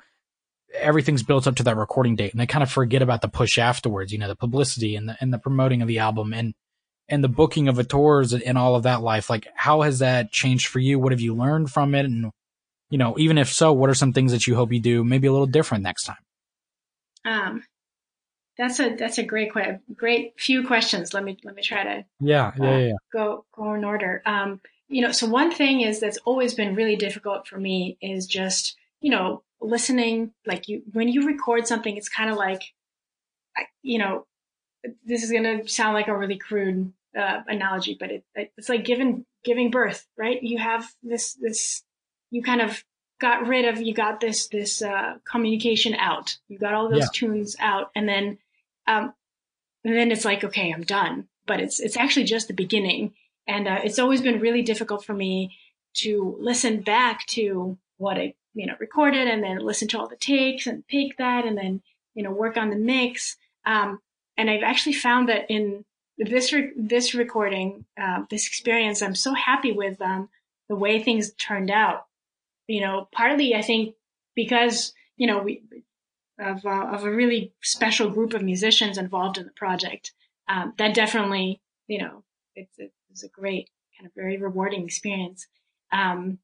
everything's 0.85 1.23
built 1.23 1.47
up 1.47 1.55
to 1.55 1.63
that 1.63 1.77
recording 1.77 2.15
date 2.15 2.31
and 2.31 2.39
they 2.39 2.45
kind 2.45 2.63
of 2.63 2.71
forget 2.71 3.01
about 3.01 3.21
the 3.21 3.27
push 3.27 3.57
afterwards, 3.57 4.11
you 4.11 4.19
know, 4.19 4.27
the 4.27 4.35
publicity 4.35 4.95
and 4.95 5.09
the, 5.09 5.17
and 5.19 5.33
the 5.33 5.39
promoting 5.39 5.81
of 5.81 5.87
the 5.87 5.99
album 5.99 6.33
and, 6.33 6.53
and 7.09 7.23
the 7.23 7.29
booking 7.29 7.67
of 7.67 7.75
the 7.75 7.83
tours 7.83 8.33
and 8.33 8.57
all 8.57 8.75
of 8.75 8.83
that 8.83 9.01
life. 9.01 9.29
Like, 9.29 9.47
how 9.55 9.81
has 9.81 9.99
that 9.99 10.31
changed 10.31 10.67
for 10.67 10.79
you? 10.79 10.99
What 10.99 11.11
have 11.11 11.21
you 11.21 11.35
learned 11.35 11.71
from 11.71 11.93
it? 11.95 12.05
And, 12.05 12.31
you 12.89 12.97
know, 12.97 13.17
even 13.17 13.37
if 13.37 13.51
so, 13.51 13.73
what 13.73 13.89
are 13.89 13.95
some 13.95 14.13
things 14.13 14.31
that 14.31 14.47
you 14.47 14.55
hope 14.55 14.71
you 14.71 14.79
do 14.79 15.03
maybe 15.03 15.27
a 15.27 15.31
little 15.31 15.47
different 15.47 15.83
next 15.83 16.03
time? 16.03 16.17
Um, 17.25 17.63
that's 18.57 18.79
a 18.79 18.95
that's 18.95 19.17
a 19.17 19.23
great 19.23 19.53
que- 19.53 19.79
great 19.93 20.39
few 20.39 20.65
questions. 20.65 21.13
Let 21.13 21.23
me 21.23 21.37
let 21.43 21.55
me 21.55 21.61
try 21.61 21.83
to 21.83 22.05
yeah 22.19 22.51
yeah, 22.57 22.65
uh, 22.65 22.77
yeah, 22.77 22.85
yeah. 22.87 22.93
go 23.11 23.45
go 23.53 23.73
in 23.73 23.83
order. 23.83 24.21
Um, 24.25 24.61
you 24.87 25.01
know, 25.01 25.11
so 25.11 25.27
one 25.27 25.51
thing 25.51 25.81
is 25.81 25.99
that's 25.99 26.19
always 26.25 26.53
been 26.53 26.75
really 26.75 26.95
difficult 26.95 27.47
for 27.47 27.57
me 27.57 27.97
is 28.01 28.27
just 28.27 28.77
you 29.01 29.09
know 29.11 29.43
listening, 29.65 30.31
like 30.45 30.67
you, 30.67 30.83
when 30.93 31.07
you 31.07 31.27
record 31.27 31.67
something, 31.67 31.95
it's 31.97 32.09
kind 32.09 32.29
of 32.29 32.37
like, 32.37 32.61
you 33.81 33.97
know, 33.97 34.25
this 35.05 35.23
is 35.23 35.31
going 35.31 35.43
to 35.43 35.67
sound 35.67 35.93
like 35.93 36.07
a 36.07 36.17
really 36.17 36.37
crude 36.37 36.93
uh, 37.17 37.41
analogy, 37.47 37.97
but 37.99 38.11
it, 38.11 38.23
it's 38.35 38.69
like 38.69 38.85
giving, 38.85 39.25
giving 39.43 39.71
birth, 39.71 40.05
right? 40.17 40.41
You 40.41 40.57
have 40.57 40.87
this, 41.01 41.33
this, 41.33 41.83
you 42.31 42.43
kind 42.43 42.61
of 42.61 42.83
got 43.19 43.47
rid 43.47 43.65
of, 43.65 43.81
you 43.81 43.93
got 43.93 44.19
this, 44.19 44.47
this, 44.47 44.81
uh, 44.81 45.15
communication 45.29 45.95
out. 45.95 46.37
You 46.47 46.59
got 46.59 46.73
all 46.73 46.89
those 46.89 46.99
yeah. 47.01 47.09
tunes 47.13 47.55
out 47.59 47.91
and 47.95 48.07
then, 48.07 48.37
um, 48.87 49.13
and 49.83 49.95
then 49.95 50.11
it's 50.11 50.25
like, 50.25 50.43
okay, 50.43 50.71
I'm 50.71 50.83
done, 50.83 51.27
but 51.47 51.59
it's, 51.59 51.79
it's 51.79 51.97
actually 51.97 52.25
just 52.25 52.47
the 52.47 52.53
beginning. 52.53 53.13
And, 53.47 53.67
uh, 53.67 53.79
it's 53.83 53.99
always 53.99 54.21
been 54.21 54.39
really 54.39 54.61
difficult 54.61 55.05
for 55.05 55.13
me 55.13 55.55
to 55.95 56.35
listen 56.39 56.81
back 56.81 57.25
to 57.27 57.77
what 57.97 58.17
I 58.17 58.33
you 58.55 58.65
know, 58.65 58.73
record 58.79 59.13
it 59.13 59.27
and 59.27 59.43
then 59.43 59.59
listen 59.59 59.87
to 59.89 59.99
all 59.99 60.07
the 60.07 60.15
takes 60.15 60.65
and 60.65 60.87
pick 60.87 61.17
that 61.17 61.45
and 61.45 61.57
then, 61.57 61.81
you 62.15 62.23
know, 62.23 62.31
work 62.31 62.57
on 62.57 62.69
the 62.69 62.75
mix. 62.75 63.37
Um, 63.65 63.99
and 64.37 64.49
I've 64.49 64.63
actually 64.63 64.93
found 64.93 65.29
that 65.29 65.45
in 65.49 65.85
this, 66.17 66.53
re- 66.53 66.71
this 66.75 67.13
recording, 67.13 67.85
uh, 68.01 68.23
this 68.29 68.47
experience, 68.47 69.01
I'm 69.01 69.15
so 69.15 69.33
happy 69.33 69.73
with, 69.73 70.01
um, 70.01 70.29
the 70.69 70.75
way 70.75 71.03
things 71.03 71.33
turned 71.33 71.69
out. 71.69 72.05
You 72.67 72.81
know, 72.81 73.07
partly 73.11 73.53
I 73.53 73.61
think 73.61 73.95
because, 74.35 74.93
you 75.17 75.27
know, 75.27 75.39
we, 75.39 75.61
of, 76.39 76.65
uh, 76.65 76.87
of 76.91 77.03
a 77.03 77.11
really 77.11 77.53
special 77.61 78.09
group 78.09 78.33
of 78.33 78.41
musicians 78.41 78.97
involved 78.97 79.37
in 79.37 79.45
the 79.45 79.51
project. 79.51 80.13
Um, 80.47 80.73
that 80.77 80.93
definitely, 80.93 81.61
you 81.87 81.99
know, 81.99 82.23
it's, 82.55 82.77
it's 83.09 83.23
a 83.23 83.29
great 83.29 83.69
kind 83.97 84.07
of 84.07 84.13
very 84.15 84.37
rewarding 84.37 84.85
experience. 84.85 85.47
Um, 85.91 86.39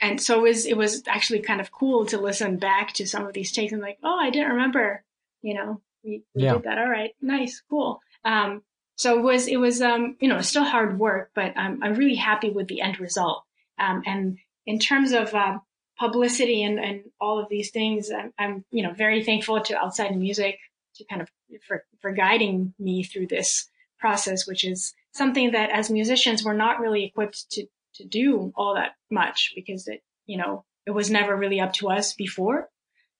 and 0.00 0.20
so 0.20 0.38
it 0.38 0.42
was, 0.42 0.66
it 0.66 0.76
was 0.76 1.02
actually 1.06 1.40
kind 1.40 1.60
of 1.60 1.72
cool 1.72 2.06
to 2.06 2.20
listen 2.20 2.56
back 2.58 2.92
to 2.94 3.06
some 3.06 3.26
of 3.26 3.32
these 3.32 3.52
takes 3.52 3.72
and 3.72 3.82
like, 3.82 3.98
oh, 4.02 4.18
I 4.18 4.30
didn't 4.30 4.52
remember, 4.52 5.04
you 5.42 5.54
know, 5.54 5.80
we, 6.04 6.22
we 6.34 6.44
yeah. 6.44 6.54
did 6.54 6.64
that. 6.64 6.78
All 6.78 6.88
right, 6.88 7.14
nice, 7.20 7.62
cool. 7.68 8.00
Um, 8.24 8.62
so 8.96 9.18
it 9.18 9.22
was, 9.22 9.46
it 9.46 9.56
was, 9.56 9.80
um, 9.82 10.16
you 10.20 10.28
know, 10.28 10.40
still 10.40 10.64
hard 10.64 10.98
work, 10.98 11.30
but 11.34 11.56
I'm, 11.56 11.82
I'm 11.82 11.94
really 11.94 12.16
happy 12.16 12.50
with 12.50 12.68
the 12.68 12.80
end 12.80 13.00
result. 13.00 13.44
Um, 13.78 14.02
and 14.06 14.38
in 14.66 14.78
terms 14.78 15.12
of, 15.12 15.34
uh, 15.34 15.58
publicity 15.98 16.62
and, 16.62 16.78
and 16.78 17.02
all 17.20 17.40
of 17.40 17.48
these 17.48 17.70
things, 17.72 18.10
I'm, 18.10 18.32
I'm, 18.38 18.64
you 18.70 18.84
know, 18.84 18.92
very 18.92 19.24
thankful 19.24 19.60
to 19.62 19.76
Outside 19.76 20.16
Music 20.16 20.56
to 20.94 21.04
kind 21.04 21.20
of, 21.20 21.28
for, 21.66 21.84
for 22.00 22.12
guiding 22.12 22.72
me 22.78 23.02
through 23.02 23.26
this 23.26 23.68
process, 23.98 24.46
which 24.46 24.64
is 24.64 24.94
something 25.10 25.50
that 25.52 25.70
as 25.70 25.90
musicians, 25.90 26.44
we're 26.44 26.52
not 26.52 26.78
really 26.78 27.04
equipped 27.04 27.50
to, 27.50 27.66
to 27.98 28.04
do 28.04 28.52
all 28.56 28.74
that 28.74 28.92
much 29.10 29.52
because 29.54 29.86
it, 29.88 30.02
you 30.26 30.38
know, 30.38 30.64
it 30.86 30.92
was 30.92 31.10
never 31.10 31.36
really 31.36 31.60
up 31.60 31.74
to 31.74 31.90
us 31.90 32.14
before. 32.14 32.68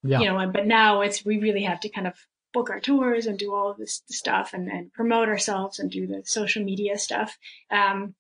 Yeah. 0.03 0.21
You 0.21 0.27
know, 0.27 0.51
but 0.51 0.67
now 0.67 1.03
it's, 1.03 1.25
we 1.25 1.39
really 1.39 1.63
have 1.65 1.81
to 1.81 1.89
kind 1.89 2.07
of 2.07 2.15
book 2.53 2.71
our 2.71 2.81
tours 2.81 3.27
and 3.27 3.39
do 3.39 3.55
all 3.55 3.71
of 3.71 3.77
this 3.77 4.03
stuff 4.09 4.55
and, 4.55 4.69
and 4.69 4.93
promote 4.93 5.29
ourselves 5.29 5.79
and 5.79 5.91
do 5.91 6.07
the 6.07 6.23
social 6.25 6.65
media 6.65 6.99
stuff. 6.99 7.37
Um, 7.71 8.15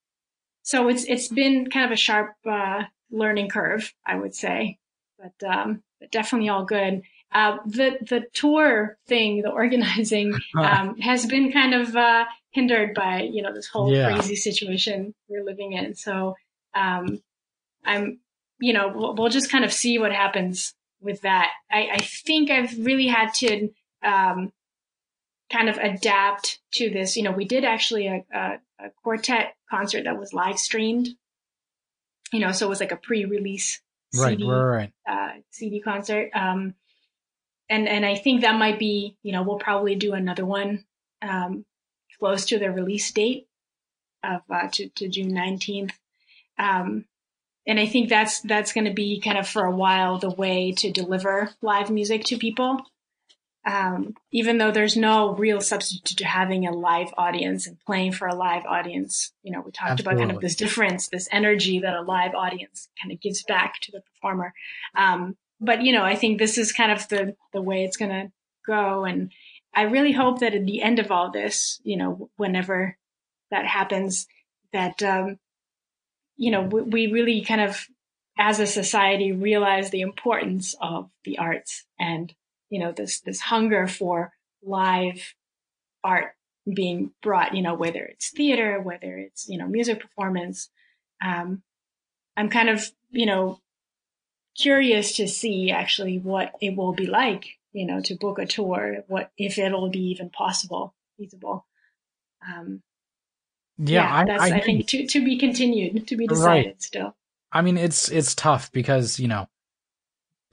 so 0.63 0.89
it's, 0.89 1.05
it's 1.05 1.29
been 1.29 1.71
kind 1.71 1.87
of 1.87 1.93
a 1.93 1.97
sharp, 1.97 2.35
uh, 2.47 2.83
learning 3.11 3.49
curve, 3.49 3.95
I 4.05 4.17
would 4.17 4.35
say, 4.35 4.79
but, 5.19 5.49
um, 5.49 5.83
but 5.99 6.11
definitely 6.11 6.51
all 6.51 6.65
good. 6.65 7.03
Uh, 7.33 7.59
the, 7.67 7.99
the 8.09 8.25
tour 8.33 8.99
thing, 9.07 9.43
the 9.43 9.51
organizing, 9.51 10.35
um, 10.59 10.99
has 10.99 11.25
been 11.27 11.53
kind 11.53 11.75
of, 11.75 11.97
uh, 11.97 12.25
hindered 12.51 12.95
by, 12.95 13.23
you 13.23 13.43
know, 13.43 13.55
this 13.55 13.69
whole 13.69 13.95
yeah. 13.95 14.13
crazy 14.13 14.37
situation 14.37 15.15
we're 15.29 15.45
living 15.45 15.73
in. 15.73 15.95
So, 15.95 16.35
um, 16.79 17.23
I'm, 17.85 18.21
you 18.61 18.73
know, 18.73 18.93
we'll, 18.95 19.15
we'll, 19.15 19.29
just 19.29 19.51
kind 19.51 19.65
of 19.65 19.73
see 19.73 19.99
what 19.99 20.13
happens 20.13 20.75
with 21.01 21.23
that. 21.23 21.51
I, 21.71 21.89
I 21.93 21.99
think 21.99 22.51
I've 22.51 22.77
really 22.79 23.07
had 23.07 23.33
to, 23.35 23.71
um, 24.03 24.53
kind 25.51 25.69
of 25.69 25.79
adapt 25.79 26.61
to 26.73 26.91
this. 26.91 27.17
You 27.17 27.23
know, 27.23 27.33
we 27.33 27.45
did 27.45 27.65
actually 27.65 28.07
a, 28.07 28.25
a, 28.33 28.59
a 28.79 28.91
quartet 29.03 29.55
concert 29.71 30.05
that 30.05 30.19
was 30.19 30.33
live 30.33 30.59
streamed. 30.59 31.09
You 32.33 32.41
know, 32.41 32.53
so 32.53 32.67
it 32.67 32.69
was 32.69 32.81
like 32.81 32.93
a 32.93 32.97
pre-release 32.97 33.81
right, 34.17 34.31
CD, 34.39 34.45
right, 34.45 34.63
right. 34.63 34.93
uh, 35.09 35.41
CD 35.51 35.81
concert. 35.81 36.31
Um, 36.35 36.75
and 37.71 37.89
and 37.89 38.05
I 38.05 38.17
think 38.17 38.43
that 38.43 38.59
might 38.59 38.79
be, 38.79 39.17
you 39.23 39.33
know, 39.33 39.43
we'll 39.43 39.59
probably 39.59 39.95
do 39.95 40.13
another 40.13 40.45
one 40.45 40.85
um, 41.23 41.65
close 42.19 42.47
to 42.47 42.59
the 42.59 42.71
release 42.71 43.11
date 43.13 43.47
of 44.23 44.43
uh, 44.51 44.69
to, 44.73 44.89
to 44.91 45.09
June 45.09 45.33
nineteenth. 45.33 45.93
Um, 46.59 47.05
and 47.67 47.79
I 47.79 47.87
think 47.87 48.09
that's 48.09 48.41
that's 48.41 48.73
going 48.73 48.87
to 48.87 48.93
be 48.95 49.21
kind 49.21 49.39
of 49.39 49.47
for 49.47 49.65
a 49.65 49.75
while 49.75 50.19
the 50.19 50.31
way 50.31 50.73
to 50.79 50.91
deliver 50.91 51.51
live 51.61 51.91
music 51.91 52.25
to 52.25 52.39
people. 52.39 52.81
Um, 53.67 54.15
even 54.33 54.57
though 54.57 54.71
there's 54.71 54.97
no 54.97 55.35
real 55.35 55.61
substitute 55.61 56.19
to 56.19 56.25
having 56.25 56.67
a 56.67 56.73
live 56.73 57.13
audience 57.19 57.67
and 57.67 57.79
playing 57.81 58.13
for 58.13 58.27
a 58.27 58.35
live 58.35 58.65
audience, 58.65 59.33
you 59.43 59.53
know, 59.53 59.61
we 59.61 59.73
talked 59.73 59.91
Absolutely. 59.91 60.15
about 60.15 60.27
kind 60.29 60.37
of 60.37 60.41
this 60.41 60.55
difference, 60.55 61.09
this 61.09 61.29
energy 61.31 61.81
that 61.81 61.95
a 61.95 62.01
live 62.01 62.35
audience 62.35 62.89
kind 63.01 63.13
of 63.13 63.21
gives 63.21 63.43
back 63.43 63.75
to 63.83 63.93
the 63.93 64.01
performer. 64.01 64.55
Um, 64.97 65.37
but 65.61 65.83
you 65.83 65.93
know, 65.93 66.05
I 66.05 66.15
think 66.15 66.39
this 66.39 66.57
is 66.57 66.73
kind 66.73 66.91
of 66.91 67.07
the 67.09 67.37
the 67.53 67.61
way 67.61 67.85
it's 67.85 67.99
going 67.99 68.13
to 68.13 68.33
go, 68.67 69.05
and 69.05 69.31
I 69.75 69.83
really 69.83 70.13
hope 70.13 70.41
that 70.41 70.55
at 70.55 70.65
the 70.65 70.81
end 70.81 70.99
of 70.99 71.11
all 71.11 71.31
this, 71.31 71.81
you 71.85 71.99
know, 71.99 72.31
whenever 72.37 72.97
that 73.51 73.67
happens, 73.67 74.27
that 74.73 75.03
um, 75.03 75.39
you 76.39 76.51
know 76.51 76.63
we, 76.63 76.83
we 76.83 77.13
really 77.13 77.43
kind 77.43 77.61
of, 77.61 77.87
as 78.39 78.61
a 78.61 78.67
society, 78.67 79.33
realize 79.33 79.91
the 79.91 80.01
importance 80.01 80.75
of 80.81 81.11
the 81.25 81.39
arts 81.39 81.85
and 81.99 82.35
you 82.71 82.81
know 82.81 82.93
this 82.93 83.21
this 83.21 83.41
hunger 83.41 83.87
for 83.87 84.33
live 84.63 85.35
art 86.03 86.33
being 86.73 87.13
brought. 87.23 87.55
You 87.55 87.63
know, 87.63 87.75
whether 87.75 88.05
it's 88.05 88.31
theater, 88.31 88.81
whether 88.81 89.19
it's 89.19 89.49
you 89.49 89.59
know 89.59 89.67
music 89.67 90.01
performance. 90.01 90.71
Um, 91.23 91.63
I'm 92.37 92.49
kind 92.49 92.71
of 92.71 92.91
you 93.11 93.27
know 93.27 93.61
curious 94.59 95.17
to 95.17 95.29
see 95.29 95.71
actually 95.71 96.19
what 96.19 96.53
it 96.61 96.77
will 96.77 96.93
be 96.93 97.07
like, 97.07 97.47
you 97.73 97.87
know, 97.87 98.01
to 98.03 98.17
book 98.17 98.39
a 98.39 98.47
tour, 98.47 99.05
what 99.07 99.31
if 99.39 99.59
it'll 99.59 99.89
be 99.89 100.11
even 100.11 100.31
possible, 100.31 100.95
feasible. 101.17 101.65
Um, 102.47 102.83
Yeah, 103.79 104.03
yeah, 104.03 104.15
I, 104.15 104.25
that's 104.25 104.43
I, 104.43 104.57
I, 104.57 104.61
think 104.61 104.87
to 104.89 105.07
to 105.07 105.25
be 105.25 105.39
continued, 105.39 106.09
to 106.09 106.17
be 106.17 106.27
Right. 106.27 106.35
decided 106.65 106.83
still. 106.83 107.15
I 107.53 107.63
mean, 107.63 107.77
it's 107.79 108.09
it's 108.09 108.35
tough 108.35 108.73
because 108.73 109.21
you 109.21 109.29
know, 109.29 109.49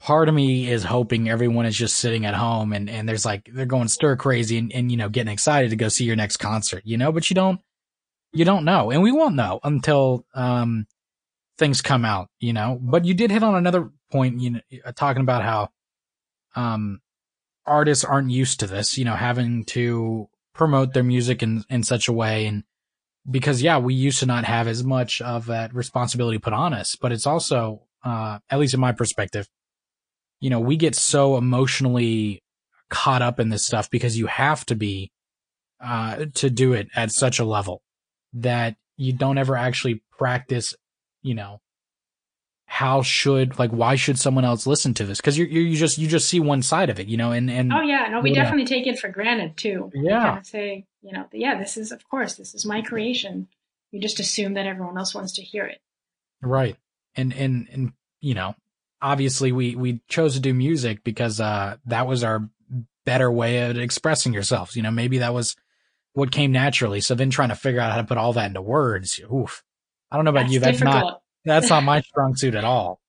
part 0.00 0.28
of 0.28 0.34
me 0.34 0.70
is 0.70 0.84
hoping 0.84 1.28
everyone 1.28 1.66
is 1.66 1.76
just 1.76 1.96
sitting 1.96 2.24
at 2.24 2.34
home 2.34 2.72
and 2.72 2.88
and 2.88 3.08
there's 3.08 3.24
like 3.24 3.50
they're 3.52 3.66
going 3.66 3.88
stir 3.88 4.16
crazy 4.16 4.58
and, 4.58 4.72
and 4.72 4.90
you 4.90 4.96
know 4.96 5.08
getting 5.08 5.32
excited 5.32 5.70
to 5.70 5.76
go 5.76 5.88
see 5.88 6.04
your 6.04 6.16
next 6.16 6.36
concert, 6.36 6.82
you 6.84 6.96
know, 6.96 7.10
but 7.10 7.28
you 7.28 7.34
don't 7.34 7.60
you 8.32 8.44
don't 8.44 8.64
know, 8.64 8.90
and 8.92 9.02
we 9.02 9.10
won't 9.12 9.34
know 9.34 9.58
until 9.64 10.24
um 10.34 10.86
things 11.58 11.82
come 11.82 12.04
out, 12.04 12.28
you 12.38 12.52
know. 12.52 12.78
But 12.80 13.04
you 13.04 13.14
did 13.14 13.30
hit 13.32 13.42
on 13.42 13.56
another 13.56 13.90
point, 14.12 14.40
you 14.40 14.50
know, 14.50 14.60
uh, 14.84 14.92
talking 14.92 15.22
about 15.22 15.42
how 15.42 15.70
um 16.54 17.00
artists 17.66 18.04
aren't 18.04 18.30
used 18.30 18.60
to 18.60 18.68
this, 18.68 18.96
you 18.96 19.04
know, 19.04 19.16
having 19.16 19.64
to 19.64 20.28
promote 20.54 20.94
their 20.94 21.02
music 21.02 21.42
in 21.42 21.64
in 21.68 21.82
such 21.82 22.06
a 22.06 22.12
way 22.12 22.46
and 22.46 22.62
because 23.28 23.62
yeah, 23.62 23.78
we 23.78 23.94
used 23.94 24.20
to 24.20 24.26
not 24.26 24.44
have 24.44 24.68
as 24.68 24.84
much 24.84 25.20
of 25.20 25.46
that 25.46 25.74
responsibility 25.74 26.38
put 26.38 26.52
on 26.52 26.72
us, 26.72 26.96
but 26.96 27.12
it's 27.12 27.26
also, 27.26 27.82
uh, 28.04 28.38
at 28.50 28.58
least 28.58 28.74
in 28.74 28.80
my 28.80 28.92
perspective, 28.92 29.48
you 30.40 30.50
know, 30.50 30.60
we 30.60 30.76
get 30.76 30.94
so 30.94 31.36
emotionally 31.36 32.42
caught 32.88 33.22
up 33.22 33.40
in 33.40 33.48
this 33.48 33.66
stuff 33.66 33.90
because 33.90 34.16
you 34.18 34.26
have 34.26 34.64
to 34.66 34.74
be, 34.74 35.10
uh, 35.80 36.26
to 36.34 36.50
do 36.50 36.72
it 36.72 36.88
at 36.94 37.10
such 37.10 37.38
a 37.38 37.44
level 37.44 37.82
that 38.32 38.76
you 38.96 39.12
don't 39.12 39.38
ever 39.38 39.56
actually 39.56 40.02
practice, 40.18 40.74
you 41.22 41.34
know, 41.34 41.60
how 42.68 43.00
should, 43.00 43.58
like, 43.58 43.70
why 43.70 43.94
should 43.94 44.18
someone 44.18 44.44
else 44.44 44.66
listen 44.66 44.92
to 44.94 45.04
this? 45.04 45.20
Cause 45.20 45.38
you 45.38 45.44
you 45.46 45.60
you 45.60 45.76
just, 45.76 45.98
you 45.98 46.08
just 46.08 46.28
see 46.28 46.40
one 46.40 46.62
side 46.62 46.90
of 46.90 46.98
it, 46.98 47.06
you 47.06 47.16
know, 47.16 47.30
and, 47.32 47.48
and 47.50 47.72
Oh 47.72 47.80
yeah, 47.80 48.08
no, 48.10 48.20
we 48.20 48.30
Yeah. 48.30 48.42
definitely 48.42 48.66
take 48.66 48.86
it 48.86 48.98
for 48.98 49.08
granted 49.08 49.56
too. 49.56 49.90
Yeah. 49.94 50.22
kind 50.24 50.38
of 50.38 50.46
say, 50.46 50.84
you 51.02 51.12
know, 51.12 51.26
yeah, 51.32 51.58
this 51.58 51.76
is 51.76 51.92
of 51.92 52.06
course 52.08 52.34
this 52.34 52.54
is 52.54 52.66
my 52.66 52.82
creation. 52.82 53.48
You 53.92 54.00
just 54.00 54.18
assume 54.20 54.54
that 54.54 54.66
everyone 54.66 54.98
else 54.98 55.14
wants 55.14 55.32
to 55.34 55.42
hear 55.42 55.64
it. 55.64 55.78
Right. 56.42 56.76
And 57.14 57.32
and 57.32 57.68
and 57.72 57.92
you 58.20 58.34
know, 58.34 58.54
obviously 59.00 59.52
we 59.52 59.76
we 59.76 60.00
chose 60.08 60.34
to 60.34 60.40
do 60.40 60.52
music 60.52 61.04
because 61.04 61.40
uh 61.40 61.76
that 61.86 62.06
was 62.08 62.24
our 62.24 62.48
better 63.04 63.30
way 63.30 63.70
of 63.70 63.78
expressing 63.78 64.32
yourselves. 64.34 64.74
You 64.74 64.82
know, 64.82 64.90
maybe 64.90 65.18
that 65.18 65.32
was 65.32 65.54
what 66.14 66.32
came 66.32 66.50
naturally. 66.50 67.00
So 67.00 67.14
then 67.14 67.30
trying 67.30 67.50
to 67.50 67.54
figure 67.54 67.80
out 67.80 67.92
how 67.92 67.98
to 67.98 68.04
put 68.04 68.18
all 68.18 68.32
that 68.32 68.46
into 68.46 68.60
words, 68.62 69.20
oof. 69.32 69.62
I 70.10 70.16
don't 70.16 70.24
know 70.24 70.30
about 70.32 70.42
That's 70.42 70.52
you. 70.52 70.60
That's 70.60 70.78
difficult. 70.78 71.04
not 71.04 71.22
that's 71.46 71.70
not 71.70 71.82
my 71.84 72.00
strong 72.02 72.36
suit 72.36 72.54
at 72.54 72.64
all. 72.64 73.00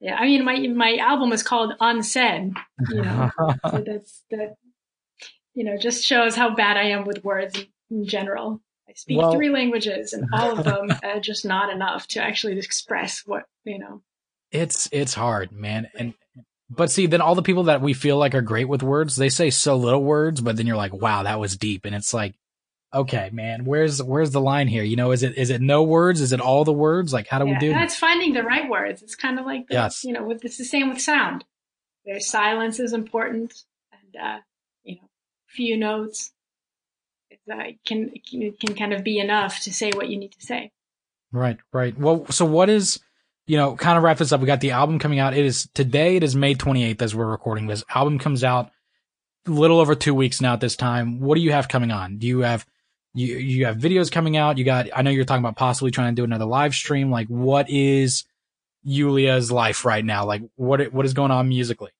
Yeah, 0.00 0.16
I 0.16 0.24
mean, 0.24 0.44
my 0.44 0.58
my 0.58 0.96
album 0.96 1.32
is 1.32 1.42
called 1.44 1.74
Unsaid. 1.78 2.54
You 2.90 3.02
know, 3.02 3.30
so 3.70 3.84
that's 3.86 4.24
that. 4.30 4.56
You 5.54 5.64
know, 5.64 5.76
just 5.76 6.02
shows 6.04 6.34
how 6.34 6.54
bad 6.54 6.76
I 6.78 6.84
am 6.84 7.04
with 7.04 7.22
words 7.22 7.62
in 7.90 8.06
general. 8.06 8.60
I 8.88 8.94
speak 8.94 9.18
Well- 9.18 9.32
three 9.34 9.50
languages, 9.50 10.12
and 10.12 10.26
all 10.32 10.58
of 10.58 10.64
them 10.64 10.88
are 11.04 11.20
just 11.20 11.44
not 11.44 11.70
enough 11.72 12.08
to 12.08 12.22
actually 12.22 12.58
express 12.58 13.22
what 13.26 13.44
you 13.64 13.78
know. 13.78 14.02
it's 14.50 14.88
it's 14.92 15.14
hard, 15.14 15.52
man. 15.52 15.88
And 15.94 16.14
but 16.70 16.90
see, 16.90 17.06
then 17.06 17.20
all 17.20 17.34
the 17.34 17.42
people 17.42 17.64
that 17.64 17.82
we 17.82 17.92
feel 17.92 18.16
like 18.16 18.34
are 18.34 18.40
great 18.42 18.66
with 18.66 18.82
words, 18.82 19.14
they 19.14 19.28
say 19.28 19.50
so 19.50 19.76
little 19.76 20.02
words, 20.02 20.40
but 20.40 20.56
then 20.56 20.66
you're 20.66 20.76
like, 20.76 20.94
wow, 20.94 21.22
that 21.22 21.38
was 21.38 21.58
deep. 21.58 21.84
And 21.84 21.94
it's 21.94 22.14
like, 22.14 22.34
okay, 22.94 23.30
man, 23.32 23.64
where's 23.64 24.02
where's 24.02 24.30
the 24.30 24.40
line 24.40 24.68
here? 24.68 24.82
You 24.82 24.96
know, 24.96 25.12
is 25.12 25.22
it 25.22 25.36
is 25.36 25.50
it 25.50 25.60
no 25.60 25.82
words? 25.82 26.20
Is 26.20 26.32
it 26.32 26.40
all 26.40 26.64
the 26.64 26.72
words? 26.72 27.12
Like, 27.12 27.28
how 27.28 27.38
do 27.38 27.46
we 27.46 27.56
do? 27.56 27.72
this? 27.72 27.96
finding 27.96 28.32
the 28.32 28.42
right 28.42 28.68
words. 28.68 29.02
It's 29.02 29.16
kind 29.16 29.38
of 29.38 29.46
like 29.46 29.68
the, 29.68 29.74
Yes. 29.74 30.04
you 30.04 30.12
know, 30.12 30.24
with, 30.24 30.44
it's 30.44 30.58
the 30.58 30.64
same 30.64 30.88
with 30.88 31.00
sound. 31.00 31.44
There's 32.04 32.26
silence 32.26 32.80
is 32.80 32.92
important, 32.92 33.54
and 33.92 34.22
uh, 34.22 34.38
you 34.84 34.96
know, 34.96 35.08
few 35.46 35.76
notes 35.76 36.32
uh, 37.50 37.56
can 37.86 38.10
can 38.28 38.52
can 38.52 38.74
kind 38.74 38.92
of 38.92 39.04
be 39.04 39.18
enough 39.18 39.60
to 39.60 39.72
say 39.72 39.90
what 39.92 40.08
you 40.08 40.18
need 40.18 40.32
to 40.32 40.44
say. 40.44 40.72
Right, 41.32 41.58
right. 41.72 41.96
Well, 41.98 42.26
so 42.30 42.44
what 42.44 42.68
is, 42.68 43.00
you 43.46 43.56
know, 43.56 43.74
kind 43.74 43.96
of 43.96 44.04
wrap 44.04 44.18
this 44.18 44.32
up. 44.32 44.40
We 44.40 44.46
got 44.46 44.60
the 44.60 44.72
album 44.72 44.98
coming 44.98 45.18
out. 45.18 45.34
It 45.34 45.46
is 45.46 45.66
today. 45.72 46.16
It 46.16 46.22
is 46.22 46.36
May 46.36 46.54
28th 46.54 47.00
as 47.00 47.14
we're 47.14 47.24
recording 47.26 47.66
this. 47.68 47.82
Album 47.94 48.18
comes 48.18 48.44
out 48.44 48.70
a 49.46 49.50
little 49.50 49.80
over 49.80 49.94
two 49.94 50.14
weeks 50.14 50.40
now 50.42 50.52
at 50.52 50.60
this 50.60 50.76
time. 50.76 51.20
What 51.20 51.36
do 51.36 51.40
you 51.40 51.52
have 51.52 51.68
coming 51.68 51.90
on? 51.90 52.18
Do 52.18 52.26
you 52.26 52.40
have, 52.40 52.66
you, 53.14 53.36
you 53.36 53.66
have 53.66 53.76
videos 53.76 54.10
coming 54.10 54.36
out? 54.36 54.58
You 54.58 54.64
got, 54.64 54.88
I 54.94 55.02
know 55.02 55.10
you're 55.10 55.24
talking 55.24 55.44
about 55.44 55.56
possibly 55.56 55.90
trying 55.90 56.14
to 56.14 56.20
do 56.20 56.24
another 56.24 56.44
live 56.44 56.74
stream. 56.74 57.10
Like 57.10 57.28
what 57.28 57.68
is 57.68 58.24
Yulia's 58.86 59.52
life 59.52 59.84
right 59.84 60.04
now? 60.04 60.24
Like 60.24 60.42
what, 60.56 60.92
what 60.92 61.04
is 61.04 61.14
going 61.14 61.30
on 61.30 61.48
musically? 61.48 61.90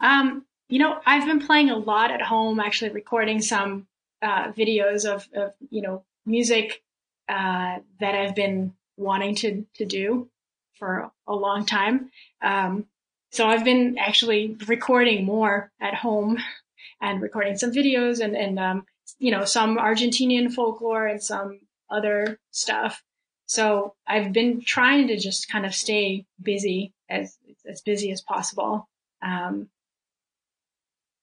Um, 0.00 0.44
you 0.68 0.78
know, 0.78 1.00
I've 1.04 1.26
been 1.26 1.40
playing 1.40 1.70
a 1.70 1.76
lot 1.76 2.10
at 2.10 2.22
home, 2.22 2.60
actually 2.60 2.90
recording 2.90 3.42
some 3.42 3.86
uh, 4.22 4.52
videos 4.52 5.04
of, 5.04 5.28
of, 5.34 5.52
you 5.70 5.82
know, 5.82 6.04
music 6.24 6.82
uh, 7.28 7.78
that 8.00 8.14
I've 8.14 8.34
been 8.34 8.74
wanting 8.96 9.34
to, 9.36 9.66
to 9.76 9.84
do 9.84 10.28
for 10.78 11.10
a 11.26 11.34
long 11.34 11.66
time. 11.66 12.10
Um, 12.40 12.86
so 13.30 13.46
I've 13.46 13.64
been 13.64 13.96
actually 13.98 14.56
recording 14.66 15.24
more 15.24 15.70
at 15.80 15.94
home 15.94 16.38
and 17.00 17.22
recording 17.22 17.56
some 17.56 17.72
videos 17.72 18.20
and, 18.22 18.36
and 18.36 18.58
um, 18.58 18.86
you 19.18 19.30
know, 19.30 19.44
some 19.44 19.76
Argentinian 19.78 20.52
folklore 20.52 21.06
and 21.06 21.22
some 21.22 21.60
other 21.90 22.38
stuff. 22.50 23.02
So 23.46 23.94
I've 24.06 24.32
been 24.32 24.60
trying 24.60 25.08
to 25.08 25.16
just 25.16 25.50
kind 25.50 25.66
of 25.66 25.74
stay 25.74 26.24
busy 26.40 26.92
as 27.08 27.36
as 27.68 27.80
busy 27.80 28.10
as 28.12 28.20
possible. 28.20 28.88
Um, 29.22 29.68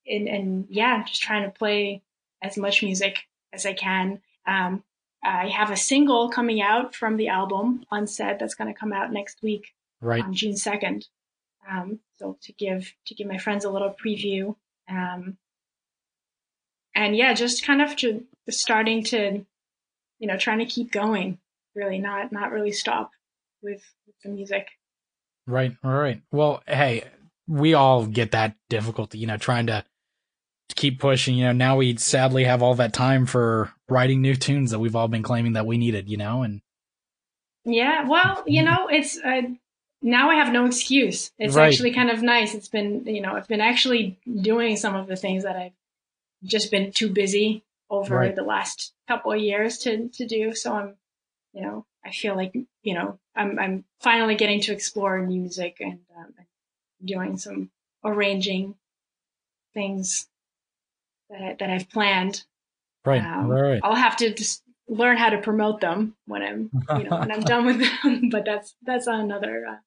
and, 0.06 0.28
and 0.28 0.68
yeah, 0.70 1.04
just 1.04 1.22
trying 1.22 1.44
to 1.44 1.58
play 1.58 2.02
as 2.42 2.58
much 2.58 2.84
music 2.84 3.20
as 3.54 3.66
I 3.66 3.74
can. 3.74 4.22
Um, 4.46 4.84
I 5.24 5.48
have 5.50 5.72
a 5.72 5.78
single 5.78 6.30
coming 6.30 6.62
out 6.62 6.96
from 6.96 7.18
the 7.18 7.28
album 7.30 7.84
Unsaid 7.92 8.38
that's 8.40 8.56
going 8.56 8.74
to 8.74 8.80
come 8.80 8.94
out 8.94 9.12
next 9.12 9.42
week 9.42 9.74
Right. 10.00 10.24
on 10.24 10.34
June 10.34 10.56
second. 10.56 11.08
Um, 11.70 12.00
so 12.20 12.38
to 12.44 12.54
give 12.54 12.94
to 13.08 13.16
give 13.16 13.28
my 13.28 13.40
friends 13.40 13.66
a 13.66 13.70
little 13.70 13.94
preview, 13.94 14.56
um, 14.90 15.38
and 16.98 17.16
yeah, 17.16 17.34
just 17.34 17.64
kind 17.64 17.82
of 17.82 17.96
to 17.98 18.26
starting 18.50 19.04
to, 19.06 19.46
you 20.20 20.28
know, 20.28 20.36
trying 20.38 20.60
to 20.60 20.66
keep 20.66 20.92
going. 20.92 21.38
Really, 21.76 22.00
not 22.00 22.32
not 22.32 22.52
really 22.52 22.72
stop 22.72 23.12
with, 23.62 23.84
with 24.08 24.16
the 24.24 24.30
music. 24.30 24.68
Right. 25.46 25.74
All 25.84 25.92
right. 25.94 26.22
Well, 26.32 26.64
hey, 26.68 27.04
we 27.48 27.74
all 27.76 28.06
get 28.08 28.32
that 28.32 28.56
difficulty, 28.70 29.20
you 29.20 29.28
know, 29.28 29.38
trying 29.38 29.68
to 29.68 29.86
keep 30.76 31.00
pushing. 31.00 31.36
You 31.36 31.46
know, 31.46 31.52
now 31.54 31.78
we 31.78 31.96
sadly 31.98 32.44
have 32.46 32.64
all 32.64 32.76
that 32.76 32.94
time 32.94 33.26
for 33.28 33.72
writing 33.88 34.22
new 34.22 34.36
tunes 34.36 34.72
that 34.72 34.80
we've 34.80 34.96
all 34.96 35.08
been 35.08 35.24
claiming 35.24 35.54
that 35.54 35.66
we 35.68 35.78
needed, 35.78 36.10
you 36.10 36.18
know, 36.18 36.42
and 36.44 36.62
Yeah, 37.64 38.08
well, 38.08 38.44
you 38.48 38.64
know, 38.64 38.88
it's 38.90 39.18
uh, 39.24 39.44
now 40.02 40.30
I 40.32 40.36
have 40.36 40.52
no 40.52 40.66
excuse. 40.66 41.32
It's 41.38 41.56
Right. 41.56 41.68
actually 41.72 41.94
kind 41.94 42.10
of 42.10 42.22
nice. 42.24 42.56
It's 42.56 42.68
been, 42.70 43.06
you 43.06 43.22
know, 43.22 43.34
I've 43.34 43.48
been 43.48 43.62
actually 43.62 44.18
doing 44.42 44.78
some 44.78 44.96
of 44.96 45.08
the 45.08 45.16
things 45.16 45.44
that 45.44 45.56
I've 45.56 45.74
just 46.44 46.72
been 46.72 46.92
too 46.92 47.10
busy 47.10 47.64
over 47.90 48.16
Right. 48.18 48.36
the 48.36 48.44
last 48.44 48.94
couple 49.08 49.32
of 49.32 49.40
years 49.40 49.80
to 49.80 50.10
to 50.10 50.26
do. 50.28 50.54
So 50.54 50.74
I'm, 50.74 50.96
you 51.54 51.62
know, 51.62 51.86
I 52.06 52.12
feel 52.12 52.36
like 52.36 52.54
you 52.84 52.94
know 52.94 53.20
I'm 53.36 53.58
I'm 53.60 53.86
finally 54.02 54.36
getting 54.36 54.62
to 54.62 54.74
explore 54.74 55.20
music 55.22 55.78
and 55.80 56.00
um, 56.18 56.34
doing 57.04 57.38
some 57.38 57.70
arranging 58.04 58.76
things 59.74 60.28
that 61.30 61.42
I, 61.42 61.56
that 61.60 61.70
I've 61.70 61.90
planned. 61.90 62.44
Right. 63.06 63.24
Um, 63.24 63.48
right. 63.50 63.80
I'll 63.84 63.96
have 63.96 64.18
to 64.18 64.34
just 64.34 64.64
learn 64.90 65.18
how 65.18 65.30
to 65.30 65.38
promote 65.40 65.82
them 65.82 66.16
when 66.26 66.42
I'm 66.42 66.72
you 66.98 67.04
know 67.10 67.20
when 67.20 67.32
I'm 67.32 67.42
done 67.54 67.66
with 67.66 67.80
them. 67.80 68.30
But 68.32 68.46
that's 68.46 68.76
that's 68.84 69.08
another 69.08 69.66
uh, 69.70 69.78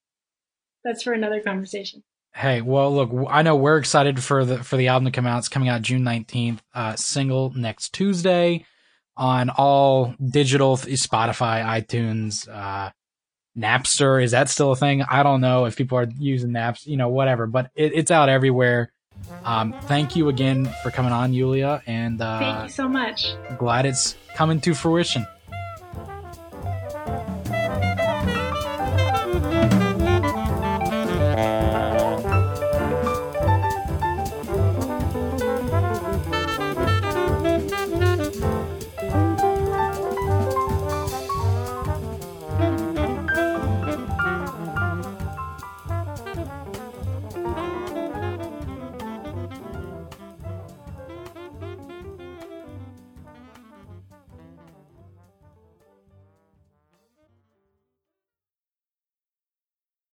that's 0.84 1.02
for 1.02 1.12
another 1.12 1.40
conversation. 1.40 2.02
Hey, 2.34 2.60
well, 2.60 2.94
look, 2.94 3.10
I 3.28 3.42
know 3.42 3.56
we're 3.56 3.78
excited 3.78 4.22
for 4.22 4.44
the 4.44 4.62
for 4.62 4.76
the 4.76 4.88
album 4.88 5.06
to 5.06 5.10
come 5.10 5.26
out. 5.26 5.38
It's 5.38 5.48
coming 5.48 5.68
out 5.68 5.82
June 5.82 6.04
nineteenth. 6.04 6.62
Uh, 6.74 6.94
single 6.96 7.52
next 7.54 7.92
Tuesday 7.92 8.64
on 9.16 9.50
all 9.50 10.14
digital 10.24 10.76
Spotify, 10.76 11.64
iTunes, 11.64 12.48
uh, 12.48 12.90
Napster. 13.58 14.22
Is 14.22 14.30
that 14.30 14.48
still 14.48 14.72
a 14.72 14.76
thing? 14.76 15.02
I 15.02 15.22
don't 15.22 15.40
know 15.40 15.64
if 15.66 15.76
people 15.76 15.98
are 15.98 16.08
using 16.18 16.52
Naps, 16.52 16.86
you 16.86 16.96
know, 16.96 17.08
whatever. 17.08 17.46
But 17.46 17.70
it, 17.74 17.92
it's 17.94 18.10
out 18.10 18.28
everywhere. 18.28 18.92
Um, 19.44 19.74
thank 19.82 20.16
you 20.16 20.28
again 20.28 20.72
for 20.82 20.90
coming 20.90 21.12
on, 21.12 21.34
Yulia, 21.34 21.82
and 21.86 22.20
Thank 22.20 22.56
uh, 22.58 22.62
you 22.62 22.70
so 22.70 22.88
much. 22.88 23.34
glad 23.58 23.84
it's 23.84 24.16
coming 24.34 24.60
to 24.62 24.72
fruition. 24.72 25.26